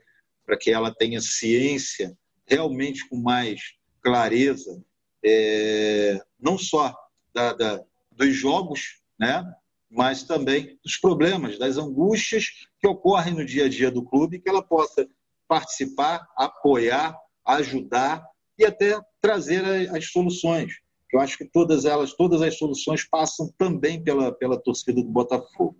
para 0.45 0.57
que 0.57 0.71
ela 0.71 0.93
tenha 0.93 1.19
ciência 1.19 2.17
realmente 2.45 3.07
com 3.09 3.17
mais 3.17 3.73
clareza, 4.01 4.81
é, 5.23 6.21
não 6.39 6.57
só 6.57 6.95
da, 7.33 7.53
da, 7.53 7.83
dos 8.11 8.33
jogos 8.35 9.01
né? 9.17 9.43
mas 9.89 10.23
também 10.23 10.77
dos 10.83 10.97
problemas, 10.97 11.57
das 11.57 11.77
angústias 11.77 12.67
que 12.79 12.87
ocorrem 12.87 13.33
no 13.33 13.45
dia 13.45 13.65
a 13.65 13.69
dia 13.69 13.89
do 13.89 14.03
clube, 14.03 14.39
que 14.39 14.49
ela 14.49 14.61
possa 14.61 15.07
participar, 15.47 16.27
apoiar, 16.35 17.17
ajudar 17.45 18.25
e 18.57 18.65
até 18.65 18.99
trazer 19.21 19.89
as 19.95 20.11
soluções. 20.11 20.79
Eu 21.13 21.19
acho 21.19 21.37
que 21.37 21.45
todas 21.45 21.85
elas, 21.85 22.13
todas 22.13 22.41
as 22.41 22.57
soluções 22.57 23.07
passam 23.07 23.53
também 23.57 24.03
pela, 24.03 24.31
pela 24.31 24.61
torcida 24.61 25.01
do 25.01 25.09
Botafogo. 25.09 25.77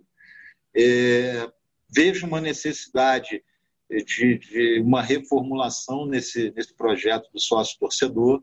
É, 0.74 1.50
vejo 1.88 2.26
uma 2.26 2.40
necessidade 2.40 3.42
de, 3.90 4.38
de, 4.38 4.80
uma 4.80 5.02
reformulação 5.02 6.06
nesse, 6.06 6.50
nesse 6.52 6.74
projeto 6.74 7.30
do 7.32 7.40
sócio 7.40 7.78
torcedor. 7.78 8.42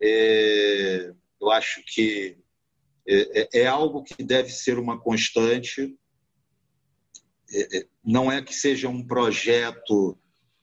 É, 0.00 1.12
eu 1.40 1.50
acho 1.50 1.82
que 1.86 2.36
é, 3.06 3.40
é, 3.40 3.62
é 3.62 3.66
algo 3.66 4.02
que 4.02 4.22
deve 4.22 4.50
ser 4.50 4.78
uma 4.78 5.00
constante. 5.00 5.96
É, 7.50 7.78
é, 7.78 7.86
não 8.04 8.30
é 8.30 8.42
que 8.42 8.54
seja 8.54 8.88
um 8.88 9.06
projeto 9.06 10.18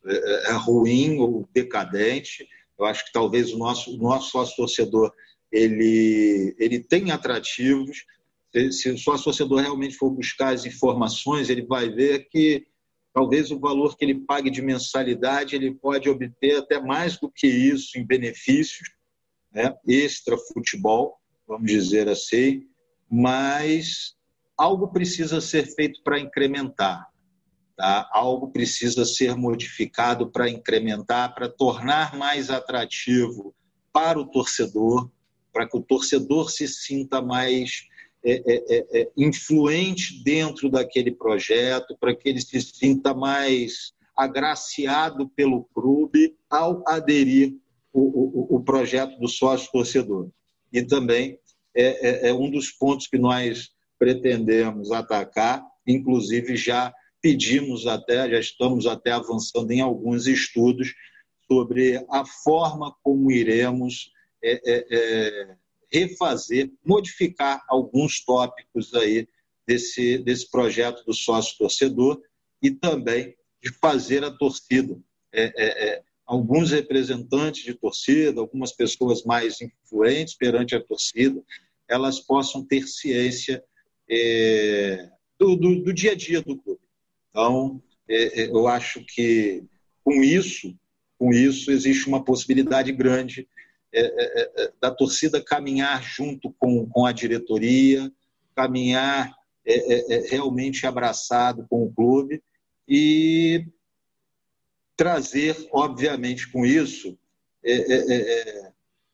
é, 0.05 0.51
ruim 0.53 1.20
ou 1.20 1.47
decadente. 1.53 2.47
Eu 2.78 2.86
acho 2.86 3.05
que 3.05 3.12
talvez 3.12 3.53
o 3.53 3.57
nosso, 3.57 3.95
o 3.95 3.97
nosso 3.97 4.32
sócio 4.32 4.55
torcedor 4.55 5.14
ele, 5.52 6.56
ele 6.58 6.80
tem 6.80 7.12
atrativos. 7.12 8.06
Se 8.72 8.89
o 8.89 8.97
sócio 8.97 9.26
torcedor 9.26 9.62
realmente 9.62 9.95
for 9.95 10.10
buscar 10.10 10.54
as 10.54 10.66
informações, 10.66 11.49
ele 11.49 11.64
vai 11.64 11.89
ver 11.89 12.28
que 12.30 12.66
talvez 13.14 13.52
o 13.52 13.60
valor 13.60 13.97
que 13.97 14.06
ele 14.06 14.16
pague 14.16 14.49
de 14.49 14.62
mensalidade 14.62 15.56
ele 15.56 15.74
pode 15.74 16.10
obter 16.10 16.58
até 16.58 16.80
mais 16.80 17.18
do 17.18 17.30
que 17.30 17.47
isso 17.47 17.97
em 17.97 18.06
benefícios 18.06 18.89
né, 19.54 19.76
extra 19.86 20.38
futebol 20.38 21.22
vamos 21.52 21.70
dizer 21.70 22.08
assim, 22.08 22.66
mas 23.10 24.16
algo 24.58 24.88
precisa 24.88 25.41
ser 25.41 25.66
feito 25.76 26.02
para 26.02 26.18
incrementar. 26.18 27.10
Tá? 27.76 28.10
Algo 28.14 28.52
precisa 28.52 29.04
ser 29.04 29.36
modificado 29.36 30.32
para 30.32 30.49
incrementar, 30.49 31.36
para 31.36 31.49
tornar 31.49 32.16
mais 32.16 32.49
atrativo 32.49 33.54
para 33.91 34.18
o 34.18 34.26
torcedor, 34.26 35.12
para 35.52 35.68
que 35.68 35.78
o 35.78 35.82
torcedor 35.82 36.49
se 36.52 36.68
sinta 36.68 37.22
mais 37.22 37.84
é, 38.24 38.34
é, 38.34 38.64
é, 38.70 39.02
é 39.02 39.12
influente 39.18 40.24
dentro 40.24 40.70
daquele 40.70 41.12
projeto, 41.12 41.97
para 41.99 42.16
que 42.16 42.30
ele 42.30 42.41
se 42.41 42.62
sinta 42.62 43.14
mais 43.14 43.93
agraciado 44.16 45.28
pelo 45.30 45.64
clube 45.74 46.36
ao 46.49 46.84
aderir 46.88 47.56
o, 47.91 48.54
o, 48.54 48.56
o 48.58 48.64
projeto 48.64 49.20
do 49.20 49.28
sócio 49.28 49.72
torcedor. 49.72 50.30
E 50.72 50.84
também 50.84 51.39
é, 51.76 52.30
é 52.30 52.34
um 52.34 52.49
dos 52.49 52.70
pontos 52.70 53.08
que 53.08 53.18
nós 53.18 53.72
pretendemos 53.97 54.91
atacar, 54.91 55.64
inclusive 55.86 56.56
já 56.56 56.93
pedimos 57.22 57.86
até, 57.88 58.30
já 58.30 58.39
estamos 58.39 58.88
até 58.88 59.12
avançando 59.12 59.72
em 59.72 59.82
alguns 59.82 60.28
estudos 60.28 60.93
sobre 61.47 62.04
a 62.10 62.26
forma 62.26 62.95
como 63.04 63.32
iremos 63.32 64.12
é, 64.44 64.62
é, 64.66 64.86
é, 64.92 65.56
refazer, 65.92 66.72
modificar 66.86 67.64
alguns 67.68 68.24
tópicos 68.24 68.94
aí 68.94 69.28
desse, 69.68 70.18
desse 70.20 70.50
projeto 70.50 71.04
do 71.06 71.14
sócio 71.14 71.58
torcedor 71.58 72.22
e 72.62 72.72
também 72.72 73.36
de 73.62 73.72
fazer 73.80 74.24
a 74.24 74.32
torcida. 74.32 74.98
É, 75.34 76.02
alguns 76.26 76.72
representantes 76.72 77.64
de 77.64 77.74
torcida, 77.74 78.39
algumas 78.39 78.72
pessoas 78.72 79.24
mais 79.24 79.60
influentes 79.62 80.36
perante 80.36 80.76
a 80.76 80.82
torcida, 80.82 81.42
elas 81.88 82.20
possam 82.20 82.66
ter 82.66 82.88
ciência 82.88 83.64
é, 84.10 85.10
do, 85.38 85.56
do, 85.56 85.84
do, 85.84 85.94
dia 85.94 86.12
a 86.12 86.16
dia 86.16 86.42
do 86.42 86.58
clube. 86.58 86.82
Então, 87.30 87.82
é, 88.08 88.44
é 88.44 88.48
eu 88.48 88.68
acho 88.68 89.04
que 89.06 89.64
com 90.04 90.24
isso 90.24 90.76
com 91.22 91.32
isso, 91.32 91.70
existe 91.70 92.08
uma 92.08 92.26
possibilidade 92.26 92.92
grande 92.92 93.48
é, 93.94 94.02
é, 94.02 94.52
é, 94.64 94.74
da 94.80 94.89
torcida 94.89 95.44
caminhar 95.44 96.02
junto 96.02 96.52
com, 96.54 96.88
com 96.88 97.06
a 97.06 97.12
diretoria, 97.12 98.12
caminhar 98.56 99.36
realmente 100.30 100.88
abraçado 100.88 101.68
com 101.70 101.84
o 101.84 101.94
clube 101.94 102.42
e 102.88 103.68
trazer, 104.98 105.56
obviamente, 105.72 106.52
com 106.52 106.66
isso, 106.66 107.16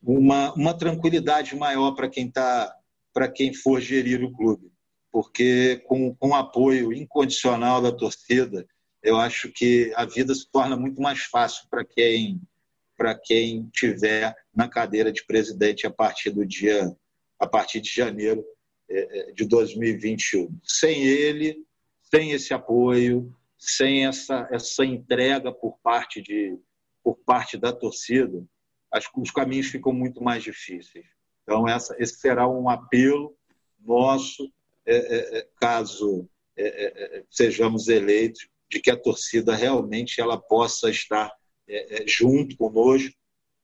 uma, 0.02 0.54
uma 0.54 0.74
tranquilidade 0.74 1.56
maior 1.56 1.92
para 1.92 2.10
quem 2.10 2.28
está 2.28 2.74
para 3.14 3.28
quem 3.28 3.52
for 3.52 3.82
gerir 3.82 4.24
o 4.24 4.32
clube, 4.32 4.72
porque 5.12 5.82
com, 5.88 6.14
com 6.16 6.30
o 6.30 6.36
apoio 6.36 6.94
incondicional 6.94 7.82
da 7.82 7.92
torcida, 7.92 8.64
eu 9.02 9.18
acho 9.18 9.52
que 9.52 9.92
a 9.96 10.06
vida 10.06 10.36
se 10.36 10.48
torna 10.52 10.78
muito 10.78 11.02
mais 11.02 11.24
fácil 11.24 11.68
para 11.68 11.84
quem 11.84 12.40
para 12.96 13.16
quem 13.16 13.70
tiver 13.72 14.36
na 14.58 14.68
cadeira 14.68 15.12
de 15.12 15.24
presidente 15.24 15.86
a 15.86 15.92
partir 15.92 16.32
do 16.32 16.44
dia 16.44 16.92
a 17.40 17.46
partir 17.46 17.80
de 17.80 17.92
janeiro 17.92 18.44
é, 18.90 19.30
é, 19.30 19.32
de 19.32 19.46
2021. 19.46 20.60
Sem 20.64 21.04
ele, 21.04 21.64
sem 22.02 22.32
esse 22.32 22.52
apoio, 22.56 23.32
sem 23.56 24.08
essa 24.08 24.50
essa 24.52 24.84
entrega 24.84 25.52
por 25.52 25.78
parte 25.84 26.24
de 26.24 26.58
por 27.04 27.16
parte 27.20 27.56
da 27.56 27.72
torcida, 27.72 28.44
os 29.16 29.32
caminhos 29.32 29.68
ficam 29.68 29.94
muito 29.94 30.24
mais 30.24 30.44
difíceis. 30.44 31.06
Então 31.44 31.68
essa, 31.68 31.96
esse 32.00 32.20
será 32.20 32.48
um 32.50 32.68
apelo 32.68 33.38
nosso 33.80 34.52
é, 34.88 34.96
é, 34.96 35.38
é 35.38 35.48
caso 35.62 36.28
é, 36.58 37.24
sejamos 37.30 37.88
eleitos 37.88 38.50
de 38.68 38.80
que 38.80 38.90
a 38.90 38.98
torcida 38.98 39.56
realmente 39.56 40.20
ela 40.20 40.38
possa 40.38 40.90
estar 40.90 41.32
junto 42.08 42.58
conosco 42.58 43.17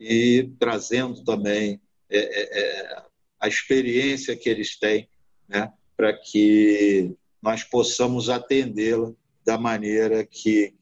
e 0.04 0.52
trazendo 0.60 1.24
também 1.24 1.82
é, 2.10 2.20
é, 2.20 3.04
a 3.40 3.48
experiência 3.48 4.36
que 4.36 4.50
eles 4.50 4.78
têm 4.78 5.10
né, 5.48 5.72
para 5.96 6.14
que 6.14 7.16
nós 7.42 7.64
possamos 7.64 8.30
atendê-la 8.30 9.14
da 9.46 9.58
maneira 9.58 10.26
que 10.26 10.76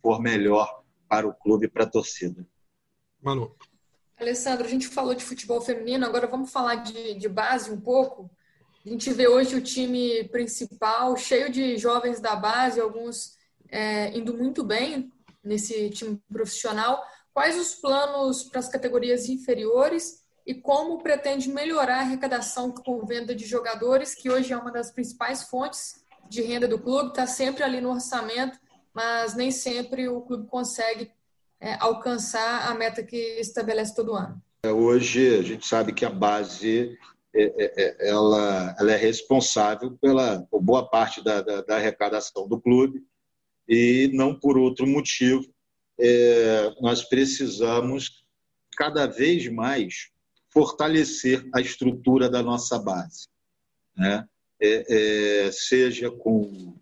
for 0.00 0.20
melhor 0.20 0.82
para 1.08 1.26
o 1.26 1.34
clube 1.34 1.66
e 1.66 1.68
para 1.68 1.84
a 1.84 1.90
torcida. 1.90 2.46
Manu. 3.20 3.54
Alessandro, 4.16 4.66
a 4.66 4.70
gente 4.70 4.86
falou 4.86 5.14
de 5.14 5.24
futebol 5.24 5.60
feminino, 5.60 6.06
agora 6.06 6.26
vamos 6.26 6.50
falar 6.50 6.76
de, 6.76 7.14
de 7.14 7.28
base 7.28 7.70
um 7.70 7.80
pouco. 7.80 8.30
A 8.84 8.88
gente 8.88 9.12
vê 9.12 9.26
hoje 9.28 9.56
o 9.56 9.60
time 9.60 10.24
principal 10.28 11.16
cheio 11.16 11.50
de 11.50 11.76
jovens 11.76 12.20
da 12.20 12.34
base, 12.36 12.80
alguns 12.80 13.36
é, 13.68 14.16
indo 14.16 14.34
muito 14.34 14.64
bem 14.64 15.12
nesse 15.42 15.90
time 15.90 16.20
profissional. 16.32 17.04
Quais 17.38 17.56
os 17.56 17.72
planos 17.72 18.42
para 18.42 18.58
as 18.58 18.68
categorias 18.68 19.28
inferiores 19.28 20.24
e 20.44 20.52
como 20.52 21.00
pretende 21.00 21.48
melhorar 21.48 21.98
a 21.98 22.00
arrecadação 22.00 22.72
com 22.72 23.06
venda 23.06 23.32
de 23.32 23.46
jogadores, 23.46 24.12
que 24.12 24.28
hoje 24.28 24.52
é 24.52 24.56
uma 24.56 24.72
das 24.72 24.90
principais 24.90 25.44
fontes 25.44 26.04
de 26.28 26.42
renda 26.42 26.66
do 26.66 26.80
clube, 26.80 27.10
está 27.10 27.28
sempre 27.28 27.62
ali 27.62 27.80
no 27.80 27.90
orçamento, 27.92 28.58
mas 28.92 29.36
nem 29.36 29.52
sempre 29.52 30.08
o 30.08 30.20
clube 30.22 30.48
consegue 30.48 31.12
é, 31.60 31.74
alcançar 31.74 32.68
a 32.68 32.74
meta 32.74 33.04
que 33.04 33.16
estabelece 33.38 33.94
todo 33.94 34.16
ano. 34.16 34.42
É, 34.64 34.72
hoje 34.72 35.38
a 35.38 35.42
gente 35.42 35.64
sabe 35.64 35.92
que 35.92 36.04
a 36.04 36.10
base 36.10 36.98
é, 37.32 37.42
é, 37.44 37.72
é, 37.84 38.08
ela, 38.08 38.74
ela 38.80 38.90
é 38.90 38.96
responsável 38.96 39.96
pela 40.00 40.44
boa 40.50 40.90
parte 40.90 41.22
da, 41.22 41.40
da, 41.40 41.62
da 41.62 41.76
arrecadação 41.76 42.48
do 42.48 42.60
clube 42.60 43.00
e 43.68 44.10
não 44.12 44.34
por 44.34 44.58
outro 44.58 44.88
motivo. 44.88 45.46
É, 46.00 46.74
nós 46.80 47.04
precisamos 47.04 48.24
cada 48.76 49.06
vez 49.06 49.48
mais 49.48 50.10
fortalecer 50.50 51.48
a 51.54 51.60
estrutura 51.60 52.28
da 52.28 52.42
nossa 52.42 52.78
base, 52.78 53.28
né? 53.96 54.26
É, 54.60 55.46
é, 55.46 55.52
seja 55.52 56.10
com, 56.10 56.76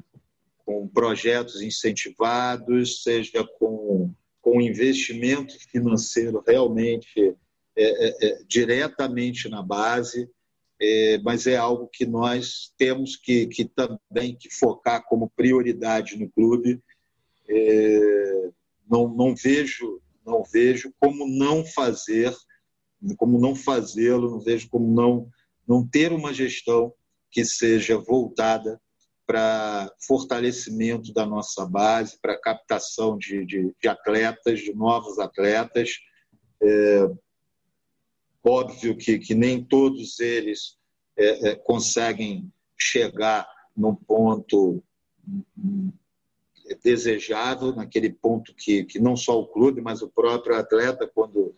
com 0.64 0.88
projetos 0.88 1.60
incentivados, 1.60 3.02
seja 3.02 3.46
com, 3.58 4.14
com 4.40 4.60
investimento 4.62 5.58
financeiro 5.70 6.42
realmente 6.46 7.36
é, 7.76 7.84
é, 8.08 8.28
é, 8.28 8.42
diretamente 8.48 9.48
na 9.50 9.62
base, 9.62 10.30
é, 10.80 11.18
mas 11.18 11.46
é 11.46 11.56
algo 11.56 11.88
que 11.92 12.06
nós 12.06 12.72
temos 12.78 13.16
que, 13.16 13.46
que 13.46 13.66
também 13.66 14.34
que 14.34 14.50
focar 14.50 15.04
como 15.06 15.30
prioridade 15.36 16.16
no 16.16 16.30
clube. 16.30 16.80
Não, 18.88 19.08
não 19.08 19.34
vejo 19.34 20.00
não 20.24 20.42
vejo 20.42 20.92
como 20.98 21.26
não 21.26 21.64
fazer 21.64 22.34
como 23.16 23.38
não 23.38 23.54
fazê-lo 23.54 24.30
não 24.30 24.40
vejo 24.40 24.68
como 24.68 24.92
não 24.92 25.28
não 25.68 25.86
ter 25.86 26.12
uma 26.12 26.32
gestão 26.32 26.92
que 27.30 27.44
seja 27.44 27.98
voltada 27.98 28.80
para 29.26 29.92
fortalecimento 30.06 31.12
da 31.12 31.26
nossa 31.26 31.66
base, 31.66 32.16
para 32.22 32.40
captação 32.40 33.18
de, 33.18 33.44
de, 33.44 33.74
de, 33.82 33.88
atletas, 33.88 34.60
de 34.60 34.72
novos 34.72 35.18
atletas. 35.18 35.90
É, 36.62 37.10
Óbvio 38.48 38.96
que, 38.96 39.18
que 39.18 39.34
nem 39.34 39.64
todos 39.64 40.20
eles 40.20 40.78
é, 41.16 41.48
é, 41.48 41.56
conseguem 41.56 42.48
chegar 42.78 43.44
num 43.76 43.92
ponto 43.92 44.80
desejável, 46.82 47.74
naquele 47.74 48.10
ponto 48.10 48.54
que, 48.54 48.84
que 48.84 48.98
não 48.98 49.16
só 49.16 49.38
o 49.38 49.46
clube, 49.46 49.80
mas 49.80 50.02
o 50.02 50.08
próprio 50.08 50.56
atleta, 50.56 51.06
quando 51.06 51.54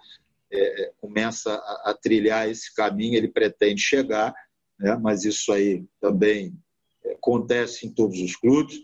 é, 0.50 0.82
é 0.82 0.92
começa 1.00 1.54
a, 1.54 1.90
a, 1.90 1.94
trilhar 1.94 2.48
esse 2.48 2.74
caminho, 2.74 3.16
ele 3.16 3.28
pretende 3.28 3.80
chegar, 3.80 4.34
né? 4.78 4.96
mas 5.00 5.24
isso 5.24 5.52
aí 5.52 5.84
também 6.00 6.54
é, 7.04 7.12
acontece 7.12 7.86
em 7.86 7.90
todos 7.90 8.20
os 8.20 8.36
clubes, 8.36 8.80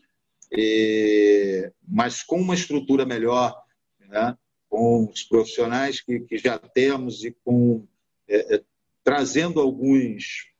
e, 0.52 1.70
mas 1.86 2.22
com 2.22 2.40
uma 2.40 2.54
estrutura 2.54 3.04
melhor, 3.04 3.62
né? 4.00 4.36
com 4.68 5.08
os 5.08 5.22
profissionais 5.22 6.00
que, 6.00 6.20
que 6.20 6.38
já 6.38 6.58
temos 6.58 7.24
e 7.24 7.30
com 7.44 7.86
é, 8.28 8.56
é, 8.56 8.64
trazendo 9.02 9.60
alguns, 9.60 10.50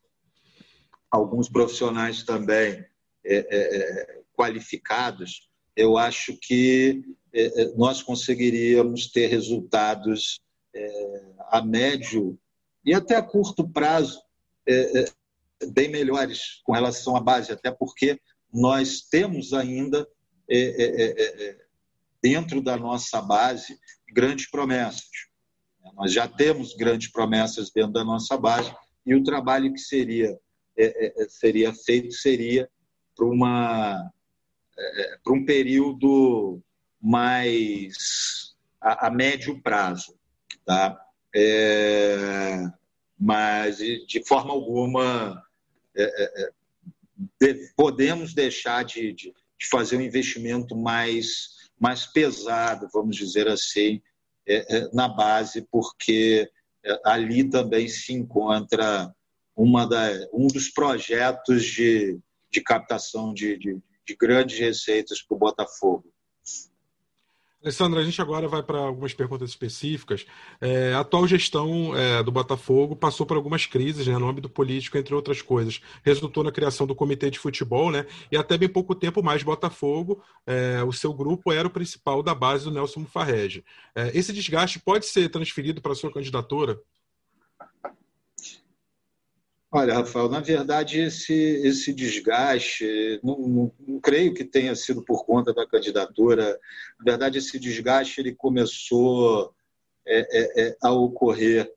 alguns 1.10 1.48
profissionais 1.48 2.22
também 2.22 2.84
é, 3.24 3.36
é, 3.36 3.36
é 3.50 4.24
qualificados, 4.36 5.48
eu 5.76 5.98
acho 5.98 6.36
que 6.40 7.02
nós 7.76 8.02
conseguiríamos 8.02 9.10
ter 9.10 9.26
resultados 9.26 10.40
a 11.48 11.62
médio 11.64 12.38
e 12.84 12.94
até 12.94 13.16
a 13.16 13.22
curto 13.22 13.68
prazo 13.68 14.22
bem 15.72 15.88
melhores 15.88 16.60
com 16.64 16.72
relação 16.72 17.16
à 17.16 17.20
base, 17.20 17.52
até 17.52 17.70
porque 17.70 18.20
nós 18.52 19.00
temos 19.00 19.52
ainda 19.52 20.06
dentro 22.22 22.62
da 22.62 22.76
nossa 22.76 23.20
base 23.20 23.78
grandes 24.08 24.48
promessas. 24.48 25.10
Nós 25.94 26.12
já 26.12 26.26
temos 26.26 26.74
grandes 26.74 27.10
promessas 27.10 27.70
dentro 27.70 27.92
da 27.92 28.04
nossa 28.04 28.36
base 28.38 28.74
e 29.04 29.14
o 29.14 29.22
trabalho 29.22 29.72
que 29.72 29.80
seria, 29.80 30.38
é, 30.76 31.22
é, 31.22 31.28
seria 31.28 31.74
feito 31.74 32.12
seria 32.12 32.68
para 33.14 33.26
uma 33.26 34.12
é, 34.78 35.18
para 35.22 35.32
um 35.32 35.44
período 35.44 36.60
mais 37.00 38.54
a, 38.80 39.06
a 39.06 39.10
médio 39.10 39.60
prazo, 39.60 40.14
tá? 40.64 41.00
É, 41.34 42.64
mas 43.18 43.78
de 43.78 44.24
forma 44.26 44.52
alguma 44.52 45.42
é, 45.96 46.02
é, 46.04 46.50
de, 47.40 47.72
podemos 47.76 48.34
deixar 48.34 48.84
de, 48.84 49.12
de, 49.12 49.34
de, 49.58 49.68
fazer 49.68 49.96
um 49.96 50.02
investimento 50.02 50.76
mais 50.76 51.54
mais 51.78 52.06
pesado, 52.06 52.88
vamos 52.92 53.16
dizer 53.16 53.48
assim, 53.48 54.00
é, 54.46 54.76
é, 54.76 54.88
na 54.92 55.08
base, 55.08 55.66
porque 55.70 56.50
é, 56.84 57.00
ali 57.04 57.48
também 57.48 57.88
se 57.88 58.12
encontra 58.12 59.14
uma 59.56 59.86
da, 59.86 60.10
um 60.32 60.46
dos 60.46 60.68
projetos 60.68 61.64
de, 61.64 62.18
de 62.50 62.60
captação 62.60 63.34
de, 63.34 63.56
de, 63.58 63.78
de 64.06 64.16
grandes 64.16 64.58
receitas 64.58 65.22
para 65.22 65.34
o 65.34 65.38
Botafogo. 65.38 66.14
Alessandra, 67.64 68.00
a 68.00 68.04
gente 68.04 68.20
agora 68.20 68.46
vai 68.46 68.62
para 68.62 68.78
algumas 68.78 69.14
perguntas 69.14 69.48
específicas. 69.48 70.26
É, 70.60 70.92
a 70.92 71.00
atual 71.00 71.26
gestão 71.26 71.96
é, 71.96 72.22
do 72.22 72.30
Botafogo 72.30 72.94
passou 72.94 73.24
por 73.24 73.38
algumas 73.38 73.64
crises 73.64 74.06
né, 74.06 74.18
no 74.18 74.28
âmbito 74.28 74.50
político, 74.50 74.98
entre 74.98 75.14
outras 75.14 75.40
coisas. 75.40 75.80
Resultou 76.02 76.44
na 76.44 76.52
criação 76.52 76.86
do 76.86 76.94
Comitê 76.94 77.30
de 77.30 77.38
Futebol, 77.38 77.90
né, 77.90 78.04
e 78.30 78.36
até 78.36 78.58
bem 78.58 78.68
pouco 78.68 78.94
tempo 78.94 79.22
mais 79.22 79.42
Botafogo, 79.42 80.22
é, 80.46 80.84
o 80.84 80.92
seu 80.92 81.14
grupo 81.14 81.50
era 81.50 81.66
o 81.66 81.70
principal 81.70 82.22
da 82.22 82.34
base 82.34 82.64
do 82.64 82.70
Nelson 82.70 83.00
Mufarrege. 83.00 83.64
É, 83.94 84.10
esse 84.14 84.30
desgaste 84.30 84.78
pode 84.78 85.06
ser 85.06 85.30
transferido 85.30 85.80
para 85.80 85.92
a 85.92 85.96
sua 85.96 86.12
candidatura? 86.12 86.78
Olha, 89.76 89.94
Rafael, 89.94 90.28
na 90.28 90.38
verdade, 90.38 91.00
esse, 91.00 91.32
esse 91.32 91.92
desgaste, 91.92 93.18
não, 93.24 93.36
não, 93.36 93.72
não, 93.80 94.00
creio 94.00 94.32
que 94.32 94.44
tenha 94.44 94.72
sido 94.76 95.04
por 95.04 95.26
conta 95.26 95.52
da 95.52 95.66
candidatura. 95.66 96.60
Na 96.96 97.04
verdade, 97.04 97.38
esse 97.38 97.58
desgaste 97.58 98.20
ele 98.20 98.32
começou 98.36 99.52
é, 100.06 100.20
é, 100.20 100.68
é, 100.68 100.76
a 100.80 100.92
ocorrer, 100.92 101.68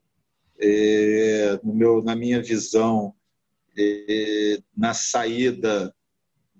é, 0.60 1.58
no 1.64 1.74
meu, 1.74 2.00
na 2.00 2.14
minha 2.14 2.40
visão, 2.40 3.12
é, 3.76 4.62
na 4.76 4.94
saída 4.94 5.92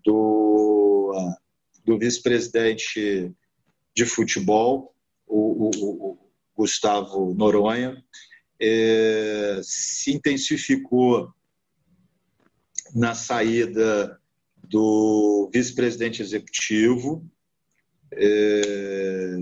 do, 0.04 1.14
do 1.84 2.00
vice-presidente 2.00 3.32
de 3.94 4.04
futebol, 4.04 4.92
o, 5.24 5.68
o, 5.68 6.10
o 6.10 6.18
Gustavo 6.56 7.32
Noronha, 7.32 8.04
é, 8.60 9.60
se 9.62 10.12
intensificou 10.12 11.32
na 12.94 13.14
saída 13.14 14.18
do 14.56 15.50
vice-presidente 15.52 16.22
executivo, 16.22 17.24
é, 18.12 19.36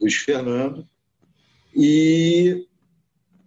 Luiz 0.00 0.14
Fernando, 0.16 0.88
e, 1.74 2.66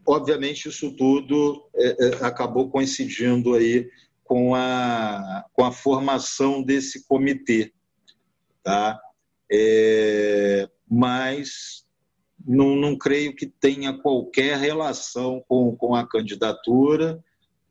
obviamente, 0.05 0.67
isso 0.67 0.91
tudo 0.95 1.69
é, 1.75 2.07
é, 2.07 2.25
acabou 2.25 2.69
coincidindo 2.69 3.53
aí 3.53 3.89
com 4.23 4.53
a, 4.53 5.45
com 5.53 5.63
a 5.63 5.71
formação 5.71 6.61
desse 6.61 7.05
comitê. 7.07 7.71
Tá? 8.61 8.99
É, 9.49 10.69
mas 10.89 11.86
não, 12.45 12.75
não 12.75 12.97
creio 12.97 13.35
que 13.35 13.47
tenha 13.47 13.97
qualquer 13.97 14.57
relação 14.57 15.43
com, 15.47 15.75
com 15.75 15.95
a 15.95 16.07
candidatura. 16.07 17.23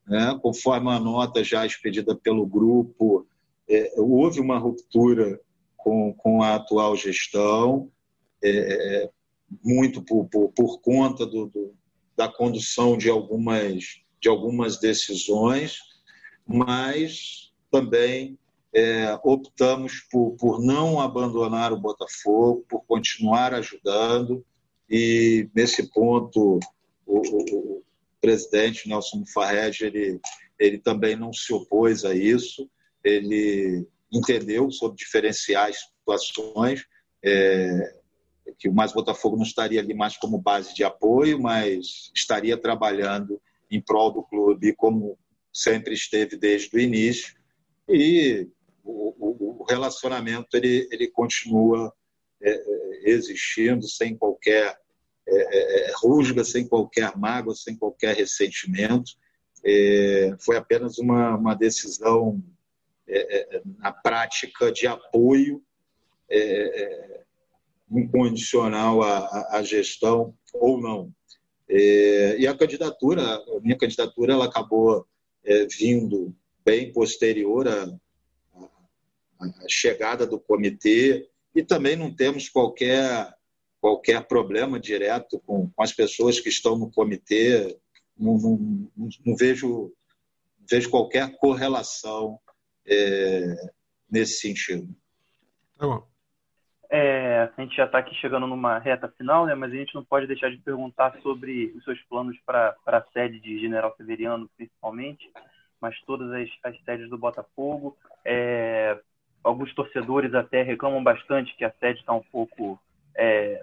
Né? 0.07 0.39
Conforme 0.43 0.91
a 0.91 1.01
nota 1.01 1.45
já 1.45 1.65
expedida 1.65 2.15
pelo 2.15 2.47
grupo, 2.47 3.27
é, 3.69 3.93
houve 3.97 4.41
uma 4.41 4.59
ruptura 4.59 5.41
com, 5.77 6.13
com 6.15 6.43
a 6.43 6.55
atual 6.57 6.97
gestão, 6.97 7.91
é, 8.43 9.11
muito 9.65 10.03
por, 10.03 10.27
por, 10.27 10.49
por 10.51 10.81
conta 10.81 11.25
do, 11.25 11.47
do, 11.47 11.75
da 12.17 12.29
condução 12.29 12.97
de 12.97 13.09
algumas, 13.09 14.01
de 14.21 14.29
algumas 14.29 14.79
decisões, 14.79 15.79
mas 16.47 17.53
também 17.71 18.39
é, 18.75 19.19
optamos 19.25 20.01
por, 20.11 20.37
por 20.37 20.61
não 20.61 21.01
abandonar 21.01 21.73
o 21.73 21.81
Botafogo, 21.81 22.65
por 22.69 22.85
continuar 22.87 23.55
ajudando 23.55 24.45
e 24.89 25.49
nesse 25.55 25.91
ponto 25.91 26.61
o, 27.07 27.19
o, 27.19 27.79
o 27.79 27.83
presidente 28.21 28.89
Nelson 28.89 29.25
Farrege 29.33 29.85
ele, 29.85 30.21
ele 30.59 30.79
também 30.79 31.17
não 31.17 31.33
se 31.33 31.53
opôs 31.53 32.05
a 32.05 32.15
isso, 32.15 32.69
ele 33.03 33.87
entendeu 34.13 34.71
sobre 34.71 34.97
diferenciar 34.97 35.69
as 35.69 35.81
situações, 35.81 36.85
é, 37.23 37.95
que 38.59 38.69
o 38.69 38.73
Mais 38.73 38.93
Botafogo 38.93 39.37
não 39.37 39.43
estaria 39.43 39.81
ali 39.81 39.95
mais 39.95 40.17
como 40.17 40.39
base 40.39 40.75
de 40.75 40.85
apoio, 40.85 41.41
mas 41.41 42.11
estaria 42.15 42.57
trabalhando 42.57 43.41
em 43.71 43.81
prol 43.81 44.13
do 44.13 44.23
clube 44.23 44.75
como 44.75 45.19
sempre 45.53 45.95
esteve 45.95 46.37
desde 46.37 46.75
o 46.77 46.81
início. 46.81 47.35
E 47.89 48.49
o, 48.85 49.61
o 49.61 49.65
relacionamento 49.69 50.57
ele, 50.57 50.89
ele 50.91 51.09
continua 51.09 51.93
existindo 53.05 53.89
sem 53.89 54.17
qualquer 54.17 54.79
é, 55.29 55.37
é, 55.37 55.89
é, 55.89 55.93
rusga, 55.97 56.45
sem 56.45 56.69
qualquer 56.69 57.17
mágoa, 57.17 57.55
sem 57.55 57.77
qualquer 57.77 58.15
ressentimento. 58.15 59.13
É, 59.65 60.37
foi 60.39 60.57
apenas 60.57 60.99
uma, 60.99 61.37
uma 61.37 61.55
decisão 61.55 62.43
na 63.79 63.93
prática 63.93 64.73
de 64.73 64.87
apoio 64.87 65.63
incondicional 67.89 69.01
à, 69.03 69.57
à, 69.57 69.63
gestão 69.63 70.35
ou 70.53 70.81
não. 70.81 71.13
e 71.69 72.45
a 72.49 72.57
candidatura, 72.57 73.23
a 73.23 73.61
minha 73.61 73.79
candidatura, 73.79 74.33
ela 74.33 74.47
acabou 74.47 75.07
vindo 75.79 76.35
bem 76.65 76.93
posterior 76.93 77.69
à, 77.69 77.85
à 79.41 79.69
chegada 79.69 80.27
do 80.27 80.41
comitê 80.41 81.29
e 81.57 81.65
também 81.65 81.97
não 81.97 82.15
temos 82.15 82.51
qualquer 82.51 83.35
qualquer 83.81 84.27
problema 84.27 84.79
direto 84.81 85.41
com, 85.47 85.71
com 85.71 85.83
as 85.83 85.93
pessoas 85.93 86.39
que 86.41 86.49
estão 86.49 86.77
no 86.77 86.91
comitê. 86.91 87.79
Não, 88.19 88.37
não, 88.37 88.89
não 89.25 89.37
vejo, 89.37 89.93
vejo 90.69 90.91
qualquer 90.91 91.37
correlação 91.37 92.39
é, 92.87 93.55
nesse 94.11 94.41
sentido. 94.41 94.89
Tá 95.79 95.87
bom. 95.87 96.07
É, 96.91 97.51
a 97.57 97.61
gente 97.61 97.77
já 97.77 97.85
está 97.85 97.99
aqui 97.99 98.15
chegando 98.17 98.47
numa 98.47 98.79
reta 98.79 99.09
final, 99.17 99.47
né, 99.47 99.55
mas 99.55 99.73
a 99.73 99.77
gente 99.77 99.95
não 99.95 100.05
pode 100.05 100.27
deixar 100.27 100.51
de 100.51 100.59
perguntar 100.59 101.17
sobre 101.21 101.73
os 101.77 101.85
seus 101.85 102.01
planos 102.03 102.37
para 102.45 102.77
a 102.87 103.05
sede 103.13 103.41
de 103.41 103.59
General 103.61 103.95
Severiano, 103.97 104.49
principalmente, 104.57 105.31
mas 105.81 106.01
todas 106.03 106.31
as, 106.33 106.49
as 106.65 106.81
sedes 106.85 107.09
do 107.09 107.19
Botafogo. 107.19 107.97
É, 108.25 108.99
alguns 109.47 109.73
torcedores 109.75 110.35
até 110.35 110.63
reclamam 110.63 111.03
bastante 111.03 111.57
que 111.57 111.65
a 111.65 111.73
sede 111.79 112.01
está 112.01 112.13
um 112.13 112.23
pouco 112.33 112.79
é, 113.17 113.63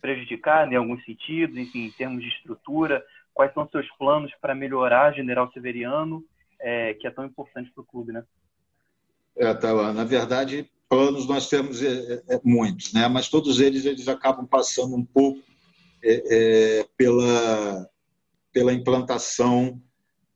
prejudicada 0.00 0.72
em 0.72 0.76
alguns 0.76 1.04
sentidos, 1.04 1.56
enfim, 1.56 1.84
em 1.84 1.92
termos 1.92 2.22
de 2.22 2.28
estrutura. 2.28 3.04
Quais 3.32 3.54
são 3.54 3.68
seus 3.68 3.88
planos 3.92 4.32
para 4.40 4.56
melhorar 4.56 5.14
General 5.14 5.50
Severiano, 5.52 6.24
é, 6.58 6.94
que 6.94 7.06
é 7.06 7.10
tão 7.10 7.24
importante 7.24 7.70
para 7.70 7.80
o 7.80 7.86
clube, 7.86 8.12
né? 8.12 8.24
É, 9.36 9.54
tá, 9.54 9.92
na 9.92 10.04
verdade, 10.04 10.68
planos 10.88 11.28
nós 11.28 11.48
temos 11.48 11.80
é, 11.80 12.22
é, 12.28 12.40
muitos, 12.44 12.92
né? 12.92 13.06
mas 13.06 13.28
todos 13.28 13.60
eles, 13.60 13.84
eles 13.84 14.08
acabam 14.08 14.44
passando 14.44 14.96
um 14.96 15.04
pouco 15.04 15.40
é, 16.02 16.80
é, 16.80 16.86
pela, 16.96 17.88
pela 18.52 18.72
implantação 18.72 19.80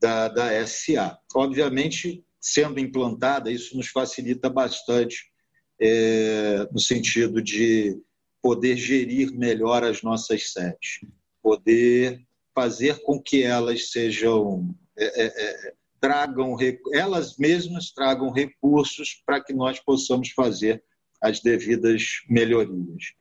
da, 0.00 0.28
da 0.28 0.66
SA. 0.66 1.18
Obviamente, 1.34 2.24
sendo 2.44 2.78
implantada, 2.78 3.50
isso 3.50 3.74
nos 3.74 3.88
facilita 3.88 4.50
bastante 4.50 5.32
é, 5.80 6.68
no 6.70 6.78
sentido 6.78 7.40
de 7.40 7.98
poder 8.42 8.76
gerir 8.76 9.32
melhor 9.32 9.82
as 9.82 10.02
nossas 10.02 10.52
sedes, 10.52 11.00
poder 11.42 12.22
fazer 12.54 13.00
com 13.02 13.18
que 13.20 13.42
elas 13.42 13.90
sejam 13.90 14.74
é, 14.94 15.24
é, 15.24 15.26
é 15.26 15.72
tragam 15.98 16.54
elas 16.92 17.38
mesmas 17.38 17.90
tragam 17.90 18.30
recursos 18.30 19.22
para 19.24 19.42
que 19.42 19.54
nós 19.54 19.80
possamos 19.80 20.28
fazer 20.28 20.84
as 21.22 21.40
devidas 21.40 22.20
melhorias. 22.28 23.14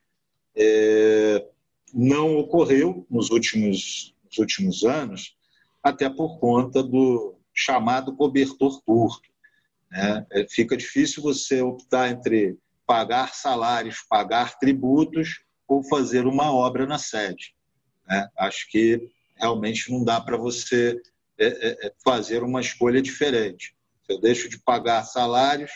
É, 0.54 1.46
não 1.94 2.36
ocorreu 2.36 3.06
nos 3.10 3.30
últimos, 3.30 4.14
nos 4.26 4.36
últimos 4.36 4.84
anos, 4.84 5.34
até 5.82 6.10
por 6.10 6.38
conta 6.38 6.82
do 6.82 7.33
chamado 7.54 8.14
cobertor 8.14 8.82
curto. 8.82 9.28
Né? 9.90 10.26
É, 10.32 10.46
fica 10.48 10.76
difícil 10.76 11.22
você 11.22 11.62
optar 11.62 12.10
entre 12.10 12.58
pagar 12.86 13.34
salários, 13.34 14.04
pagar 14.08 14.58
tributos 14.58 15.42
ou 15.66 15.82
fazer 15.84 16.26
uma 16.26 16.52
obra 16.52 16.86
na 16.86 16.98
sede. 16.98 17.54
Né? 18.06 18.28
Acho 18.36 18.68
que 18.70 19.08
realmente 19.36 19.90
não 19.90 20.04
dá 20.04 20.20
para 20.20 20.36
você 20.36 21.00
é, 21.38 21.86
é, 21.86 21.92
fazer 22.04 22.42
uma 22.42 22.60
escolha 22.60 23.00
diferente. 23.00 23.74
Se 24.04 24.12
eu 24.12 24.20
deixo 24.20 24.48
de 24.48 24.58
pagar 24.58 25.04
salários, 25.04 25.72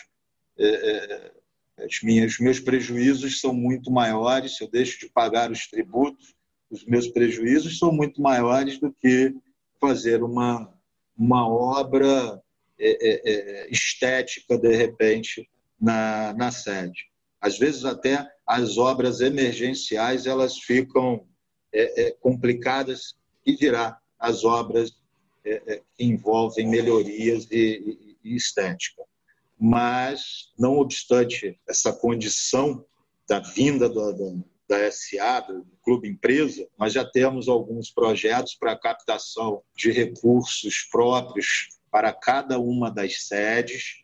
as 1.77 2.01
minhas, 2.03 2.33
os 2.33 2.39
meus 2.39 2.59
prejuízos 2.59 3.39
são 3.39 3.53
muito 3.53 3.89
maiores. 3.89 4.57
Se 4.57 4.63
eu 4.63 4.69
deixo 4.69 4.99
de 4.99 5.09
pagar 5.09 5.51
os 5.51 5.67
tributos, 5.67 6.35
os 6.69 6.85
meus 6.85 7.07
prejuízos 7.07 7.79
são 7.79 7.91
muito 7.91 8.21
maiores 8.21 8.79
do 8.79 8.93
que 8.93 9.33
fazer 9.79 10.21
uma, 10.21 10.71
uma 11.19 11.45
obra 11.47 12.41
é, 12.79 13.67
estética, 13.69 14.57
de 14.57 14.73
repente, 14.73 15.49
na, 15.79 16.33
na 16.33 16.51
sede. 16.51 17.09
Às 17.41 17.57
vezes 17.59 17.85
até 17.85 18.25
as 18.47 18.77
obras 18.77 19.21
emergenciais 19.21 20.25
elas 20.25 20.57
ficam 20.57 21.25
é, 21.73 22.07
é, 22.07 22.11
complicadas 22.19 23.15
e 23.45 23.55
dirá 23.55 23.97
as 24.17 24.43
obras 24.43 24.91
é, 25.45 25.61
é, 25.67 25.81
que 25.95 26.03
envolvem 26.03 26.67
melhorias 26.67 27.47
e, 27.51 28.17
e, 28.23 28.31
e 28.31 28.35
estética. 28.35 29.03
Mas, 29.59 30.51
não 30.57 30.77
obstante 30.77 31.59
essa 31.67 31.91
condição 31.91 32.85
da 33.27 33.39
vinda 33.39 33.89
do, 33.89 34.43
da 34.69 34.89
SA, 34.91 35.41
do 35.41 35.65
Clube 35.83 36.07
Empresa, 36.07 36.67
nós 36.77 36.93
já 36.93 37.03
temos 37.03 37.47
alguns 37.49 37.89
projetos 37.89 38.53
para 38.53 38.77
captação 38.77 39.63
de 39.75 39.91
recursos 39.91 40.87
próprios 40.91 41.69
para 41.89 42.13
cada 42.13 42.59
uma 42.59 42.91
das 42.91 43.23
sedes 43.23 44.03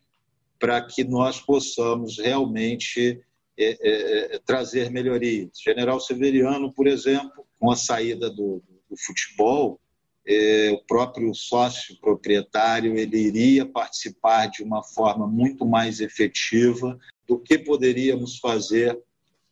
para 0.59 0.81
que 0.81 1.03
nós 1.03 1.39
possamos 1.39 2.17
realmente 2.17 3.21
é, 3.57 3.65
é, 3.65 4.35
é, 4.35 4.39
trazer 4.39 4.89
melhorias. 4.89 5.51
General 5.63 5.99
Severiano, 5.99 6.73
por 6.73 6.87
exemplo, 6.87 7.45
com 7.59 7.69
a 7.69 7.75
saída 7.75 8.29
do, 8.29 8.63
do 8.89 8.97
futebol, 8.97 9.79
é, 10.27 10.71
o 10.71 10.83
próprio 10.85 11.33
sócio 11.35 11.95
proprietário 12.01 12.97
ele 12.97 13.17
iria 13.17 13.65
participar 13.65 14.47
de 14.47 14.63
uma 14.63 14.83
forma 14.83 15.27
muito 15.27 15.65
mais 15.65 15.99
efetiva 15.99 16.97
do 17.27 17.37
que 17.37 17.59
poderíamos 17.59 18.39
fazer 18.39 18.99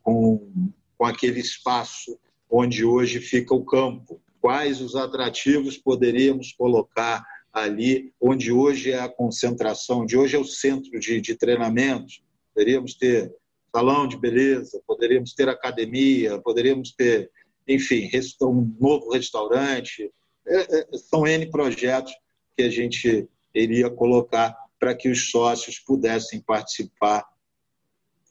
com, 0.02 0.72
com 1.04 1.08
aquele 1.08 1.42
espaço 1.42 2.18
onde 2.50 2.86
hoje 2.86 3.20
fica 3.20 3.54
o 3.54 3.66
campo. 3.66 4.22
Quais 4.40 4.80
os 4.80 4.96
atrativos 4.96 5.78
poderíamos 5.78 6.54
colocar 6.54 7.22
ali, 7.52 8.14
onde 8.22 8.54
hoje 8.54 8.94
é 8.94 9.02
a 9.02 9.10
concentração, 9.10 10.04
onde 10.04 10.16
hoje 10.16 10.38
é 10.38 10.40
o 10.40 10.46
centro 10.46 10.98
de, 10.98 11.20
de 11.20 11.36
treinamentos. 11.36 12.24
Poderíamos 12.56 12.94
ter 12.96 13.36
salão 13.76 14.08
de 14.08 14.18
beleza, 14.18 14.82
poderíamos 14.88 15.34
ter 15.34 15.50
academia, 15.50 16.40
poderíamos 16.40 16.94
ter, 16.94 17.30
enfim, 17.68 18.10
um 18.42 18.74
novo 18.80 19.12
restaurante. 19.12 20.10
É, 20.48 20.80
é, 20.80 20.88
são 21.00 21.28
N 21.28 21.52
projetos 21.52 22.14
que 22.56 22.64
a 22.64 22.70
gente 22.70 23.28
iria 23.54 23.90
colocar 23.90 24.56
para 24.80 24.96
que 24.96 25.10
os 25.10 25.30
sócios 25.30 25.80
pudessem 25.80 26.40
participar 26.40 27.26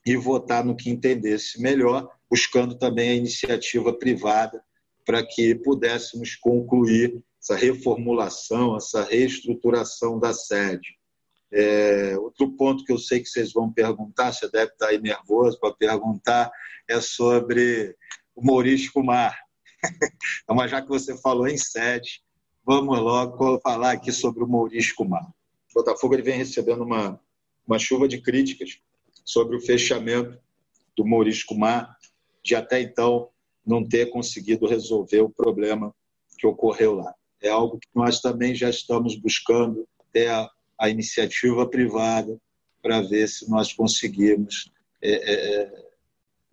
e 0.04 0.16
votar 0.16 0.64
no 0.64 0.76
que 0.76 0.90
entendesse 0.90 1.60
melhor, 1.60 2.08
buscando 2.28 2.76
também 2.76 3.10
a 3.10 3.14
iniciativa 3.14 3.92
privada 3.92 4.62
para 5.04 5.24
que 5.24 5.54
pudéssemos 5.54 6.36
concluir 6.36 7.22
essa 7.40 7.56
reformulação, 7.56 8.76
essa 8.76 9.04
reestruturação 9.04 10.18
da 10.18 10.32
sede. 10.32 10.96
É, 11.52 12.16
outro 12.18 12.50
ponto 12.52 12.84
que 12.84 12.92
eu 12.92 12.98
sei 12.98 13.20
que 13.20 13.28
vocês 13.28 13.52
vão 13.52 13.70
perguntar, 13.70 14.32
você 14.32 14.48
deve 14.50 14.72
estar 14.72 14.88
aí 14.88 15.00
nervoso 15.00 15.58
para 15.60 15.74
perguntar, 15.74 16.50
é 16.88 17.00
sobre 17.00 17.94
o 18.34 18.44
Maurício 18.44 18.92
Kumar. 18.92 19.36
Mas 20.48 20.70
já 20.70 20.80
que 20.80 20.88
você 20.88 21.16
falou 21.20 21.46
em 21.46 21.58
sede, 21.58 22.22
vamos 22.64 22.98
logo 22.98 23.60
falar 23.60 23.92
aqui 23.92 24.12
sobre 24.12 24.42
o 24.42 24.48
Maurício 24.48 24.94
Kumar. 24.94 25.28
O 25.70 25.74
Botafogo 25.74 26.14
ele 26.14 26.22
vem 26.22 26.38
recebendo 26.38 26.84
uma, 26.84 27.20
uma 27.66 27.78
chuva 27.78 28.08
de 28.08 28.20
críticas 28.20 28.80
sobre 29.24 29.56
o 29.56 29.60
fechamento 29.60 30.38
do 30.96 31.06
Maurício 31.06 31.46
Kumar, 31.46 31.96
de 32.42 32.54
até 32.54 32.80
então 32.80 33.28
não 33.64 33.86
ter 33.86 34.10
conseguido 34.10 34.66
resolver 34.66 35.20
o 35.20 35.30
problema 35.30 35.94
que 36.36 36.46
ocorreu 36.46 36.94
lá. 36.94 37.14
É 37.40 37.48
algo 37.48 37.78
que 37.78 37.88
nós 37.94 38.20
também 38.20 38.54
já 38.54 38.68
estamos 38.68 39.16
buscando 39.16 39.86
até 40.00 40.28
a, 40.28 40.48
a 40.78 40.88
iniciativa 40.88 41.68
privada 41.68 42.38
para 42.82 43.00
ver 43.00 43.28
se 43.28 43.48
nós 43.48 43.72
conseguimos 43.72 44.70
é, 45.00 45.10
é, 45.10 45.62
é, 45.62 45.88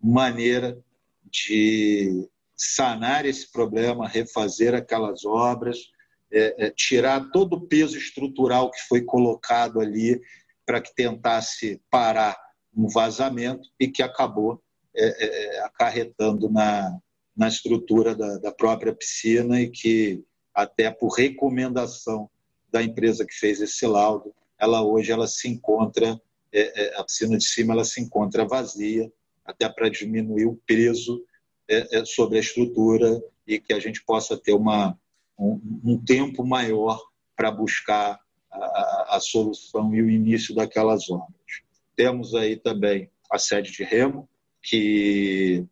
maneira 0.02 0.78
de 1.24 2.28
sanar 2.56 3.26
esse 3.26 3.52
problema, 3.52 4.08
refazer 4.08 4.76
aquelas 4.76 5.26
obras, 5.26 5.92
é, 6.32 6.66
é, 6.66 6.70
tirar 6.70 7.30
todo 7.32 7.54
o 7.54 7.68
peso 7.68 7.98
estrutural 7.98 8.70
que 8.70 8.82
foi 8.88 9.02
colocado 9.02 9.80
ali 9.80 10.22
para 10.66 10.82
que 10.82 10.94
tentasse 10.94 11.82
parar 11.90 12.38
um 12.84 12.88
vazamento 12.88 13.70
e 13.80 13.88
que 13.88 14.02
acabou 14.02 14.62
é, 14.96 15.62
acarretando 15.64 16.50
na, 16.50 16.98
na 17.36 17.48
estrutura 17.48 18.16
da, 18.16 18.38
da 18.38 18.52
própria 18.52 18.94
piscina 18.94 19.62
e 19.62 19.70
que 19.70 20.24
até 20.54 20.90
por 20.92 21.10
recomendação 21.10 22.30
da 22.72 22.84
empresa 22.84 23.26
que 23.26 23.34
fez 23.34 23.62
esse 23.62 23.86
laudo, 23.86 24.34
ela 24.60 24.82
hoje 24.84 25.12
ela 25.12 25.28
se 25.28 25.48
encontra 25.48 26.20
é, 26.52 26.84
é, 26.84 27.00
a 27.00 27.04
piscina 27.04 27.38
de 27.38 27.46
cima 27.46 27.74
ela 27.74 27.86
se 27.86 28.02
encontra 28.02 28.48
vazia, 28.48 29.12
até 29.46 29.70
para 29.70 29.90
diminuir 29.90 30.46
o 30.46 30.60
peso 30.66 31.24
é, 31.68 32.00
é, 32.00 32.06
sobre 32.06 32.38
a 32.38 32.42
estrutura 32.42 33.22
e 33.48 33.60
que 33.60 33.74
a 33.74 33.80
gente 33.80 34.04
possa 34.04 34.38
ter 34.38 34.54
uma, 34.54 34.98
um, 35.38 35.62
um 35.84 36.04
tempo 36.04 36.46
maior 36.46 37.00
para 37.36 37.52
buscar 37.52 38.20
a, 38.52 39.16
a, 39.16 39.20
solução 39.20 39.94
e 39.96 40.02
o 40.02 40.10
início 40.10 40.54
daquelas 40.54 41.10
obras. 41.10 41.62
Temos 42.00 42.34
aí 42.34 42.56
também 42.56 43.12
a 43.30 43.38
sede 43.38 43.74
de 43.74 43.84
Remo, 43.84 44.30
que 44.64 45.66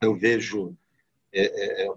eu 0.00 0.16
vejo 0.16 0.76
é, 1.34 1.82
é, 1.82 1.88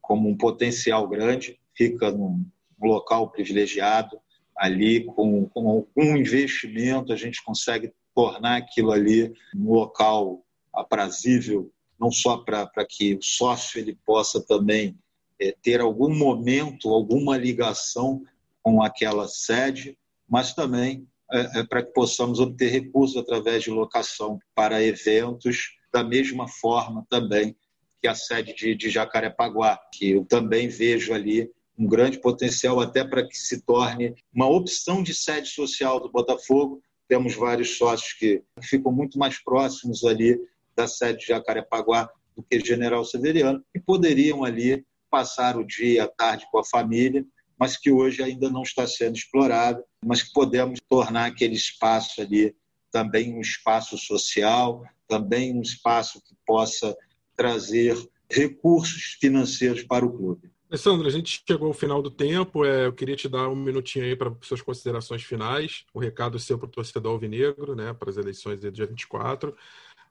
como 0.00 0.28
um 0.28 0.36
potencial 0.36 1.08
grande 1.08 1.58
fica 1.74 2.12
num 2.12 2.46
local 2.80 3.28
privilegiado, 3.28 4.16
ali 4.56 5.04
com, 5.06 5.44
com 5.48 5.68
algum 5.68 6.16
investimento 6.16 7.12
a 7.12 7.16
gente 7.16 7.42
consegue 7.42 7.92
tornar 8.14 8.58
aquilo 8.58 8.92
ali 8.92 9.34
um 9.56 9.72
local 9.72 10.44
aprazível, 10.72 11.68
não 11.98 12.12
só 12.12 12.36
para 12.36 12.86
que 12.88 13.16
o 13.16 13.22
sócio 13.22 13.80
ele 13.80 13.98
possa 14.06 14.40
também 14.40 14.96
é, 15.40 15.52
ter 15.60 15.80
algum 15.80 16.16
momento, 16.16 16.90
alguma 16.90 17.36
ligação 17.36 18.22
com 18.62 18.80
aquela 18.80 19.26
sede, 19.26 19.98
mas 20.28 20.54
também 20.54 21.08
é, 21.32 21.60
é, 21.60 21.64
para 21.64 21.82
que 21.82 21.92
possamos 21.92 22.40
obter 22.40 22.70
recursos 22.70 23.16
através 23.16 23.62
de 23.62 23.70
locação 23.70 24.38
para 24.54 24.82
eventos, 24.82 25.76
da 25.92 26.02
mesma 26.02 26.48
forma 26.48 27.06
também 27.08 27.56
que 28.00 28.08
a 28.08 28.14
sede 28.14 28.54
de, 28.54 28.74
de 28.74 28.90
Jacarepaguá, 28.90 29.78
que 29.92 30.10
eu 30.12 30.24
também 30.24 30.68
vejo 30.68 31.12
ali 31.12 31.50
um 31.78 31.86
grande 31.86 32.18
potencial 32.18 32.80
até 32.80 33.04
para 33.04 33.26
que 33.26 33.36
se 33.36 33.62
torne 33.62 34.14
uma 34.32 34.48
opção 34.48 35.02
de 35.02 35.14
sede 35.14 35.48
social 35.48 36.00
do 36.00 36.10
Botafogo. 36.10 36.82
Temos 37.08 37.34
vários 37.34 37.76
sócios 37.76 38.12
que 38.12 38.42
ficam 38.62 38.92
muito 38.92 39.18
mais 39.18 39.42
próximos 39.42 40.04
ali 40.04 40.38
da 40.76 40.86
sede 40.86 41.20
de 41.20 41.26
Jacarepaguá 41.26 42.08
do 42.36 42.42
que 42.42 42.60
General 42.60 43.04
Severiano 43.04 43.62
e 43.74 43.80
poderiam 43.80 44.44
ali 44.44 44.84
passar 45.10 45.56
o 45.56 45.66
dia, 45.66 46.04
a 46.04 46.08
tarde 46.08 46.46
com 46.50 46.58
a 46.58 46.64
família, 46.64 47.24
mas 47.60 47.76
que 47.76 47.90
hoje 47.90 48.22
ainda 48.22 48.48
não 48.48 48.62
está 48.62 48.86
sendo 48.86 49.16
explorado, 49.16 49.84
mas 50.02 50.22
que 50.22 50.32
podemos 50.32 50.80
tornar 50.88 51.26
aquele 51.26 51.54
espaço 51.54 52.22
ali 52.22 52.56
também 52.90 53.34
um 53.36 53.40
espaço 53.40 53.98
social, 53.98 54.82
também 55.06 55.54
um 55.54 55.60
espaço 55.60 56.22
que 56.22 56.34
possa 56.46 56.96
trazer 57.36 57.96
recursos 58.30 59.18
financeiros 59.20 59.82
para 59.82 60.06
o 60.06 60.16
clube. 60.16 60.50
Alessandro, 60.70 61.06
a 61.06 61.10
gente 61.10 61.42
chegou 61.46 61.68
ao 61.68 61.74
final 61.74 62.00
do 62.00 62.10
tempo. 62.10 62.64
É, 62.64 62.86
eu 62.86 62.92
queria 62.92 63.16
te 63.16 63.28
dar 63.28 63.48
um 63.48 63.56
minutinho 63.56 64.04
aí 64.04 64.16
para 64.16 64.32
suas 64.40 64.62
considerações 64.62 65.22
finais. 65.22 65.84
O 65.92 65.98
recado 65.98 66.38
seu 66.38 66.58
para 66.58 66.66
o 66.66 66.70
torcedor 66.70 67.12
alvinegro, 67.12 67.74
né, 67.74 67.92
para 67.92 68.08
as 68.08 68.16
eleições 68.16 68.60
do 68.60 68.70
dia 68.70 68.86
24. 68.86 69.54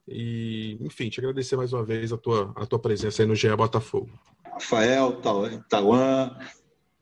E, 0.06 0.76
enfim, 0.80 1.08
te 1.08 1.18
agradecer 1.18 1.56
mais 1.56 1.72
uma 1.72 1.82
vez 1.82 2.12
a 2.12 2.18
tua, 2.18 2.52
a 2.56 2.66
tua 2.66 2.78
presença 2.78 3.22
aí 3.22 3.28
no 3.28 3.34
GE 3.34 3.54
Botafogo. 3.56 4.10
Rafael, 4.52 5.20
Tauan, 5.68 6.36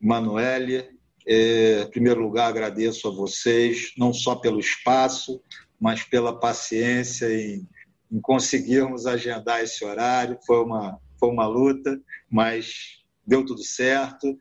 Manuele, 0.00 0.88
é, 1.26 1.82
em 1.82 1.90
primeiro 1.90 2.20
lugar, 2.20 2.48
agradeço 2.48 3.08
a 3.08 3.10
vocês, 3.10 3.92
não 3.98 4.12
só 4.12 4.36
pelo 4.36 4.58
espaço, 4.58 5.40
mas 5.80 6.02
pela 6.02 6.38
paciência 6.38 7.26
em, 7.30 7.68
em 8.10 8.20
conseguirmos 8.20 9.06
agendar 9.06 9.62
esse 9.62 9.84
horário. 9.84 10.38
Foi 10.46 10.64
uma, 10.64 10.98
foi 11.18 11.28
uma 11.28 11.46
luta, 11.46 12.00
mas 12.30 13.02
deu 13.26 13.44
tudo 13.44 13.62
certo. 13.62 14.38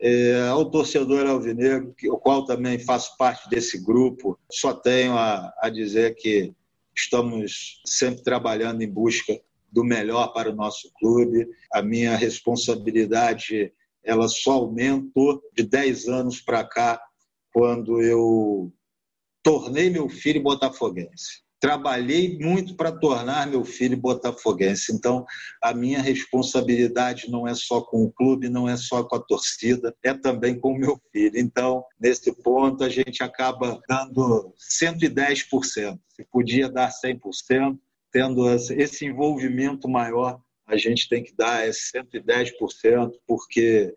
É, 0.00 0.48
ao 0.48 0.68
torcedor 0.70 1.26
alvinegro, 1.26 1.94
o 2.06 2.18
qual 2.18 2.44
também 2.44 2.78
faço 2.78 3.16
parte 3.16 3.48
desse 3.48 3.78
grupo, 3.78 4.36
só 4.50 4.74
tenho 4.74 5.16
a, 5.16 5.52
a 5.60 5.68
dizer 5.68 6.16
que 6.16 6.52
estamos 6.96 7.80
sempre 7.86 8.22
trabalhando 8.22 8.82
em 8.82 8.88
busca 8.88 9.38
do 9.70 9.84
melhor 9.84 10.32
para 10.32 10.50
o 10.50 10.54
nosso 10.54 10.90
clube. 10.98 11.46
A 11.72 11.82
minha 11.82 12.16
responsabilidade 12.16 13.72
ela 14.04 14.28
só 14.28 14.52
aumentou 14.52 15.42
de 15.54 15.64
10 15.64 16.08
anos 16.08 16.40
para 16.40 16.64
cá, 16.64 17.00
quando 17.52 18.00
eu 18.00 18.72
tornei 19.42 19.90
meu 19.90 20.08
filho 20.08 20.42
botafoguense 20.42 21.42
trabalhei 21.62 22.36
muito 22.40 22.74
para 22.74 22.90
tornar 22.90 23.46
meu 23.46 23.64
filho 23.64 23.96
botafoguense. 23.96 24.92
Então, 24.92 25.24
a 25.62 25.72
minha 25.72 26.02
responsabilidade 26.02 27.30
não 27.30 27.46
é 27.46 27.54
só 27.54 27.80
com 27.80 28.02
o 28.02 28.10
clube, 28.10 28.48
não 28.48 28.68
é 28.68 28.76
só 28.76 29.04
com 29.04 29.14
a 29.14 29.20
torcida, 29.20 29.94
é 30.02 30.12
também 30.12 30.58
com 30.58 30.72
o 30.72 30.76
meu 30.76 31.00
filho. 31.12 31.38
Então, 31.38 31.84
nesse 32.00 32.32
ponto, 32.42 32.82
a 32.82 32.88
gente 32.88 33.22
acaba 33.22 33.80
dando 33.88 34.52
110%. 34.58 35.96
Se 36.08 36.24
podia 36.32 36.68
dar 36.68 36.90
100%, 36.90 37.78
tendo 38.10 38.52
esse 38.52 39.06
envolvimento 39.06 39.88
maior, 39.88 40.40
a 40.72 40.76
gente 40.78 41.06
tem 41.06 41.22
que 41.22 41.34
dar 41.36 41.68
110%, 41.68 43.12
porque 43.26 43.94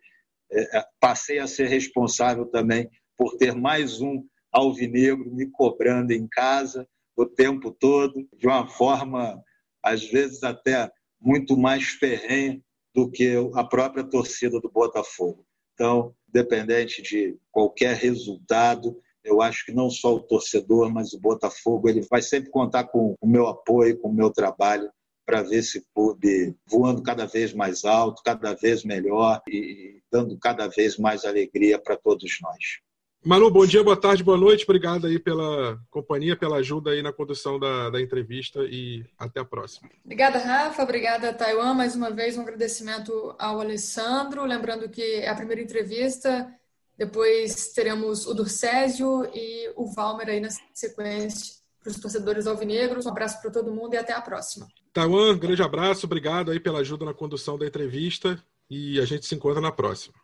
é, 0.52 0.78
é, 0.78 0.86
passei 1.00 1.40
a 1.40 1.48
ser 1.48 1.68
responsável 1.70 2.46
também 2.48 2.90
por 3.18 3.38
ter 3.38 3.56
mais 3.56 4.02
um 4.02 4.22
alvinegro 4.52 5.34
me 5.34 5.50
cobrando 5.50 6.12
em 6.12 6.28
casa, 6.28 6.86
o 7.16 7.26
tempo 7.26 7.72
todo, 7.72 8.28
de 8.38 8.46
uma 8.46 8.68
forma, 8.68 9.42
às 9.82 10.04
vezes, 10.04 10.44
até 10.44 10.92
muito 11.20 11.56
mais 11.56 11.86
ferrenha 11.86 12.62
do 12.94 13.10
que 13.10 13.36
a 13.54 13.64
própria 13.64 14.04
torcida 14.04 14.60
do 14.60 14.70
Botafogo. 14.70 15.46
Então, 15.74 16.14
independente 16.28 17.02
de 17.02 17.38
qualquer 17.52 17.96
resultado, 17.96 19.00
eu 19.24 19.42
acho 19.42 19.66
que 19.66 19.72
não 19.72 19.90
só 19.90 20.14
o 20.14 20.24
torcedor, 20.24 20.92
mas 20.92 21.14
o 21.14 21.22
Botafogo, 21.22 21.88
ele 21.88 22.06
vai 22.12 22.22
sempre 22.22 22.50
contar 22.52 22.84
com 22.84 23.16
o 23.22 23.28
meu 23.28 23.48
apoio, 23.48 23.98
com 23.98 24.10
o 24.10 24.14
meu 24.14 24.30
trabalho 24.30 24.92
para 25.26 25.42
ver 25.42 25.58
esse 25.58 25.86
clube 25.94 26.56
voando 26.68 27.02
cada 27.02 27.26
vez 27.26 27.54
mais 27.54 27.84
alto, 27.84 28.22
cada 28.24 28.54
vez 28.54 28.84
melhor 28.84 29.42
e 29.48 30.02
dando 30.12 30.38
cada 30.38 30.68
vez 30.68 30.98
mais 30.98 31.26
alegria 31.26 31.80
para 31.80 31.98
todos 31.98 32.38
nós. 32.42 32.86
Manu, 33.26 33.50
bom 33.50 33.66
dia, 33.66 33.84
boa 33.84 34.00
tarde, 34.00 34.24
boa 34.24 34.38
noite. 34.38 34.66
Obrigado 34.66 35.08
aí 35.08 35.18
pela 35.18 35.80
companhia, 35.90 36.38
pela 36.38 36.58
ajuda 36.58 36.92
aí 36.92 37.02
na 37.02 37.12
condução 37.12 37.60
da, 37.60 37.90
da 37.90 38.00
entrevista 38.00 38.60
e 38.70 39.04
até 39.18 39.40
a 39.40 39.46
próxima. 39.46 39.90
Obrigada, 40.04 40.38
Rafa. 40.38 40.84
Obrigada, 40.84 41.34
Taiwan. 41.34 41.74
Mais 41.74 41.96
uma 41.96 42.12
vez, 42.12 42.38
um 42.38 42.42
agradecimento 42.42 43.36
ao 43.40 43.60
Alessandro. 43.60 44.46
Lembrando 44.46 44.88
que 44.88 45.02
é 45.02 45.28
a 45.28 45.34
primeira 45.34 45.60
entrevista, 45.60 46.48
depois 46.96 47.74
teremos 47.74 48.28
o 48.28 48.34
Durcésio 48.36 49.26
e 49.34 49.74
o 49.76 49.88
Valmer 49.88 50.30
aí 50.30 50.40
na 50.40 50.50
sequência 50.72 51.56
para 51.82 51.90
os 51.90 52.00
torcedores 52.00 52.46
alvinegros. 52.46 53.08
Um 53.08 53.10
abraço 53.10 53.42
para 53.42 53.50
todo 53.50 53.74
mundo 53.74 53.96
e 53.96 53.98
até 53.98 54.14
a 54.14 54.22
próxima. 54.22 54.68
Taiwan, 54.96 55.38
grande 55.38 55.62
abraço. 55.62 56.06
Obrigado 56.06 56.52
aí 56.52 56.58
pela 56.58 56.80
ajuda 56.80 57.04
na 57.04 57.14
condução 57.14 57.58
da 57.58 57.68
entrevista 57.68 58.42
e 58.70 58.98
a 58.98 59.04
gente 59.04 59.26
se 59.26 59.36
encontra 59.36 59.60
na 59.60 59.70
próxima. 59.70 60.16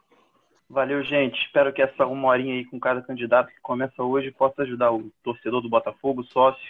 Valeu, 0.70 1.04
gente. 1.04 1.38
Espero 1.46 1.74
que 1.74 1.82
essa 1.82 2.06
uma 2.06 2.30
horinha 2.30 2.54
aí 2.54 2.64
com 2.64 2.80
cada 2.80 3.02
candidato 3.02 3.50
que 3.50 3.60
começa 3.62 4.02
hoje 4.02 4.32
possa 4.32 4.62
ajudar 4.62 4.94
o 4.94 5.12
torcedor 5.22 5.62
do 5.62 5.68
Botafogo, 5.68 6.22
o 6.22 6.24
sócio, 6.24 6.64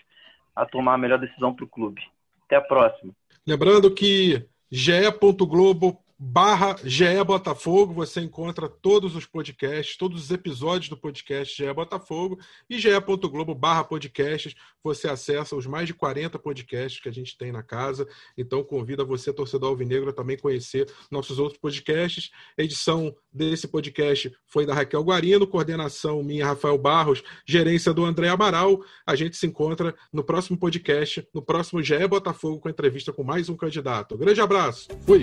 a 0.55 0.65
tomar 0.65 0.95
a 0.95 0.97
melhor 0.97 1.19
decisão 1.19 1.53
para 1.53 1.63
o 1.63 1.67
clube. 1.67 2.01
Até 2.47 2.55
a 2.55 2.61
próxima. 2.61 3.13
Lembrando 3.45 3.93
que 3.93 4.47
ge.globo 4.71 5.95
barra 6.23 6.75
GE 6.83 7.23
Botafogo, 7.25 7.95
você 7.95 8.21
encontra 8.21 8.69
todos 8.69 9.15
os 9.15 9.25
podcasts, 9.25 9.97
todos 9.97 10.25
os 10.25 10.29
episódios 10.29 10.87
do 10.87 10.95
podcast 10.95 11.57
GE 11.57 11.73
Botafogo 11.73 12.37
e 12.69 12.77
ge.globo 12.77 13.55
barra 13.55 13.83
podcasts, 13.83 14.53
você 14.83 15.09
acessa 15.09 15.55
os 15.55 15.65
mais 15.65 15.87
de 15.87 15.95
40 15.95 16.37
podcasts 16.37 17.01
que 17.01 17.09
a 17.09 17.11
gente 17.11 17.35
tem 17.35 17.51
na 17.51 17.63
casa, 17.63 18.07
então 18.37 18.63
convido 18.63 19.01
a 19.01 19.05
você, 19.05 19.33
torcedor 19.33 19.69
alvinegro, 19.69 20.11
a 20.11 20.13
também 20.13 20.37
conhecer 20.37 20.87
nossos 21.09 21.39
outros 21.39 21.59
podcasts. 21.59 22.29
Edição 22.55 23.15
desse 23.33 23.67
podcast 23.67 24.31
foi 24.45 24.63
da 24.63 24.75
Raquel 24.75 25.01
Guarino, 25.01 25.47
coordenação 25.47 26.21
minha, 26.21 26.45
Rafael 26.45 26.77
Barros, 26.77 27.23
gerência 27.47 27.91
do 27.91 28.05
André 28.05 28.27
Amaral. 28.29 28.79
A 29.07 29.15
gente 29.15 29.37
se 29.37 29.47
encontra 29.47 29.95
no 30.13 30.23
próximo 30.23 30.55
podcast, 30.55 31.27
no 31.33 31.41
próximo 31.41 31.81
GE 31.81 32.07
Botafogo, 32.07 32.59
com 32.59 32.69
entrevista 32.69 33.11
com 33.11 33.23
mais 33.23 33.49
um 33.49 33.55
candidato. 33.55 34.15
Grande 34.15 34.39
abraço, 34.39 34.87
fui! 35.03 35.21